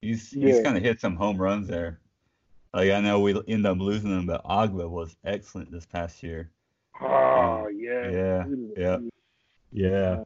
He's 0.00 0.30
he's 0.30 0.60
kind 0.60 0.76
of 0.76 0.84
hit 0.84 1.00
some 1.00 1.16
home 1.16 1.38
runs 1.38 1.66
there. 1.66 2.00
Like 2.72 2.92
I 2.92 3.00
know 3.00 3.18
we 3.18 3.34
end 3.48 3.66
up 3.66 3.78
losing 3.78 4.16
him, 4.16 4.26
but 4.26 4.44
Ogbah 4.44 4.88
was 4.88 5.16
excellent 5.24 5.72
this 5.72 5.86
past 5.86 6.22
year. 6.22 6.52
Oh 7.00 7.68
yeah, 7.68 8.10
Yeah, 8.10 8.44
yeah. 8.76 8.98
Yeah. 9.72 10.24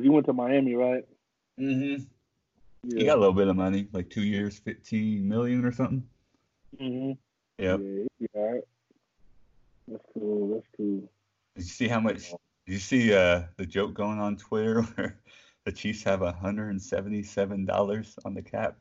He 0.00 0.08
went 0.08 0.26
to 0.26 0.32
Miami, 0.32 0.74
right? 0.74 1.06
Mm-hmm. 1.58 2.02
Yeah. 2.84 2.98
He 2.98 3.04
got 3.04 3.16
a 3.16 3.20
little 3.20 3.34
bit 3.34 3.48
of 3.48 3.56
money, 3.56 3.88
like 3.92 4.10
two 4.10 4.24
years, 4.24 4.58
fifteen 4.58 5.26
million 5.26 5.64
or 5.64 5.72
something. 5.72 6.04
Mm-hmm. 6.80 7.12
Yep. 7.62 8.08
Yeah. 8.34 8.54
That's 9.88 10.04
cool. 10.12 10.54
That's 10.54 10.66
cool. 10.76 11.00
Did 11.56 11.56
you 11.56 11.62
see 11.62 11.88
how 11.88 12.00
much? 12.00 12.30
Did 12.66 12.72
you 12.72 12.78
see 12.78 13.14
uh, 13.14 13.42
the 13.56 13.66
joke 13.66 13.94
going 13.94 14.18
on 14.18 14.36
Twitter 14.36 14.82
where 14.94 15.18
the 15.64 15.72
Chiefs 15.72 16.02
have 16.02 16.20
hundred 16.20 16.70
and 16.70 16.82
seventy-seven 16.82 17.64
dollars 17.64 18.18
on 18.24 18.34
the 18.34 18.42
cap? 18.42 18.76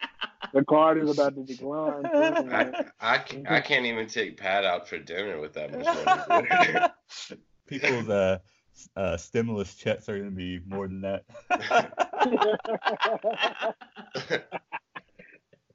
The 0.55 0.63
card 0.63 1.03
is 1.03 1.09
about 1.09 1.35
to 1.35 1.43
decline. 1.47 2.05
I, 2.05 2.71
I, 3.01 3.17
ca- 3.19 3.43
I 3.49 3.59
can't 3.59 3.85
even 3.85 4.07
take 4.07 4.37
Pat 4.37 4.63
out 4.63 4.87
for 4.87 4.97
dinner 4.97 5.41
with 5.41 5.51
that 5.53 5.73
much 5.73 5.85
money. 6.29 7.41
People's 7.67 8.07
uh, 8.07 8.37
uh, 8.95 9.17
stimulus 9.17 9.75
checks 9.75 10.07
are 10.07 10.17
going 10.17 10.29
to 10.29 10.35
be 10.35 10.61
more 10.65 10.87
than 10.87 11.01
that. 11.01 11.25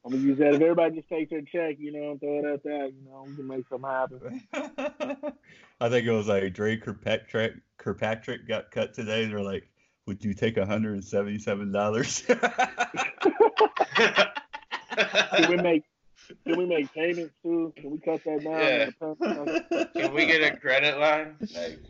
I'm 0.02 0.12
gonna 0.12 0.22
use 0.22 0.38
that. 0.38 0.54
If 0.54 0.62
everybody 0.62 0.96
just 0.96 1.10
takes 1.10 1.30
their 1.30 1.42
check, 1.42 1.76
you 1.78 1.92
know, 1.92 2.12
and 2.12 2.20
throw 2.20 2.38
it 2.38 2.44
at 2.46 2.62
that, 2.62 2.92
you 2.96 3.04
know, 3.04 3.26
we 3.28 3.36
can 3.36 3.46
make 3.46 3.68
something 3.68 3.90
happen. 3.90 5.34
I 5.78 5.88
think 5.90 6.06
it 6.06 6.10
was 6.10 6.26
like 6.26 6.54
Dre 6.54 6.78
Kirkpatrick, 6.78 7.56
Kirkpatrick 7.76 8.48
got 8.48 8.70
cut 8.70 8.94
today. 8.94 9.26
They're 9.26 9.42
like, 9.42 9.68
"Would 10.06 10.24
you 10.24 10.32
take 10.32 10.56
hundred 10.56 10.94
and 10.94 11.04
seventy-seven 11.04 11.70
dollars?" 11.70 12.24
Can 14.96 15.50
we 15.50 15.56
make 15.56 15.84
can 16.44 16.58
we 16.58 16.66
make 16.66 16.92
payments 16.92 17.34
too? 17.42 17.72
Can 17.76 17.90
we 17.90 17.98
cut 17.98 18.22
that 18.24 18.44
down? 18.44 19.14
Yeah. 19.20 19.84
Can 19.96 20.14
we 20.14 20.26
get 20.26 20.42
a 20.42 20.56
credit 20.56 20.98
line? 20.98 21.36
Like, 21.54 21.80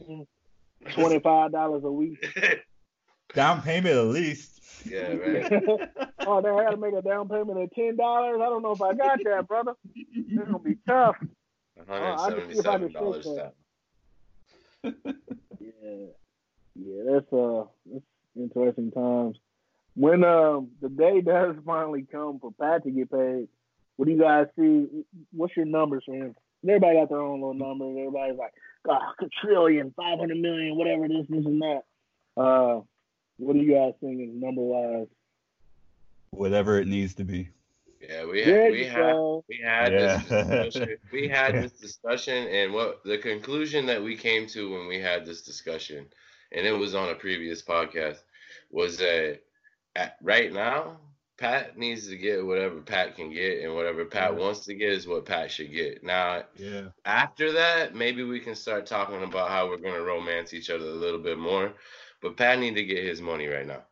twenty 0.92 1.18
five 1.18 1.52
dollars 1.52 1.84
a 1.84 1.90
week? 1.90 2.24
Down 3.34 3.62
payment 3.62 3.94
at 3.94 4.06
least. 4.06 4.60
yeah, 4.84 5.12
right. 5.12 5.52
oh, 6.26 6.40
they 6.40 6.48
I 6.48 6.64
gotta 6.64 6.76
make 6.76 6.94
a 6.94 7.02
down 7.02 7.28
payment 7.28 7.62
of 7.62 7.70
ten 7.72 7.96
dollars. 7.96 8.40
I 8.42 8.46
don't 8.46 8.62
know 8.62 8.72
if 8.72 8.82
I 8.82 8.92
got 8.94 9.20
that, 9.24 9.46
brother. 9.46 9.74
It's 9.94 10.36
gonna 10.36 10.58
be 10.58 10.78
tough. 10.86 11.16
I 11.88 12.30
can 12.30 12.52
see 12.52 12.58
if 12.58 12.66
I 12.66 12.78
can 12.78 12.88
$177 12.88 13.52
fix 14.82 14.94
Yeah, 15.60 16.06
yeah, 16.74 17.02
that's 17.06 17.32
uh, 17.32 17.64
that's 17.86 18.04
interesting 18.36 18.90
times. 18.90 19.38
When 19.94 20.24
um 20.24 20.68
the 20.80 20.88
day 20.88 21.20
does 21.20 21.56
finally 21.66 22.06
come 22.10 22.38
for 22.40 22.52
Pat 22.60 22.84
to 22.84 22.90
get 22.90 23.10
paid, 23.10 23.48
what 23.96 24.06
do 24.06 24.12
you 24.12 24.20
guys 24.20 24.46
see? 24.58 24.86
What's 25.32 25.56
your 25.56 25.66
numbers 25.66 26.04
for 26.06 26.14
him? 26.14 26.34
Everybody 26.64 26.96
got 26.98 27.08
their 27.08 27.20
own 27.20 27.40
little 27.40 27.54
numbers. 27.54 27.96
Everybody's 27.98 28.38
like, 28.38 28.52
God, 28.84 29.00
a 29.20 29.26
trillion, 29.44 29.92
five 29.96 30.18
hundred 30.18 30.38
million, 30.38 30.76
whatever 30.76 31.08
this, 31.08 31.26
this, 31.28 31.44
and 31.44 31.60
that. 31.62 31.82
Uh, 32.36 32.80
what 33.38 33.54
do 33.54 33.60
you 33.60 33.72
guys 33.72 33.92
think 34.00 34.20
number 34.34 34.60
wise? 34.62 35.06
Whatever 36.30 36.78
it 36.78 36.86
needs 36.86 37.14
to 37.14 37.24
be. 37.24 37.48
Yeah, 38.00 38.24
we 38.24 38.44
There 38.44 38.62
had, 38.64 38.72
we 38.72 38.84
had 38.86 39.12
go. 39.12 39.44
we 39.48 39.60
had 39.62 39.92
Yeah. 39.92 40.16
this 40.18 40.28
discussion. 40.28 40.96
We 41.12 41.28
had 41.28 41.54
this 41.54 41.72
discussion, 41.72 42.46
and 42.48 42.72
what 42.72 43.02
the 43.04 43.18
conclusion 43.18 43.84
that 43.86 44.02
we 44.02 44.16
came 44.16 44.46
to 44.48 44.70
when 44.72 44.86
we 44.86 44.98
had 45.00 45.26
this 45.26 45.42
discussion, 45.42 46.06
and 46.52 46.66
it 46.66 46.72
was 46.72 46.94
on 46.94 47.10
a 47.10 47.14
previous 47.14 47.62
podcast, 47.62 48.22
was 48.70 48.96
that 48.98 49.40
at, 49.96 50.16
right 50.22 50.52
now, 50.52 50.98
Pat 51.38 51.78
needs 51.78 52.06
to 52.08 52.16
get 52.16 52.44
whatever 52.44 52.80
Pat 52.80 53.16
can 53.16 53.32
get, 53.32 53.64
and 53.64 53.74
whatever 53.74 54.04
Pat 54.04 54.32
Yeah. 54.32 54.38
wants 54.38 54.66
to 54.66 54.74
get 54.74 54.92
is 54.92 55.06
what 55.06 55.24
Pat 55.24 55.50
should 55.50 55.72
get. 55.72 56.04
Now, 56.04 56.44
Yeah. 56.56 56.88
after 57.04 57.52
that, 57.52 57.94
maybe 57.94 58.22
we 58.22 58.40
can 58.40 58.54
start 58.54 58.86
talking 58.86 59.22
about 59.22 59.50
how 59.50 59.68
we're 59.68 59.78
going 59.78 59.94
to 59.94 60.02
romance 60.02 60.52
each 60.52 60.70
other 60.70 60.84
a 60.84 60.88
little 60.88 61.20
bit 61.20 61.38
more. 61.38 61.72
But 62.20 62.36
Pat 62.36 62.58
need 62.58 62.74
to 62.74 62.84
get 62.84 63.02
his 63.02 63.22
money 63.22 63.46
right 63.46 63.66
now. 63.66 63.82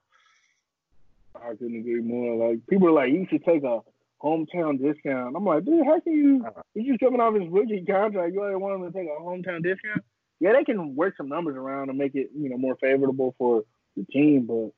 I 1.35 1.51
couldn't 1.55 1.77
agree 1.77 2.03
more. 2.03 2.49
Like 2.49 2.67
people 2.67 2.89
are 2.89 2.93
like, 2.93 3.13
you 3.13 3.27
should 3.31 3.45
take 3.45 3.63
a 3.63 3.81
hometown 4.23 4.79
discount. 4.79 5.37
I'm 5.37 5.45
like, 5.45 5.65
dude, 5.65 5.87
how 5.87 6.01
can 6.01 6.13
you? 6.13 6.47
He's 6.75 6.89
just 6.89 7.01
coming 7.01 7.21
off 7.21 7.35
his 7.35 7.49
rookie 7.49 7.85
contract. 7.87 8.35
You 8.35 8.41
already 8.41 8.57
want 8.57 8.83
him 8.83 8.93
to 8.93 8.99
take 8.99 9.09
a 9.09 9.23
hometown 9.23 9.63
discount? 9.63 10.05
Yeah, 10.41 10.53
they 10.53 10.65
can 10.65 10.95
work 10.95 11.17
some 11.17 11.29
numbers 11.29 11.57
around 11.57 11.89
and 11.89 11.99
make 11.99 12.15
it, 12.15 12.31
you 12.37 12.49
know, 12.49 12.59
more 12.59 12.77
favorable 12.77 13.35
for 13.39 13.65
the 13.97 14.05
team. 14.05 14.47
But 14.47 14.73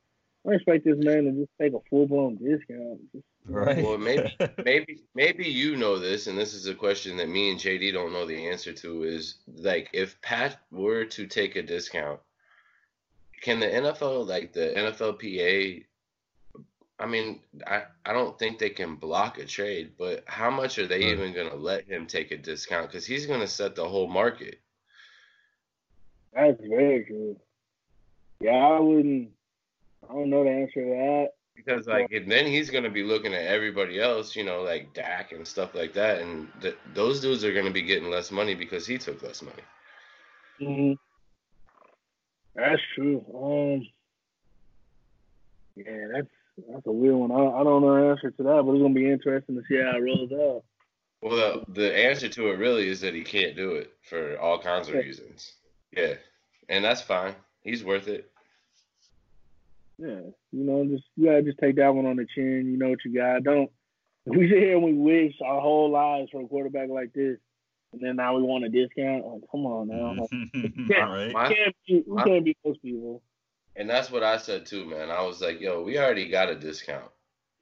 I 0.48 0.52
expect 0.54 0.84
this 0.84 0.96
man 0.98 1.24
to 1.24 1.32
just 1.32 1.50
take 1.60 1.74
a 1.74 1.80
full 1.90 2.06
blown 2.06 2.36
discount. 2.36 3.00
Just, 3.12 3.24
Right. 3.50 3.82
Well, 3.82 3.98
maybe, 3.98 4.36
maybe, 4.64 5.02
maybe 5.14 5.44
you 5.44 5.76
know 5.76 5.98
this, 5.98 6.26
and 6.26 6.38
this 6.38 6.54
is 6.54 6.66
a 6.66 6.74
question 6.74 7.16
that 7.16 7.28
me 7.28 7.50
and 7.50 7.58
JD 7.58 7.92
don't 7.92 8.12
know 8.12 8.26
the 8.26 8.48
answer 8.48 8.72
to. 8.72 9.02
Is 9.02 9.36
like, 9.56 9.88
if 9.92 10.20
Pat 10.22 10.58
were 10.70 11.04
to 11.06 11.26
take 11.26 11.56
a 11.56 11.62
discount, 11.62 12.20
can 13.40 13.58
the 13.58 13.66
NFL, 13.66 14.26
like 14.26 14.52
the 14.52 14.72
NFLPA, 14.76 15.84
I 16.98 17.06
mean, 17.06 17.40
I, 17.66 17.84
I 18.04 18.12
don't 18.12 18.38
think 18.38 18.58
they 18.58 18.70
can 18.70 18.96
block 18.96 19.38
a 19.38 19.46
trade, 19.46 19.92
but 19.98 20.22
how 20.26 20.50
much 20.50 20.78
are 20.78 20.86
they 20.86 21.00
Right. 21.00 21.12
even 21.12 21.32
going 21.32 21.50
to 21.50 21.56
let 21.56 21.86
him 21.86 22.06
take 22.06 22.30
a 22.30 22.36
discount? 22.36 22.88
Because 22.88 23.06
he's 23.06 23.26
going 23.26 23.40
to 23.40 23.48
set 23.48 23.74
the 23.74 23.88
whole 23.88 24.08
market. 24.08 24.60
That's 26.34 26.60
very 26.60 27.04
true. 27.04 27.36
Yeah, 28.40 28.52
I 28.52 28.78
wouldn't. 28.78 29.30
I 30.08 30.12
don't 30.12 30.30
know 30.30 30.44
the 30.44 30.50
answer 30.50 30.82
to 30.82 30.90
that. 30.90 31.28
Because 31.54 31.86
like 31.86 32.08
then 32.26 32.46
he's 32.46 32.70
gonna 32.70 32.90
be 32.90 33.02
looking 33.02 33.34
at 33.34 33.46
everybody 33.46 34.00
else, 34.00 34.34
you 34.34 34.44
know, 34.44 34.62
like 34.62 34.94
Dak 34.94 35.32
and 35.32 35.46
stuff 35.46 35.74
like 35.74 35.92
that, 35.92 36.20
and 36.20 36.48
th- 36.60 36.78
those 36.94 37.20
dudes 37.20 37.44
are 37.44 37.52
gonna 37.52 37.70
be 37.70 37.82
getting 37.82 38.10
less 38.10 38.30
money 38.30 38.54
because 38.54 38.86
he 38.86 38.96
took 38.96 39.22
less 39.22 39.42
money. 39.42 39.62
hmm 40.58 40.92
That's 42.54 42.80
true. 42.94 43.24
Um, 43.34 43.86
yeah, 45.76 46.06
that's 46.14 46.28
that's 46.68 46.86
a 46.86 46.92
weird 46.92 47.14
one. 47.14 47.30
I, 47.30 47.60
I 47.60 47.64
don't 47.64 47.82
know 47.82 47.94
the 47.94 48.10
answer 48.10 48.30
to 48.30 48.42
that, 48.42 48.62
but 48.64 48.72
it's 48.72 48.82
gonna 48.82 48.94
be 48.94 49.10
interesting 49.10 49.56
to 49.56 49.62
see 49.68 49.76
how 49.76 49.96
it 49.96 50.00
rolls 50.00 50.32
out. 50.32 50.64
Well, 51.22 51.64
the, 51.68 51.80
the 51.80 51.96
answer 52.06 52.28
to 52.28 52.48
it 52.48 52.58
really 52.58 52.88
is 52.88 53.00
that 53.02 53.14
he 53.14 53.22
can't 53.22 53.54
do 53.54 53.72
it 53.72 53.92
for 54.02 54.38
all 54.38 54.58
kinds 54.58 54.88
of 54.88 54.94
reasons. 54.94 55.52
Yeah, 55.94 56.14
and 56.68 56.84
that's 56.84 57.02
fine. 57.02 57.34
He's 57.62 57.84
worth 57.84 58.08
it. 58.08 58.29
Yeah, 60.00 60.20
you 60.52 60.64
know, 60.64 60.84
just 60.86 61.04
you 61.16 61.26
gotta 61.26 61.42
just 61.42 61.58
take 61.58 61.76
that 61.76 61.94
one 61.94 62.06
on 62.06 62.16
the 62.16 62.26
chin. 62.34 62.70
You 62.70 62.78
know 62.78 62.88
what 62.88 63.04
you 63.04 63.12
got. 63.14 63.42
Don't 63.44 63.70
we 64.24 64.48
sit 64.48 64.58
here 64.58 64.74
and 64.76 64.82
we 64.84 64.92
wish 64.94 65.34
our 65.44 65.60
whole 65.60 65.90
lives 65.90 66.30
for 66.32 66.40
a 66.42 66.46
quarterback 66.46 66.88
like 66.88 67.12
this, 67.12 67.36
and 67.92 68.00
then 68.00 68.16
now 68.16 68.34
we 68.36 68.42
want 68.42 68.64
a 68.64 68.68
discount. 68.70 69.26
Like, 69.26 69.42
come 69.50 69.66
on 69.66 69.88
now. 69.88 70.26
Mm-hmm. 70.32 70.88
Like, 70.88 70.98
All 71.02 71.12
right. 71.12 71.32
My- 71.32 71.48
we 71.48 71.54
can't 71.54 71.76
be, 71.86 72.04
we 72.06 72.14
my- 72.16 72.24
can't 72.24 72.44
be 72.44 72.56
those 72.64 72.78
people. 72.78 73.22
And 73.76 73.88
that's 73.88 74.10
what 74.10 74.22
I 74.22 74.36
said 74.38 74.66
too, 74.66 74.84
man. 74.86 75.10
I 75.10 75.22
was 75.22 75.40
like, 75.40 75.60
yo, 75.60 75.82
we 75.82 75.98
already 75.98 76.28
got 76.28 76.48
a 76.50 76.54
discount. 76.54 77.10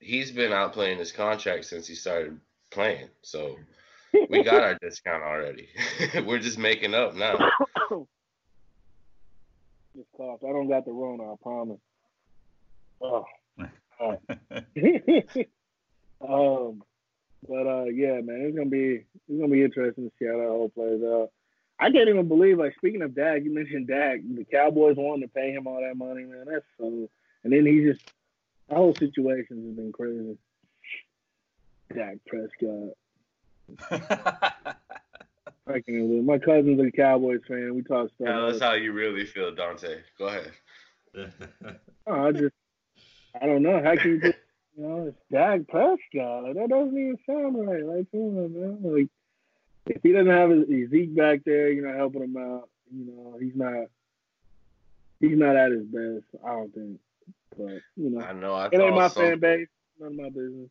He's 0.01 0.31
been 0.31 0.53
out 0.53 0.73
playing 0.73 0.99
his 0.99 1.13
contract 1.13 1.65
since 1.65 1.87
he 1.87 1.95
started 1.95 2.39
playing, 2.71 3.09
so 3.23 3.57
we 4.31 4.43
got 4.45 4.63
our 4.63 4.75
discount 4.81 5.23
already. 5.25 5.69
We're 6.25 6.39
just 6.39 6.57
making 6.59 6.95
up 6.95 7.15
now. 7.17 7.37
Just 9.97 10.09
coughed. 10.17 10.45
I 10.45 10.53
don't 10.53 10.69
got 10.69 10.85
the 10.85 10.93
Rona. 10.93 11.33
I 11.33 11.35
promise. 11.43 11.81
Oh. 13.01 13.25
um, 16.21 16.83
but 17.49 17.67
uh, 17.67 17.85
yeah, 17.85 18.21
man, 18.21 18.43
it's 18.43 18.57
gonna 18.57 18.71
be 18.71 19.05
it's 19.29 19.41
gonna 19.41 19.49
be 19.49 19.63
interesting 19.65 20.09
to 20.09 20.13
see 20.19 20.27
how 20.27 20.39
that 20.39 20.49
whole 20.49 20.69
plays 20.69 21.03
out. 21.03 21.31
I 21.81 21.91
can't 21.93 22.09
even 22.09 22.27
believe, 22.27 22.59
like, 22.59 22.75
speaking 22.75 23.03
of 23.03 23.15
Dak, 23.15 23.45
you 23.45 23.55
mentioned 23.55 23.87
Dak, 23.87 24.19
the 24.23 24.45
Cowboys 24.45 24.97
wanting 24.97 25.23
to 25.23 25.29
pay 25.29 25.53
him 25.53 25.69
all 25.69 25.81
that 25.81 25.97
money, 25.97 26.25
man. 26.25 26.47
That's 26.51 26.65
so. 26.79 27.09
And 27.45 27.53
then 27.53 27.67
he 27.67 27.85
just 27.85 28.03
the 28.69 28.75
whole 28.75 28.95
situation 28.95 29.65
has 29.65 29.77
been 29.77 29.93
crazy. 29.93 30.37
Dak 31.95 32.19
Prescott. 32.27 32.97
I 35.67 35.81
can't 35.81 35.87
believe 35.87 36.25
my 36.25 36.39
cousin's 36.39 36.81
a 36.81 36.91
Cowboys 36.91 37.41
fan. 37.47 37.75
We 37.75 37.83
talk 37.83 38.11
stuff. 38.15 38.29
Yeah, 38.29 38.47
that's 38.47 38.61
how 38.63 38.75
you 38.75 38.93
really 38.93 39.25
feel, 39.25 39.55
Dante. 39.55 39.99
Go 40.19 40.27
ahead. 40.27 40.53
Oh, 42.07 42.27
I 42.29 42.33
just, 42.33 42.55
I 43.41 43.47
don't 43.47 43.63
know. 43.63 43.83
How 43.83 43.97
can 43.97 44.11
you 44.11 44.21
put, 44.21 44.37
you 44.77 44.83
know, 44.83 45.07
it's 45.09 45.19
Dak 45.31 45.67
Prescott? 45.69 46.45
Like, 46.45 46.55
that 46.55 46.69
doesn't 46.69 46.99
even 46.99 47.19
sound 47.27 47.69
right. 47.69 47.85
Like, 47.85 48.11
come 48.11 48.21
on, 48.21 48.53
man. 48.53 48.79
Like, 48.83 49.09
if 49.87 50.03
he 50.03 50.13
doesn't 50.13 50.31
have 50.31 50.51
his, 50.51 50.69
his 50.69 50.91
Zeke 50.91 51.17
back 51.17 51.41
there, 51.45 51.71
you 51.71 51.83
know, 51.83 51.97
helping 51.97 52.23
him 52.23 52.37
out, 52.37 52.69
you 52.95 53.05
know, 53.07 53.39
he's 53.41 53.57
not, 53.57 53.87
he's 55.21 55.39
not 55.39 55.57
at 55.57 55.73
his 55.73 55.85
best. 55.85 56.25
I 56.45 56.51
don't 56.51 56.75
think. 56.75 57.01
But 57.57 57.81
you 57.97 58.11
know, 58.11 58.21
I 58.21 58.33
know. 58.33 58.55
I 58.55 58.67
it 58.67 58.81
ain't 58.81 58.95
my 58.95 59.09
something. 59.09 59.33
fan 59.33 59.41
base. 59.41 59.69
None 59.99 60.13
of 60.13 60.17
my 60.17 60.29
business. 60.29 60.71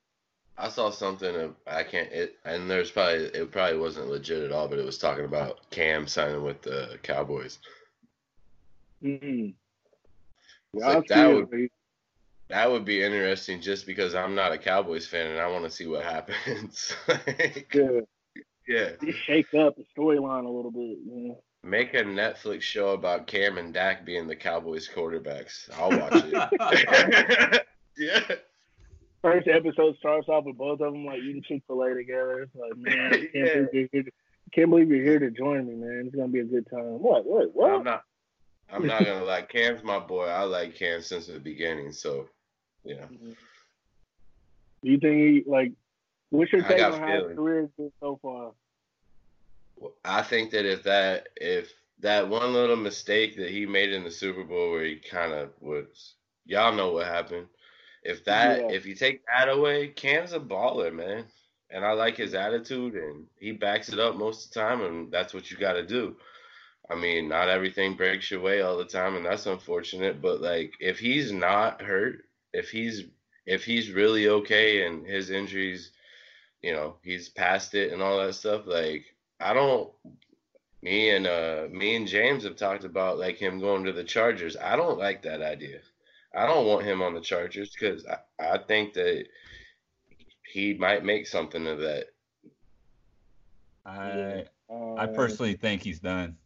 I 0.57 0.69
saw 0.69 0.89
something. 0.89 1.35
Of, 1.35 1.55
I 1.67 1.83
can't. 1.83 2.11
It 2.11 2.37
and 2.45 2.69
there's 2.69 2.91
probably 2.91 3.25
it 3.25 3.51
probably 3.51 3.77
wasn't 3.77 4.07
legit 4.07 4.43
at 4.43 4.51
all, 4.51 4.67
but 4.67 4.79
it 4.79 4.85
was 4.85 4.97
talking 4.97 5.25
about 5.25 5.69
Cam 5.69 6.07
signing 6.07 6.43
with 6.43 6.61
the 6.61 6.97
Cowboys. 7.03 7.59
Mm-hmm. 9.03 9.49
Yeah, 10.73 10.87
like, 10.87 11.07
that 11.07 11.27
would-. 11.27 11.69
That 12.49 12.71
would 12.71 12.85
be 12.85 13.03
interesting, 13.03 13.59
just 13.61 13.85
because 13.85 14.15
I'm 14.15 14.33
not 14.35 14.53
a 14.53 14.57
Cowboys 14.57 15.05
fan 15.05 15.27
and 15.27 15.39
I 15.39 15.47
want 15.47 15.65
to 15.65 15.69
see 15.69 15.85
what 15.87 16.03
happens. 16.03 16.93
Like, 17.07 17.73
Yeah, 17.73 17.99
yeah, 18.67 18.89
just 19.03 19.19
shake 19.19 19.53
up 19.53 19.75
the 19.77 19.85
storyline 19.97 20.45
a 20.45 20.49
little 20.49 20.71
bit. 20.71 20.97
You 21.05 21.27
know? 21.29 21.41
make 21.63 21.93
a 21.93 22.03
Netflix 22.03 22.61
show 22.61 22.89
about 22.89 23.27
Cam 23.27 23.57
and 23.57 23.73
Dak 23.73 24.05
being 24.05 24.27
the 24.27 24.35
Cowboys 24.35 24.89
quarterbacks. 24.93 25.69
I'll 25.77 25.89
watch 25.89 26.23
it. 26.25 27.65
yeah. 27.97 28.35
First 29.21 29.47
episode 29.47 29.97
starts 29.97 30.29
off 30.29 30.45
with 30.45 30.57
both 30.57 30.79
of 30.79 30.93
them 30.93 31.05
like 31.05 31.19
eating 31.19 31.43
Chick 31.45 31.63
Fil 31.67 31.81
A 31.83 31.93
together. 31.93 32.41
It's 32.43 32.55
like, 32.55 32.77
man, 32.77 33.13
I 33.13 33.17
can't, 33.17 33.29
Yeah. 33.33 33.53
believe 33.53 33.69
you're 33.73 33.87
here 33.91 34.03
to, 34.03 34.11
can't 34.53 34.69
believe 34.69 34.89
you're 34.89 35.03
here 35.03 35.19
to 35.19 35.31
join 35.31 35.67
me, 35.67 35.75
man. 35.75 36.03
It's 36.07 36.15
gonna 36.15 36.27
be 36.29 36.39
a 36.39 36.45
good 36.45 36.67
time. 36.69 37.01
What? 37.01 37.25
What? 37.25 37.53
What? 37.53 37.71
I'm 37.71 37.83
not. 37.83 38.03
I'm 38.71 38.85
not 38.85 39.03
gonna 39.05 39.23
lie. 39.23 39.41
Cam's 39.43 39.83
my 39.83 39.99
boy. 39.99 40.25
I 40.25 40.43
like 40.43 40.75
Cam 40.75 41.01
since 41.01 41.27
the 41.27 41.39
beginning. 41.39 41.91
So, 41.91 42.27
yeah. 42.87 43.05
Do 44.83 44.91
you 44.91 44.99
think 44.99 45.15
he 45.15 45.43
like? 45.45 45.71
What's 46.29 46.51
your 46.51 46.63
take 46.63 46.83
on 46.83 46.99
how 46.99 47.27
his 47.27 47.37
career 47.37 47.61
has 47.61 47.69
been 47.77 47.91
so 47.99 48.19
far? 48.21 48.51
I 50.03 50.23
think 50.23 50.51
that 50.51 50.65
if 50.65 50.83
that 50.83 51.27
if 51.37 51.71
that 51.99 52.27
one 52.27 52.53
little 52.53 52.75
mistake 52.75 53.37
that 53.37 53.49
he 53.49 53.65
made 53.65 53.91
in 53.91 54.03
the 54.03 54.11
Super 54.11 54.43
Bowl 54.43 54.71
where 54.71 54.85
he 54.85 54.97
kind 54.97 55.33
of 55.33 55.49
was, 55.59 56.15
y'all 56.45 56.73
know 56.75 56.91
what 56.91 57.07
happened. 57.07 57.47
If 58.03 58.23
that 58.25 58.59
Yeah. 58.59 58.75
if 58.75 58.85
you 58.85 58.95
take 58.95 59.21
that 59.25 59.49
away, 59.49 59.89
Cam's 59.89 60.33
a 60.33 60.39
baller, 60.39 60.93
man. 60.93 61.25
And 61.69 61.83
I 61.83 61.91
like 61.91 62.15
his 62.15 62.33
attitude, 62.33 62.95
and 62.95 63.27
he 63.39 63.51
backs 63.51 63.89
it 63.89 63.99
up 63.99 64.15
most 64.15 64.47
of 64.47 64.53
the 64.53 64.59
time, 64.61 64.81
and 64.83 65.11
that's 65.11 65.33
what 65.33 65.51
you 65.51 65.57
got 65.57 65.73
to 65.73 65.85
do. 65.85 66.15
I 66.89 66.95
mean, 66.95 67.27
not 67.27 67.49
everything 67.49 67.95
breaks 67.95 68.31
your 68.31 68.39
way 68.39 68.61
all 68.61 68.77
the 68.77 68.85
time, 68.85 69.17
and 69.17 69.25
that's 69.25 69.47
unfortunate. 69.47 70.21
But 70.21 70.39
like, 70.39 70.73
if 70.79 70.97
he's 70.97 71.33
not 71.33 71.81
hurt, 71.81 72.23
if 72.57 72.69
he's 72.69 73.05
if 73.45 73.63
he's 73.63 73.91
really 73.91 74.27
okay, 74.27 74.85
and 74.85 75.05
his 75.05 75.29
injuries, 75.29 75.91
you 76.61 76.73
know, 76.73 76.95
he's 77.03 77.29
past 77.29 77.75
it 77.75 77.93
and 77.93 78.01
all 78.01 78.17
that 78.17 78.33
stuff, 78.33 78.65
like 78.65 79.05
I 79.39 79.53
don't. 79.53 79.91
Me 80.81 81.09
and 81.09 81.25
uh, 81.25 81.67
me 81.71 81.95
and 81.95 82.07
James 82.07 82.43
have 82.43 82.55
talked 82.55 82.83
about 82.83 83.17
like 83.17 83.37
him 83.37 83.59
going 83.59 83.83
to 83.85 83.91
the 83.93 84.03
Chargers. 84.03 84.55
I 84.57 84.75
don't 84.75 84.99
like 84.99 85.21
that 85.23 85.41
idea. 85.41 85.79
I 86.35 86.45
don't 86.45 86.67
want 86.67 86.85
him 86.85 87.01
on 87.01 87.13
the 87.13 87.21
Chargers 87.21 87.71
because 87.71 88.05
I, 88.05 88.17
I 88.39 88.57
think 88.59 88.93
that 88.93 89.25
he 90.53 90.75
might 90.75 91.03
make 91.03 91.25
something 91.27 91.65
of 91.67 91.79
that. 91.79 92.05
I 93.85 94.45
I 94.97 95.05
personally 95.07 95.55
think 95.55 95.81
he's 95.81 95.99
done. 95.99 96.37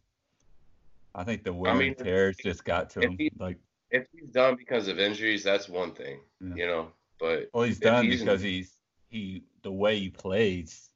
I 1.14 1.24
think 1.24 1.44
the 1.44 1.52
wear 1.52 1.74
mean, 1.74 1.88
and 1.88 1.98
tears 1.98 2.36
just 2.36 2.64
got 2.64 2.90
to 2.90 3.00
him. 3.02 3.16
he- 3.18 3.32
like, 3.38 3.58
If 3.92 4.06
he's 4.12 4.30
done 4.30 4.56
because 4.56 4.88
of 4.88 4.98
injuries, 4.98 5.44
that's 5.44 5.68
one 5.68 5.92
thing, 5.94 6.18
Yeah. 6.40 6.54
you 6.56 6.66
know. 6.66 6.92
But 7.20 7.50
well, 7.54 7.62
he's 7.64 7.78
done 7.78 8.06
he's- 8.06 8.20
because 8.20 8.40
he's 8.42 8.76
he 9.08 9.44
the 9.62 9.70
way 9.70 9.98
he 9.98 10.08
plays. 10.08 10.88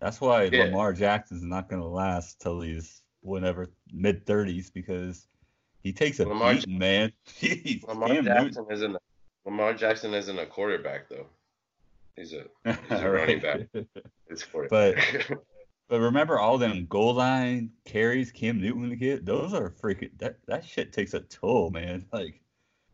That's 0.00 0.20
why 0.20 0.44
Yeah. 0.44 0.64
Lamar 0.64 0.92
Jackson's 0.92 1.42
not 1.44 1.68
going 1.68 1.80
to 1.80 1.88
last 1.88 2.40
till 2.40 2.60
he's 2.60 3.02
whatever 3.20 3.70
mid 3.92 4.26
thirties 4.26 4.70
because 4.70 5.26
he 5.82 5.92
takes 5.92 6.18
a 6.20 6.26
Lamar 6.26 6.54
beating, 6.54 6.78
man. 6.78 7.12
He's 7.36 7.82
Lamar 7.84 8.20
Jackson 8.20 8.66
isn't 8.70 8.94
a, 8.96 8.98
Lamar 9.46 9.72
Jackson 9.74 10.12
isn't 10.12 10.38
a 10.38 10.44
quarterback 10.46 11.08
though. 11.08 11.26
He's 12.16 12.32
a 12.34 12.44
he's 12.64 13.00
a 13.00 13.10
running 13.18 13.40
back. 13.40 13.60
A 13.74 14.36
quarterback. 14.50 15.26
But 15.28 15.38
remember 15.98 16.38
all 16.38 16.56
them 16.58 16.86
goal 16.86 17.14
line 17.14 17.70
carries 17.84 18.30
Cam 18.30 18.60
Newton 18.60 18.90
to 18.90 18.96
get? 18.96 19.24
Those 19.26 19.52
are 19.54 19.70
freaking 19.70 20.10
that 20.18 20.38
that 20.46 20.64
shit 20.64 20.92
takes 20.92 21.14
a 21.14 21.20
toll, 21.20 21.70
man. 21.70 22.06
Like 22.12 22.40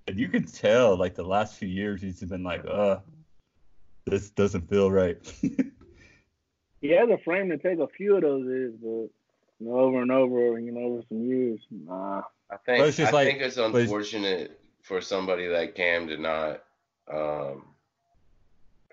And 0.08 0.18
you 0.18 0.28
can 0.28 0.44
tell, 0.46 0.96
like 0.96 1.14
the 1.14 1.24
last 1.24 1.56
few 1.56 1.68
years, 1.68 2.00
he's 2.00 2.20
been 2.22 2.42
like, 2.44 2.64
"Uh, 2.64 3.00
this 4.04 4.30
doesn't 4.30 4.68
feel 4.68 4.90
right." 4.90 5.18
he 6.80 6.90
has 6.90 7.08
a 7.10 7.18
frame 7.24 7.48
to 7.50 7.58
take 7.58 7.78
a 7.80 7.88
few 7.88 8.16
of 8.16 8.22
those 8.22 8.46
is, 8.46 8.72
but 8.80 9.08
you 9.58 9.66
know, 9.70 9.78
over 9.78 10.02
and 10.02 10.12
over, 10.12 10.58
you 10.58 10.70
know, 10.72 10.80
over 10.80 11.02
some 11.08 11.24
years, 11.24 11.60
nah. 11.70 12.22
I 12.50 12.56
think 12.64 12.84
it's 12.86 12.96
just 12.96 13.12
I 13.12 13.16
like- 13.16 13.28
think 13.28 13.40
it's 13.42 13.56
but 13.56 13.68
it's- 13.70 13.82
unfortunate 13.82 14.60
for 14.82 15.00
somebody 15.00 15.48
like 15.48 15.74
Cam 15.74 16.06
to 16.06 16.16
not 16.16 16.62
um, 17.12 17.64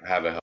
have 0.03 0.25
a 0.25 0.39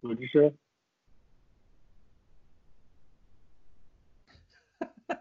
What'd 0.00 0.20
you 0.20 0.28
say? 0.32 0.52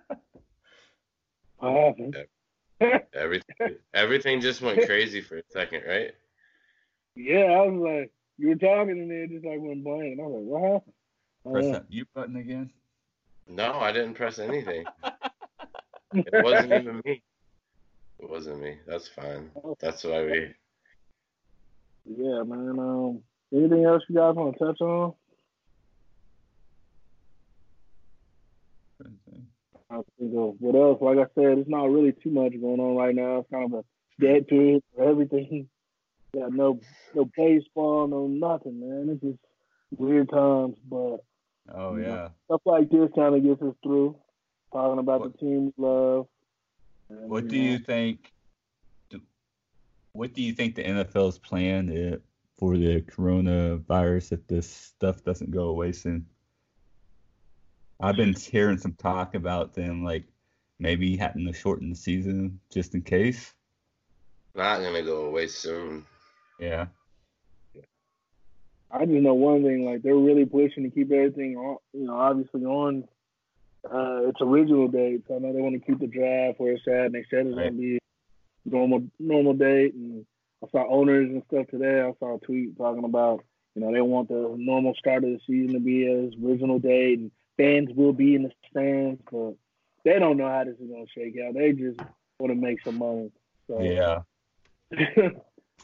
What 1.57 1.73
happened? 1.73 2.15
everything. 3.13 3.75
Everything 3.93 4.39
just 4.39 4.61
went 4.61 4.85
crazy 4.85 5.19
for 5.19 5.37
a 5.37 5.43
second, 5.51 5.83
right? 5.85 6.13
Yeah, 7.15 7.51
I 7.51 7.67
was 7.67 7.81
like, 7.81 8.11
you 8.37 8.47
were 8.47 8.55
talking 8.55 8.91
and 8.91 9.11
then 9.11 9.17
it 9.17 9.31
just 9.31 9.45
like 9.45 9.59
went 9.59 9.83
blank. 9.83 10.13
And 10.13 10.21
I 10.21 10.23
was 10.23 10.35
like, 10.35 10.45
what 10.45 10.71
happened? 10.71 10.93
Oh, 11.45 11.51
Press 11.51 11.65
yeah. 11.65 11.71
that 11.73 11.89
mute 11.89 12.07
button 12.15 12.35
again. 12.37 12.71
No, 13.47 13.73
I 13.73 13.91
didn't 13.91 14.13
press 14.13 14.39
anything. 14.39 14.85
It 16.11 16.43
wasn't 16.43 16.73
even 16.73 17.01
me. 17.05 17.21
It 18.17 18.27
wasn't 18.27 18.61
me. 18.61 18.79
That's 18.87 19.07
fine. 19.07 19.51
That's 19.79 20.03
why 20.03 20.23
we. 20.23 20.55
Yeah, 22.05 22.41
man. 22.41 22.79
Um, 22.79 23.19
anything 23.53 23.85
else 23.85 24.03
you 24.09 24.15
guys 24.15 24.35
want 24.35 24.57
to 24.57 24.65
touch 24.65 24.81
on? 24.81 25.13
I 29.91 30.01
think 30.19 30.33
of 30.37 30.55
what 30.59 30.75
else. 30.75 31.01
Like 31.01 31.17
I 31.17 31.25
said, 31.35 31.57
it's 31.59 31.69
not 31.69 31.89
really 31.89 32.11
too 32.11 32.29
much 32.29 32.51
going 32.59 32.79
on 32.79 32.95
right 32.95 33.15
now. 33.15 33.39
It's 33.39 33.49
kind 33.51 33.73
of 33.73 33.79
a 33.79 34.23
dead 34.23 34.47
period 34.47 34.83
for 34.95 35.03
everything. 35.09 35.67
yeah, 36.33 36.47
no 36.49 36.79
no 37.15 37.29
baseball, 37.35 38.07
no 38.07 38.27
nothing, 38.27 38.79
man. 38.79 39.09
It's 39.09 39.21
just 39.23 39.39
weird 39.99 40.29
times, 40.29 40.75
but 40.87 41.17
Oh 41.73 41.95
yeah. 41.97 42.29
stuff 42.45 42.61
like 42.65 42.89
this 42.89 43.09
kind 43.15 43.35
of 43.35 43.43
gets 43.43 43.61
us 43.61 43.75
through. 43.83 44.15
Talking 44.71 44.99
about 44.99 45.21
What- 45.21 45.31
the 45.33 45.37
team 45.39 45.73
we 45.75 45.83
love. 45.83 46.27
And, 47.09 47.27
What 47.27 47.47
do 47.47 47.57
know, 47.57 47.71
you 47.71 47.79
think? 47.79 48.31
do- 49.09 49.21
What 50.11 50.33
do 50.33 50.43
you 50.43 50.53
think 50.53 50.75
the 50.75 50.83
NFL's 50.83 51.39
plan 51.39 51.89
is 51.89 52.21
for 52.59 52.77
the 52.77 53.01
coronavirus 53.01 54.33
if 54.33 54.47
this 54.47 54.69
stuff 54.69 55.23
doesn't 55.23 55.49
go 55.51 55.69
away 55.69 55.93
soon? 55.93 56.25
I've 58.01 58.17
been 58.17 58.33
hearing 58.33 58.77
some 58.77 58.93
talk 58.93 59.33
about 59.33 59.73
them 59.73 60.03
like 60.03 60.25
maybe 60.77 61.15
having 61.17 61.45
to 61.47 61.53
shorten 61.53 61.89
the 61.89 61.95
season 61.95 62.59
just 62.71 62.93
in 62.95 63.01
case. 63.01 63.53
Not 64.55 64.81
gonna 64.81 65.03
go 65.03 65.25
away 65.25 65.47
soon. 65.47 66.05
Yeah. 66.59 66.87
I 68.91 69.05
just 69.05 69.11
know 69.11 69.35
one 69.35 69.63
thing, 69.63 69.85
like 69.85 70.01
they're 70.01 70.15
really 70.15 70.45
pushing 70.45 70.83
to 70.83 70.89
keep 70.89 71.11
everything 71.11 71.55
on, 71.57 71.77
you 71.93 72.07
know, 72.07 72.15
obviously 72.15 72.65
on 72.65 73.07
uh, 73.85 74.27
its 74.27 74.41
original 74.41 74.87
date. 74.87 75.23
So 75.27 75.35
I 75.35 75.39
know 75.39 75.53
they 75.53 75.61
want 75.61 75.75
to 75.75 75.85
keep 75.85 75.99
the 75.99 76.07
draft 76.07 76.59
where 76.59 76.73
it's 76.73 76.87
at, 76.87 77.05
and 77.05 77.13
they 77.15 77.25
said 77.29 77.45
it's 77.45 77.55
Right. 77.55 77.65
gonna 77.65 77.77
be 77.77 77.99
normal 78.65 79.07
normal 79.19 79.53
date. 79.53 79.93
And 79.93 80.25
I 80.63 80.67
saw 80.71 80.87
owners 80.89 81.29
and 81.29 81.43
stuff 81.47 81.67
today. 81.67 82.01
I 82.01 82.11
saw 82.19 82.35
a 82.35 82.39
tweet 82.39 82.77
talking 82.77 83.05
about, 83.05 83.43
you 83.75 83.81
know, 83.81 83.93
they 83.93 84.01
want 84.01 84.27
the 84.29 84.53
normal 84.57 84.93
start 84.95 85.23
of 85.23 85.29
the 85.31 85.39
season 85.47 85.73
to 85.73 85.79
be 85.79 86.05
as 86.05 86.33
original 86.43 86.79
date, 86.79 87.19
and 87.19 87.31
fans 87.57 87.89
will 87.95 88.13
be 88.13 88.35
in 88.35 88.43
the 88.43 88.51
stands, 88.69 89.21
but 89.31 89.53
they 90.03 90.19
don't 90.19 90.37
know 90.37 90.47
how 90.49 90.63
this 90.65 90.75
is 90.79 90.89
gonna 90.89 91.05
shake 91.15 91.35
out. 91.45 91.53
They 91.53 91.71
just 91.71 91.99
want 92.39 92.51
to 92.51 92.55
make 92.55 92.81
some 92.83 92.97
money. 92.97 93.31
So 93.67 93.81
Yeah. 93.81 94.19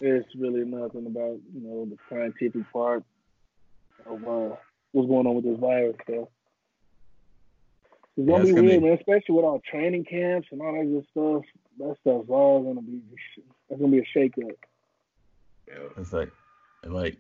it's 0.01 0.35
really 0.35 0.65
nothing 0.65 1.05
about 1.05 1.39
you 1.53 1.61
know 1.61 1.85
the 1.85 1.97
scientific 2.09 2.69
part 2.73 3.03
of 4.05 4.23
uh, 4.27 4.55
what's 4.91 5.07
going 5.07 5.27
on 5.27 5.35
with 5.35 5.45
this 5.45 5.59
virus. 5.59 5.95
So 6.07 6.29
it's 8.17 8.27
gonna 8.27 8.41
it's 8.43 8.49
be 8.49 8.55
gonna 8.55 8.67
weird, 8.67 8.81
be- 8.81 8.87
man. 8.89 8.97
Especially 8.97 9.35
with 9.35 9.45
all 9.45 9.61
training 9.69 10.05
camps 10.05 10.47
and 10.51 10.61
all 10.61 10.73
that 10.73 10.85
good 10.85 11.05
stuff. 11.11 11.43
That 11.79 11.95
stuff's 12.01 12.29
all 12.29 12.63
gonna 12.63 12.81
be. 12.81 13.01
That's 13.69 13.81
gonna 13.81 13.91
be 13.91 13.99
a 13.99 14.17
shakeup. 14.17 14.55
Yeah. 15.67 15.87
It's 15.97 16.13
like 16.13 16.31
like 16.85 17.17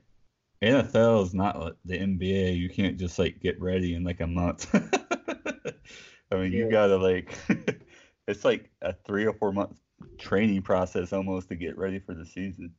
NFL 0.61 1.23
is 1.23 1.33
not 1.33 1.59
like 1.59 1.75
the 1.85 1.97
NBA. 1.97 2.57
You 2.57 2.69
can't 2.69 2.97
just 2.97 3.19
like 3.19 3.39
get 3.39 3.59
ready 3.59 3.95
in 3.95 4.03
like 4.03 4.21
a 4.21 4.27
month. 4.27 4.73
I 6.31 6.35
mean, 6.35 6.51
you 6.51 6.69
gotta 6.69 6.97
like 6.97 7.35
it's 8.27 8.45
like 8.45 8.69
a 8.81 8.93
three 8.93 9.25
or 9.25 9.33
four 9.33 9.51
month 9.51 9.79
training 10.17 10.61
process 10.61 11.13
almost 11.13 11.49
to 11.49 11.55
get 11.55 11.77
ready 11.77 11.99
for 11.99 12.13
the 12.13 12.25
season. 12.25 12.73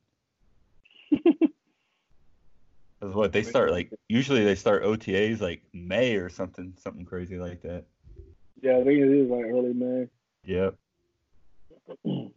That's 3.01 3.15
what 3.15 3.33
they 3.33 3.43
start 3.43 3.71
like. 3.71 3.93
Usually 4.09 4.45
they 4.45 4.55
start 4.55 4.85
OTAs 4.85 5.41
like 5.41 5.63
May 5.73 6.17
or 6.17 6.29
something, 6.29 6.75
something 6.79 7.05
crazy 7.05 7.39
like 7.39 7.63
that. 7.63 7.85
Yeah, 8.63 8.79
I 8.79 8.85
think 8.85 9.01
it 9.01 9.11
is 9.11 9.29
like 9.29 9.45
early 9.45 9.75
May. 9.75 10.09
Yep. 10.45 10.75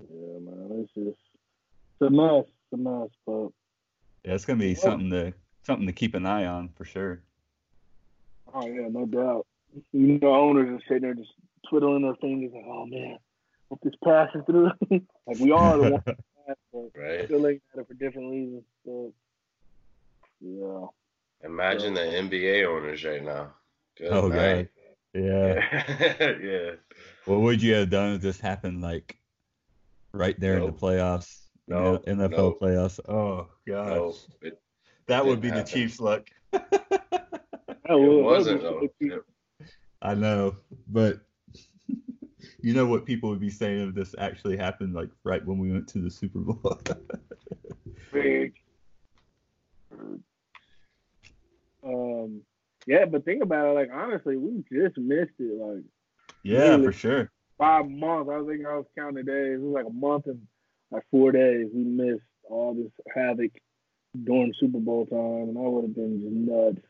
Yeah, 0.00 0.38
man, 0.40 0.68
it's 0.84 0.92
just 0.94 1.08
it's 1.08 2.00
a 2.02 2.10
mess. 2.10 2.44
It's 2.46 2.72
a 2.72 2.76
mess, 2.76 3.08
but 3.26 3.48
Yeah, 4.24 4.34
it's 4.34 4.44
gonna 4.44 4.58
be 4.58 4.74
Well- 4.74 4.82
something 4.82 5.10
to 5.10 5.32
something 5.62 5.86
to 5.86 5.92
keep 5.92 6.14
an 6.14 6.26
eye 6.26 6.46
on 6.46 6.68
for 6.70 6.84
sure. 6.84 7.22
oh 8.52 8.66
yeah, 8.66 8.88
no 8.88 9.06
doubt. 9.06 9.46
You 9.92 10.18
know, 10.20 10.34
owners 10.34 10.68
are 10.70 10.82
sitting 10.86 11.02
there 11.02 11.14
just 11.14 11.32
twiddling 11.68 12.02
their 12.02 12.14
fingers 12.16 12.52
like, 12.54 12.64
oh 12.66 12.86
man, 12.86 13.18
hope 13.70 13.80
this 13.82 13.94
passes 14.04 14.42
through. 14.46 14.70
like 14.90 15.38
we 15.40 15.50
are 15.52 15.76
the 15.78 15.90
ones, 15.90 16.02
that 16.06 16.18
pass, 16.46 16.56
but 16.72 16.90
Right. 16.94 17.24
still 17.24 17.40
looking 17.40 17.60
at 17.74 17.80
it 17.80 17.88
for 17.88 17.94
different 17.94 18.30
reasons. 18.30 18.62
So, 18.84 19.12
yeah. 20.40 20.86
Imagine 21.48 21.94
the 21.94 22.00
NBA 22.00 22.64
owners 22.66 23.04
right 23.04 23.22
now. 23.24 23.52
Good 23.96 24.10
oh 24.12 24.28
night. 24.28 24.68
god. 25.14 25.22
Yeah. 25.22 25.70
Yeah. 26.20 26.32
yeah. 26.42 26.70
What 27.26 27.40
would 27.40 27.62
you 27.62 27.74
have 27.74 27.90
done 27.90 28.14
if 28.14 28.20
this 28.22 28.40
happened 28.40 28.82
like 28.82 29.16
right 30.14 30.38
there 30.40 30.56
in 30.58 30.66
the 30.66 30.72
playoffs? 30.72 31.40
in 31.68 31.74
Nope. 31.74 32.04
NFL 32.06 32.30
Nope. 32.30 32.60
playoffs. 32.60 33.00
Oh 33.08 33.48
god. 33.66 33.86
No, 33.86 34.14
that 35.06 35.24
would 35.24 35.40
didn't 35.40 35.54
be 35.56 35.60
the. 35.60 35.66
Chiefs' 35.66 36.00
luck. 36.00 36.28
That 37.86 37.96
it 37.98 38.22
wasn't 38.22 38.62
though. 38.62 38.88
be 38.98 39.08
so 39.10 39.16
It- 39.16 39.66
I 40.00 40.14
know, 40.14 40.56
but 40.88 41.20
you 42.62 42.72
know 42.72 42.86
what 42.86 43.04
people 43.04 43.28
would 43.28 43.40
be 43.40 43.50
saying 43.50 43.88
if 43.90 43.94
this 43.94 44.14
actually 44.18 44.56
happened 44.56 44.94
like 44.94 45.10
right 45.22 45.44
when 45.44 45.58
we 45.58 45.70
went 45.70 45.86
to 45.88 45.98
the 45.98 46.10
Super 46.10 46.38
Bowl. 46.38 46.80
big. 48.12 48.54
Um, 51.86 52.40
yeah, 52.86 53.04
but 53.04 53.24
think 53.24 53.42
about 53.42 53.68
it. 53.68 53.74
Like 53.74 53.90
honestly, 53.92 54.36
we 54.36 54.64
just 54.72 54.96
missed 54.96 55.32
it. 55.38 55.58
Like 55.60 55.84
yeah, 56.42 56.70
Really? 56.70 56.86
for 56.86 56.92
sure. 56.92 57.30
Five 57.58 57.88
months. 57.88 58.30
I 58.30 58.36
was 58.36 58.46
thinking 58.48 58.66
I 58.66 58.76
was 58.76 58.86
counting 58.96 59.24
days. 59.24 59.54
It 59.54 59.60
was 59.60 59.74
like 59.74 59.86
a 59.86 59.90
month 59.90 60.26
and 60.26 60.46
like 60.90 61.04
four 61.10 61.32
days. 61.32 61.68
We 61.72 61.84
missed 61.84 62.22
all 62.48 62.74
this 62.74 62.92
havoc 63.14 63.52
during 64.24 64.52
Super 64.58 64.78
Bowl 64.78 65.06
time, 65.06 65.48
and 65.48 65.58
I 65.58 65.62
would 65.62 65.84
have 65.84 65.94
been 65.94 66.20
just 66.20 66.32
nuts. 66.32 66.86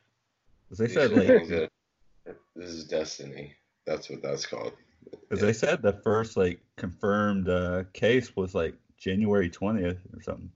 'Cause 0.68 0.78
they 0.78 0.88
said 0.88 1.12
like 1.12 1.26
this 2.56 2.70
is 2.70 2.84
destiny. 2.84 3.54
That's 3.86 4.10
what 4.10 4.22
that's 4.22 4.46
called. 4.46 4.72
Because 5.10 5.40
they 5.40 5.52
said 5.52 5.82
the 5.82 5.92
first 5.92 6.36
like 6.36 6.60
confirmed 6.76 7.48
uh, 7.48 7.84
case 7.92 8.34
was 8.36 8.54
like 8.54 8.74
January 8.96 9.50
twentieth 9.50 9.98
or 10.14 10.22
something. 10.22 10.50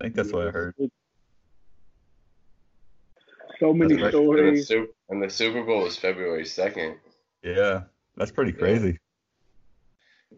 I 0.00 0.04
think 0.04 0.14
that's 0.14 0.32
what 0.32 0.48
I 0.48 0.50
heard. 0.50 0.74
So 3.60 3.72
many 3.72 3.94
That's 3.94 4.02
right. 4.02 4.14
And 4.14 4.56
the, 4.56 4.62
stories. 4.62 4.68
Super, 4.68 4.92
and 5.10 5.22
the 5.22 5.30
Super 5.30 5.62
Bowl 5.62 5.82
was 5.82 5.96
February 5.96 6.44
second. 6.44 6.96
Yeah, 7.42 7.82
that's 8.16 8.30
pretty 8.30 8.52
crazy. 8.52 8.98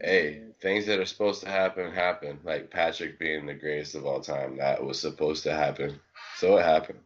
Hey, 0.01 0.43
things 0.61 0.87
that 0.87 0.99
are 0.99 1.05
supposed 1.05 1.43
to 1.43 1.49
happen 1.49 1.93
happen. 1.93 2.41
Like 2.43 2.71
Patrick 2.71 3.19
being 3.19 3.47
the 3.47 3.55
greatest 3.55 3.95
of 3.95 4.05
all 4.05 4.21
time, 4.21 4.57
that 4.59 4.83
was 4.83 5.01
supposed 5.01 5.45
to 5.45 5.55
happen, 5.55 6.01
so 6.37 6.57
it 6.57 6.65
happened, 6.65 6.99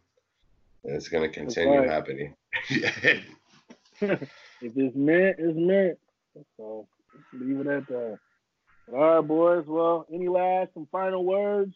and 0.84 0.94
it's 0.96 1.08
gonna 1.08 1.28
continue 1.28 1.80
right. 1.80 1.90
happening. 1.90 2.34
If 4.60 4.72
it's 4.76 4.96
meant, 4.96 5.36
it's 5.38 5.56
meant. 5.56 5.98
So 6.56 6.86
leave 7.32 7.60
it 7.60 7.66
at 7.66 7.86
that. 7.88 8.18
All 8.92 8.98
right, 8.98 9.20
boys. 9.20 9.64
Well, 9.66 10.06
any 10.12 10.28
last 10.28 10.70
and 10.76 10.88
final 10.90 11.24
words? 11.24 11.74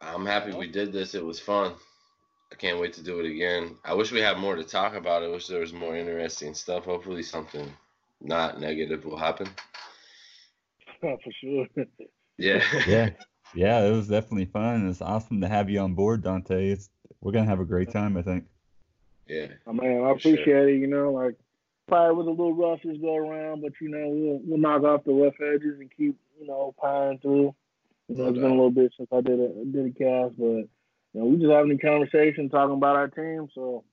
I'm 0.00 0.24
happy 0.24 0.52
we 0.52 0.68
did 0.68 0.92
this. 0.92 1.14
It 1.14 1.24
was 1.24 1.38
fun. 1.38 1.74
I 2.52 2.56
can't 2.56 2.80
wait 2.80 2.92
to 2.94 3.02
do 3.02 3.20
it 3.20 3.30
again. 3.30 3.76
I 3.84 3.94
wish 3.94 4.12
we 4.12 4.20
had 4.20 4.38
more 4.38 4.56
to 4.56 4.64
talk 4.64 4.94
about. 4.94 5.22
I 5.22 5.28
wish 5.28 5.46
there 5.46 5.60
was 5.60 5.72
more 5.72 5.96
interesting 5.96 6.54
stuff. 6.54 6.84
Hopefully, 6.84 7.22
something 7.22 7.72
not 8.20 8.60
negative 8.60 9.04
will 9.04 9.18
happen. 9.18 9.48
Oh, 11.02 11.16
for 11.24 11.32
sure. 11.40 11.66
Yeah. 12.36 12.62
Yeah, 12.86 13.10
yeah, 13.54 13.86
it 13.86 13.90
was 13.90 14.08
definitely 14.08 14.46
fun. 14.46 14.88
It's 14.88 15.02
awesome 15.02 15.42
to 15.42 15.48
have 15.48 15.68
you 15.68 15.80
on 15.80 15.94
board, 15.94 16.22
Dante. 16.22 16.70
It's 16.70 16.88
we're 17.20 17.32
gonna 17.32 17.46
have 17.46 17.60
a 17.60 17.66
great 17.66 17.90
time. 17.90 18.16
I 18.16 18.22
think. 18.22 18.44
Yeah. 19.26 19.46
Oh, 19.66 19.70
I 19.70 19.72
mean, 19.72 20.04
I 20.04 20.10
appreciate 20.10 20.44
sure. 20.44 20.68
it. 20.68 20.78
You 20.78 20.86
know, 20.86 21.12
like 21.12 21.36
probably 21.86 22.16
was 22.16 22.26
a 22.26 22.30
little 22.30 22.54
rough 22.54 22.80
this 22.82 22.96
go 22.98 23.16
around, 23.16 23.60
but 23.60 23.72
you 23.80 23.88
know, 23.88 24.08
we'll 24.08 24.40
we'll 24.44 24.58
knock 24.58 24.82
off 24.84 25.04
the 25.04 25.12
rough 25.12 25.34
edges 25.40 25.80
and 25.80 25.90
keep 25.94 26.16
you 26.40 26.46
know 26.46 26.74
powering 26.80 27.18
through. 27.18 27.54
You 28.08 28.16
know, 28.16 28.28
it's 28.28 28.38
been 28.38 28.44
a 28.44 28.48
little 28.48 28.70
bit 28.70 28.92
since 28.96 29.08
I 29.12 29.20
did 29.20 29.38
a 29.38 29.64
did 29.66 29.86
a 29.86 29.90
cast, 29.90 30.38
but 30.38 30.64
you 31.12 31.20
know, 31.20 31.26
we 31.26 31.36
just 31.38 31.50
having 31.50 31.72
a 31.72 31.78
conversation 31.78 32.48
talking 32.48 32.76
about 32.76 32.96
our 32.96 33.08
team, 33.08 33.48
so 33.54 33.84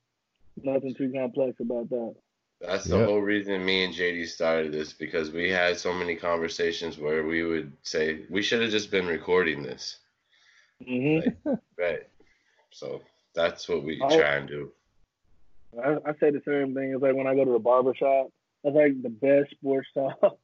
nothing 0.62 0.94
too 0.94 1.12
complex 1.12 1.58
about 1.60 1.88
that. 1.90 2.14
That's 2.60 2.84
the 2.86 2.98
yep. 2.98 3.08
whole 3.08 3.20
reason 3.20 3.64
me 3.64 3.84
and 3.84 3.94
JD 3.94 4.26
started 4.26 4.72
this 4.72 4.92
because 4.92 5.30
we 5.30 5.48
had 5.48 5.78
so 5.78 5.92
many 5.92 6.16
conversations 6.16 6.98
where 6.98 7.24
we 7.24 7.44
would 7.44 7.72
say 7.82 8.22
we 8.28 8.42
should 8.42 8.62
have 8.62 8.70
just 8.70 8.90
been 8.90 9.06
recording 9.06 9.62
this. 9.62 9.98
Mm-hmm. 10.86 11.48
Like, 11.48 11.58
right. 11.78 12.02
So 12.70 13.00
that's 13.34 13.68
what 13.68 13.84
we 13.84 13.98
try 13.98 14.36
and 14.36 14.48
do. 14.48 14.72
I, 15.82 15.96
I, 16.04 16.12
say 16.18 16.30
the 16.30 16.42
same 16.44 16.74
thing. 16.74 16.92
It's 16.92 17.02
like 17.02 17.14
when 17.14 17.26
I 17.26 17.34
go 17.34 17.44
to 17.44 17.52
the 17.52 17.58
barber 17.58 17.94
shop, 17.94 18.28
that's 18.64 18.74
like 18.74 19.00
the 19.02 19.10
best 19.10 19.50
sports 19.52 19.88
talk. 19.94 20.38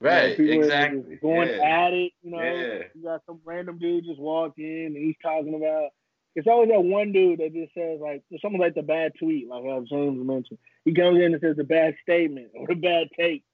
Right, 0.00 0.36
you 0.38 0.46
know, 0.46 0.60
exactly. 0.60 1.16
Going 1.22 1.48
yeah. 1.48 1.86
at 1.86 1.92
it, 1.92 2.12
you 2.22 2.30
know. 2.30 2.42
Yeah. 2.42 2.82
You 2.94 3.02
got 3.04 3.22
some 3.26 3.40
random 3.44 3.78
dude 3.78 4.04
just 4.04 4.18
walked 4.18 4.58
in 4.58 4.86
and 4.86 4.96
he's 4.96 5.16
talking 5.22 5.54
about. 5.54 5.90
It's 6.36 6.46
always 6.46 6.68
that 6.70 6.82
one 6.82 7.12
dude 7.12 7.40
that 7.40 7.52
just 7.52 7.74
says 7.74 7.98
like 8.00 8.22
something 8.40 8.60
like 8.60 8.74
the 8.74 8.82
bad 8.82 9.12
tweet, 9.18 9.48
like 9.48 9.64
uh, 9.64 9.80
James 9.88 10.24
mentioned. 10.24 10.58
He 10.84 10.94
comes 10.94 11.18
in 11.18 11.32
and 11.32 11.40
says 11.40 11.56
the 11.56 11.64
bad 11.64 11.94
statement 12.02 12.48
or 12.54 12.66
the 12.68 12.74
bad 12.74 13.08
take, 13.18 13.44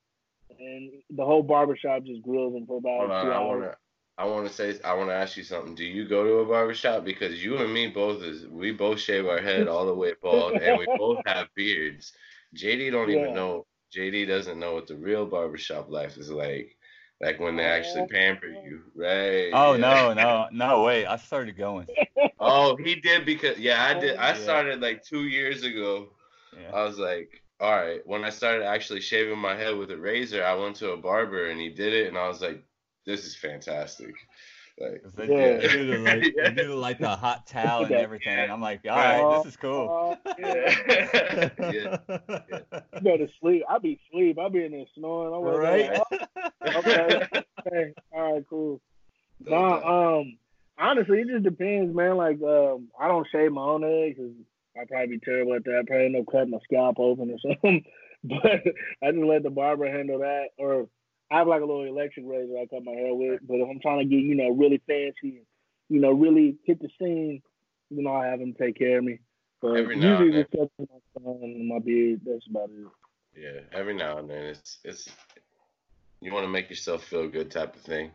and 0.59 0.93
the 1.11 1.25
whole 1.25 1.43
barbershop 1.43 2.05
just 2.05 2.23
grills 2.23 2.55
him 2.55 2.67
for 2.67 2.79
about 2.79 2.99
Hold 2.99 3.11
two 3.11 3.15
on, 3.15 3.27
hours. 3.27 3.37
I 3.37 3.45
wanna, 3.45 3.77
I 4.19 4.25
want 4.27 4.47
to 4.49 4.53
say, 4.53 4.79
I 4.85 4.95
want 4.95 5.11
to 5.11 5.15
ask 5.15 5.37
you 5.37 5.45
something. 5.45 5.75
Do 5.75 5.85
you 5.85 6.07
go 6.07 6.25
to 6.25 6.35
a 6.39 6.47
barbershop? 6.47 7.05
Because 7.05 7.43
you 7.43 7.59
and 7.59 7.73
me 7.73 7.89
both 7.89 8.23
is 8.23 8.47
we 8.47 8.73
both 8.73 9.01
shave 9.01 9.27
our 9.27 9.41
head 9.41 9.69
all 9.69 9.87
the 9.87 9.95
way 9.95 10.13
bald, 10.23 10.55
and 10.55 10.79
we 10.79 10.87
both 10.99 11.21
have 11.27 11.49
beards. 11.55 12.13
JD 12.55 12.93
don't 12.93 13.09
yeah. 13.09 13.21
even 13.21 13.35
know. 13.35 13.67
JD 13.95 14.29
doesn't 14.29 14.59
know 14.59 14.75
what 14.75 14.87
the 14.87 14.97
real 14.97 15.27
barbershop 15.27 15.91
life 15.91 16.19
is 16.19 16.31
like. 16.31 16.76
Like 17.21 17.41
when 17.41 17.57
they 17.57 17.65
actually 17.65 18.03
oh, 18.03 18.09
pamper 18.11 18.47
you, 18.47 18.83
right? 18.95 19.51
Oh 19.55 19.73
yeah. 19.73 19.79
no, 19.79 20.13
no, 20.13 20.49
no! 20.53 20.83
Wait, 20.83 21.07
I 21.07 21.17
started 21.17 21.57
going. 21.57 21.87
oh, 22.39 22.77
he 22.77 22.97
did 22.97 23.25
because 23.25 23.59
yeah, 23.59 23.85
I 23.85 23.99
did. 23.99 24.17
I 24.17 24.35
started 24.35 24.81
like 24.83 25.03
two 25.03 25.25
years 25.25 25.63
ago. 25.63 26.09
Yeah. 26.53 26.77
I 26.77 26.83
was 26.85 26.99
like, 26.99 27.43
all 27.59 27.73
right. 27.73 28.07
When 28.07 28.23
I 28.23 28.31
started 28.31 28.67
actually 28.67 29.01
shaving 29.01 29.39
my 29.39 29.57
head 29.57 29.77
with 29.77 29.91
a 29.91 29.97
razor, 29.97 30.45
I 30.45 30.55
went 30.55 30.77
to 30.77 30.91
a 30.91 30.97
barber 30.97 31.47
and 31.47 31.59
he 31.59 31.71
did 31.71 31.95
it, 31.95 32.09
and 32.09 32.19
I 32.19 32.29
was 32.29 32.43
like, 32.43 32.63
this 33.07 33.25
is 33.25 33.35
fantastic. 33.35 34.15
Like, 34.79 35.03
yeah. 35.19 35.57
they, 35.57 35.69
do 35.69 35.99
like, 36.05 36.35
yeah. 36.37 36.51
they 36.51 36.67
like 36.67 36.99
the 36.99 37.09
hot 37.09 37.47
towel 37.47 37.85
and 37.85 37.93
everything. 37.95 38.51
I'm 38.51 38.61
like, 38.61 38.81
all 38.89 38.97
right, 38.97 39.43
this 39.43 39.53
is 39.53 39.57
cool. 39.57 40.19
Uh, 40.25 40.35
yeah. 40.39 41.49
yeah. 41.59 41.99
You 42.95 43.01
go 43.03 43.17
to 43.17 43.29
sleep. 43.41 43.63
I 43.69 43.79
be 43.79 43.99
sleep. 44.13 44.39
I 44.39 44.49
be 44.51 44.65
in 44.65 44.73
there 44.73 44.85
snoring. 44.95 45.35
I'm 45.35 45.43
right. 45.43 45.99
Like, 46.11 46.29
oh, 46.37 46.79
okay. 46.79 47.29
okay. 47.67 47.95
All 48.13 48.35
right. 48.35 48.45
Cool. 48.49 48.81
Nah. 49.41 50.19
Um. 50.19 50.39
Honestly, 50.79 51.21
it 51.21 51.29
just 51.29 51.45
depends, 51.45 51.97
man. 51.97 52.19
Like, 52.19 52.43
um, 52.43 52.89
I 53.01 53.09
don't 53.09 53.27
shave 53.33 53.53
my 53.53 53.63
own 53.63 53.83
head 53.83 54.15
because 54.15 54.33
I'd 54.79 54.89
probably 54.89 55.17
be 55.17 55.21
terrible 55.21 55.55
at 55.55 55.65
that. 55.65 55.79
I 55.79 55.87
probably 55.87 56.05
end 56.05 56.17
up 56.17 56.27
cutting 56.31 56.51
my 56.51 56.59
scalp 56.65 56.99
open 56.99 57.31
or 57.31 57.39
something. 57.39 57.83
but 58.25 58.63
I 59.03 59.11
just 59.11 59.25
let 59.25 59.43
the 59.43 59.49
barber 59.49 59.91
handle 59.91 60.19
that, 60.19 60.49
or 60.59 60.89
I 61.31 61.39
have 61.39 61.49
like 61.49 61.63
a 61.63 61.65
little 61.65 61.85
electric 61.85 62.25
razor 62.27 62.59
I 62.59 62.67
cut 62.67 62.85
my 62.85 62.93
hair 62.93 63.15
with, 63.15 63.41
but 63.47 63.55
if 63.55 63.69
I'm 63.69 63.81
trying 63.81 63.99
to 63.99 64.05
get, 64.05 64.23
you 64.23 64.35
know, 64.35 64.51
really 64.51 64.81
fancy, 64.87 65.43
you 65.89 66.01
know, 66.01 66.13
really 66.13 66.57
hit 66.65 66.81
the 66.81 66.89
scene, 66.99 67.43
you 67.91 68.03
know, 68.03 68.15
I 68.15 68.27
have 68.27 68.41
him 68.41 68.55
take 68.55 68.79
care 68.79 68.99
of 68.99 69.05
me. 69.05 69.19
So 69.61 69.75
every 69.75 69.97
now 69.97 70.21
usually 70.21 70.41
and 70.41 70.47
then. 70.53 70.69
just 70.79 70.91
my 70.91 71.23
phone 71.23 71.43
and 71.43 71.69
my 71.69 71.79
beard. 71.79 72.21
That's 72.25 72.47
about 72.49 72.71
it. 72.71 72.87
Yeah, 73.37 73.61
every 73.73 73.95
now 73.95 74.19
and 74.19 74.31
then 74.31 74.45
it's 74.45 74.79
it's 74.85 75.09
you 76.21 76.33
want 76.33 76.45
to 76.45 76.49
make 76.49 76.71
yourself 76.71 77.05
feel 77.05 77.29
good 77.29 77.51
type 77.51 77.75
of 77.75 77.83
thing. 77.83 78.11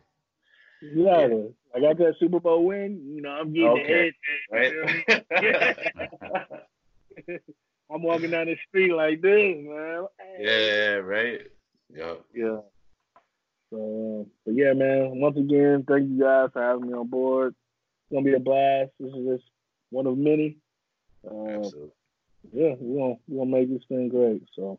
Yeah, 0.80 1.26
yeah. 1.26 1.44
I 1.74 1.80
got 1.80 1.98
that 1.98 2.14
Super 2.18 2.40
Bowl 2.40 2.64
win. 2.66 3.14
You 3.14 3.22
know, 3.22 3.30
I'm 3.30 3.52
getting 3.52 3.68
okay. 3.68 4.12
the 4.50 4.58
head. 4.58 5.24
Right. 7.28 7.40
I'm 7.92 8.02
walking 8.02 8.30
down 8.30 8.46
the 8.46 8.56
street 8.68 8.92
like 8.92 9.20
this, 9.20 9.56
man. 9.58 10.06
Yeah, 10.40 10.94
right. 10.94 11.40
Yep. 11.94 12.24
Yeah. 12.34 12.58
So, 13.72 14.28
but 14.44 14.54
yeah, 14.54 14.74
man. 14.74 15.18
Once 15.18 15.38
again, 15.38 15.84
thank 15.88 16.10
you 16.10 16.20
guys 16.20 16.50
for 16.52 16.62
having 16.62 16.88
me 16.88 16.92
on 16.92 17.08
board. 17.08 17.54
It's 17.54 18.14
gonna 18.14 18.24
be 18.24 18.34
a 18.34 18.38
blast. 18.38 18.90
This 19.00 19.14
is 19.14 19.26
just 19.26 19.50
one 19.88 20.06
of 20.06 20.18
many. 20.18 20.58
Uh, 21.24 21.56
Absolutely. 21.56 21.90
Yeah, 22.52 22.74
we're 22.78 23.00
gonna 23.00 23.18
we're 23.26 23.44
gonna 23.44 23.56
make 23.58 23.70
this 23.70 23.86
thing 23.88 24.10
great. 24.10 24.42
So. 24.54 24.78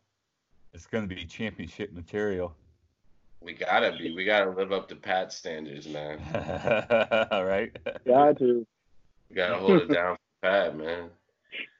It's 0.72 0.86
gonna 0.86 1.08
be 1.08 1.24
championship 1.24 1.92
material. 1.92 2.54
We 3.40 3.54
gotta 3.54 3.96
be. 3.98 4.14
We 4.14 4.24
gotta 4.24 4.50
live 4.50 4.70
up 4.70 4.88
to 4.90 4.96
Pat 4.96 5.32
standards, 5.32 5.88
man. 5.88 6.20
All 7.32 7.44
right. 7.44 7.76
Got 8.06 8.38
to. 8.38 8.64
We 9.28 9.36
gotta 9.36 9.56
hold 9.56 9.82
it 9.82 9.92
down 9.92 10.16
for 10.16 10.48
Pat, 10.48 10.76
man. 10.76 11.10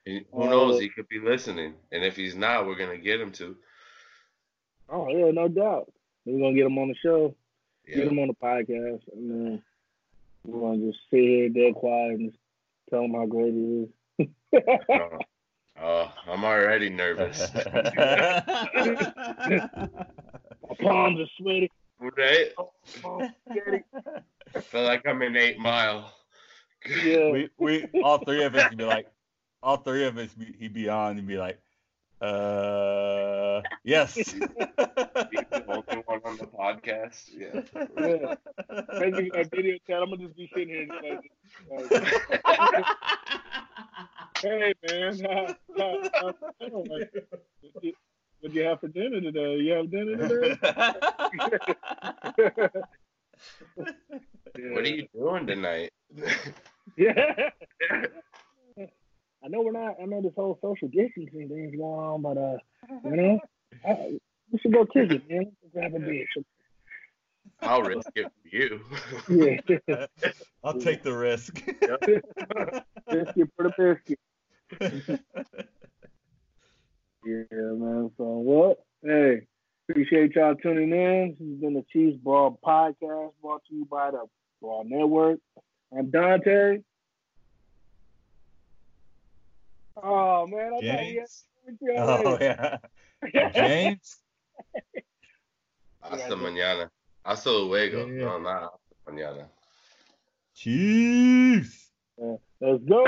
who 0.05 0.21
knows? 0.33 0.81
He 0.81 0.89
could 0.89 1.09
be 1.09 1.21
listening, 1.21 1.75
and 1.93 2.05
if 2.05 2.17
he's 2.17 2.35
not, 2.35 2.67
we're 2.67 2.75
gonna 2.75 2.99
get 2.99 3.21
him 3.21 3.31
to. 3.33 3.57
Oh 4.89 5.09
yeah, 5.09 5.31
no 5.31 5.47
doubt. 5.47 5.93
We're 6.25 6.39
gonna 6.39 6.55
get 6.55 6.67
him 6.67 6.79
on 6.79 6.89
the 6.89 6.95
show, 7.03 7.35
yeah. 7.87 7.97
get 7.97 8.09
him 8.09 8.19
on 8.19 8.29
the 8.29 8.35
podcast, 8.35 9.03
and 9.13 9.31
then 9.31 9.63
we're 10.45 10.61
gonna 10.61 10.91
just 10.91 10.99
sit 11.11 11.21
here 11.21 11.49
dead 11.49 11.75
quiet 11.75 12.19
and 12.19 12.33
tell 12.91 13.03
him 13.03 13.15
how 13.15 13.27
great 13.27 13.53
he 13.53 13.89
is. 14.19 14.29
oh, 15.01 15.19
oh, 15.81 16.13
I'm 16.29 16.45
already 16.45 16.89
nervous. 16.89 17.53
My 17.55 17.63
palms 20.81 21.21
are 21.21 21.27
sweaty. 21.39 21.71
Right? 22.01 22.53
I 24.55 24.61
feel 24.61 24.83
like 24.83 25.07
I'm 25.07 25.23
in 25.23 25.37
Eight 25.37 25.59
Mile. 25.59 26.13
Yeah. 27.03 27.31
We 27.31 27.49
we 27.59 27.87
all 28.03 28.19
three 28.19 28.45
of 28.45 28.55
us 28.55 28.71
would 28.71 28.79
be 28.79 28.85
like, 28.85 29.11
all 29.63 29.79
three 29.79 30.05
of 30.05 30.19
us 30.19 30.29
he'd 30.59 30.75
be 30.75 30.89
on 30.89 31.19
and 31.19 31.27
be 31.27 31.39
like, 31.39 31.59
uh, 32.25 33.63
yes. 33.85 34.35
He's 35.31 35.45
the 35.51 35.65
only 35.69 36.03
one 36.07 36.21
on 36.25 36.37
the 36.39 36.47
podcast. 36.47 37.31
Yeah. 37.37 37.61
yeah. 37.99 38.35
Maybe 38.99 39.31
a 39.35 39.45
video 39.45 39.77
chat. 39.87 40.03
I'm 40.03 40.11
gonna 40.11 40.25
just 40.25 40.37
be 40.37 40.49
sitting 40.55 40.69
here 40.69 40.83
and 40.83 40.93
like, 41.03 41.31
hey 44.43 44.75
man, 44.89 45.27
uh, 45.31 45.55
uh, 45.83 46.09
uh, 46.23 46.33
what 48.41 48.53
you 48.53 48.63
have 48.65 48.81
for 48.81 48.89
dinner 48.89 49.21
today? 49.21 49.57
You 49.57 49.73
have 49.75 49.91
dinner 49.91 50.17
today? 50.17 50.57
What 54.57 54.85
are 54.85 54.89
you 54.89 55.07
doing 55.15 55.47
tonight? 55.47 55.93
yeah. 56.97 57.51
I 59.45 59.49
know 59.49 59.61
we're 59.61 59.73
not. 59.73 59.97
I 60.01 60.07
know 60.07 60.23
this 60.23 60.33
whole 60.35 60.59
social 60.63 60.89
distancing 60.89 61.49
thing 61.49 61.71
is 61.73 61.79
going 61.79 62.01
on, 62.01 62.23
but 62.23 62.39
uh, 62.39 62.57
you 63.05 63.17
know, 63.17 63.41
I, 63.87 64.19
we 64.51 64.59
should 64.59 64.73
go 64.73 64.87
kick 64.87 65.11
it, 65.11 65.29
man. 65.29 65.53
Grab 65.73 65.95
a 65.95 65.99
beer. 65.99 66.27
I'll 67.61 67.83
risk 67.83 68.09
it 68.15 68.33
for 68.43 68.57
you. 68.57 68.81
yeah. 69.87 70.07
I'll 70.63 70.79
take 70.79 71.03
the 71.03 71.13
risk. 71.13 71.55
biscuit 73.11 73.51
for 73.57 73.65
the 73.65 73.99
biscuit. 74.81 75.21
Yeah, 77.27 77.45
man. 77.53 78.11
So 78.19 78.25
what? 78.25 78.85
Hey, 79.03 79.47
appreciate 79.89 80.35
y'all 80.35 80.55
tuning 80.57 80.93
in. 80.93 81.37
This 81.41 81.49
has 81.49 81.59
been 81.59 81.73
the 81.73 81.85
Chiefs 81.91 82.19
Ball 82.23 82.61
Podcast 82.63 83.31
brought 83.41 83.63
to 83.71 83.75
you 83.75 83.87
by 83.91 84.11
the 84.11 84.27
Ball 84.61 84.85
Network. 84.87 85.39
I'm 85.97 86.11
Dante. 86.11 86.81
Oh 90.03 90.47
man, 90.47 90.73
I 90.75 90.81
James. 90.81 91.45
Oh 91.97 92.39
yeah. 92.41 92.79
James. 93.55 94.19
Hasta 96.03 96.37
mañana. 96.37 96.91
Hasta 97.25 97.51
luego. 97.51 98.07
Yeah. 98.07 98.25
No, 98.25 98.39
not 98.39 98.63
hasta 98.63 99.11
mañana. 99.11 99.49
Chiefs. 100.55 101.91
Yeah. 102.19 102.37
Let's 102.61 102.85
go. 102.85 103.05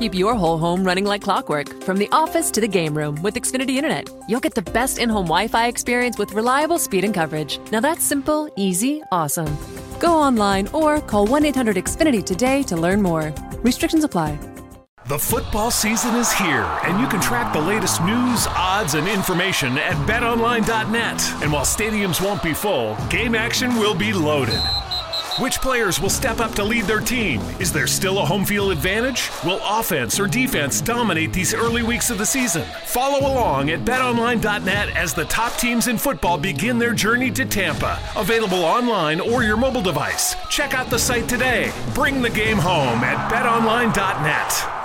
Keep 0.00 0.14
your 0.14 0.34
whole 0.34 0.56
home 0.56 0.82
running 0.82 1.04
like 1.04 1.20
clockwork 1.20 1.82
from 1.82 1.98
the 1.98 2.08
office 2.10 2.50
to 2.52 2.60
the 2.62 2.66
game 2.66 2.96
room 2.96 3.20
with 3.20 3.34
Xfinity 3.34 3.76
Internet. 3.76 4.08
You'll 4.28 4.40
get 4.40 4.54
the 4.54 4.62
best 4.62 4.96
in 4.98 5.10
home 5.10 5.26
Wi 5.26 5.46
Fi 5.46 5.66
experience 5.66 6.16
with 6.16 6.32
reliable 6.32 6.78
speed 6.78 7.04
and 7.04 7.12
coverage. 7.12 7.58
Now 7.70 7.80
that's 7.80 8.02
simple, 8.02 8.50
easy, 8.56 9.02
awesome. 9.12 9.58
Go 9.98 10.14
online 10.14 10.68
or 10.68 11.02
call 11.02 11.26
1 11.26 11.44
800 11.44 11.76
Xfinity 11.76 12.24
today 12.24 12.62
to 12.62 12.78
learn 12.78 13.02
more. 13.02 13.34
Restrictions 13.62 14.02
apply. 14.02 14.38
The 15.06 15.18
football 15.18 15.70
season 15.70 16.14
is 16.14 16.32
here, 16.32 16.64
and 16.84 16.98
you 16.98 17.06
can 17.06 17.20
track 17.20 17.52
the 17.52 17.60
latest 17.60 18.00
news, 18.02 18.46
odds, 18.56 18.94
and 18.94 19.06
information 19.06 19.76
at 19.76 19.96
betonline.net. 20.08 21.42
And 21.42 21.52
while 21.52 21.66
stadiums 21.66 22.24
won't 22.24 22.42
be 22.42 22.54
full, 22.54 22.96
game 23.10 23.34
action 23.34 23.74
will 23.76 23.94
be 23.94 24.14
loaded. 24.14 24.62
Which 25.40 25.62
players 25.62 25.98
will 25.98 26.10
step 26.10 26.38
up 26.38 26.52
to 26.56 26.62
lead 26.62 26.84
their 26.84 27.00
team? 27.00 27.40
Is 27.60 27.72
there 27.72 27.86
still 27.86 28.18
a 28.18 28.26
home 28.26 28.44
field 28.44 28.72
advantage? 28.72 29.30
Will 29.42 29.58
offense 29.64 30.20
or 30.20 30.26
defense 30.26 30.82
dominate 30.82 31.32
these 31.32 31.54
early 31.54 31.82
weeks 31.82 32.10
of 32.10 32.18
the 32.18 32.26
season? 32.26 32.66
Follow 32.84 33.20
along 33.26 33.70
at 33.70 33.86
betonline.net 33.86 34.94
as 34.94 35.14
the 35.14 35.24
top 35.24 35.54
teams 35.54 35.88
in 35.88 35.96
football 35.96 36.36
begin 36.36 36.78
their 36.78 36.92
journey 36.92 37.30
to 37.30 37.46
Tampa. 37.46 37.98
Available 38.16 38.62
online 38.62 39.18
or 39.18 39.42
your 39.42 39.56
mobile 39.56 39.80
device. 39.80 40.36
Check 40.50 40.74
out 40.74 40.90
the 40.90 40.98
site 40.98 41.26
today. 41.26 41.72
Bring 41.94 42.20
the 42.20 42.28
game 42.28 42.58
home 42.58 43.02
at 43.02 43.32
betonline.net. 43.32 44.79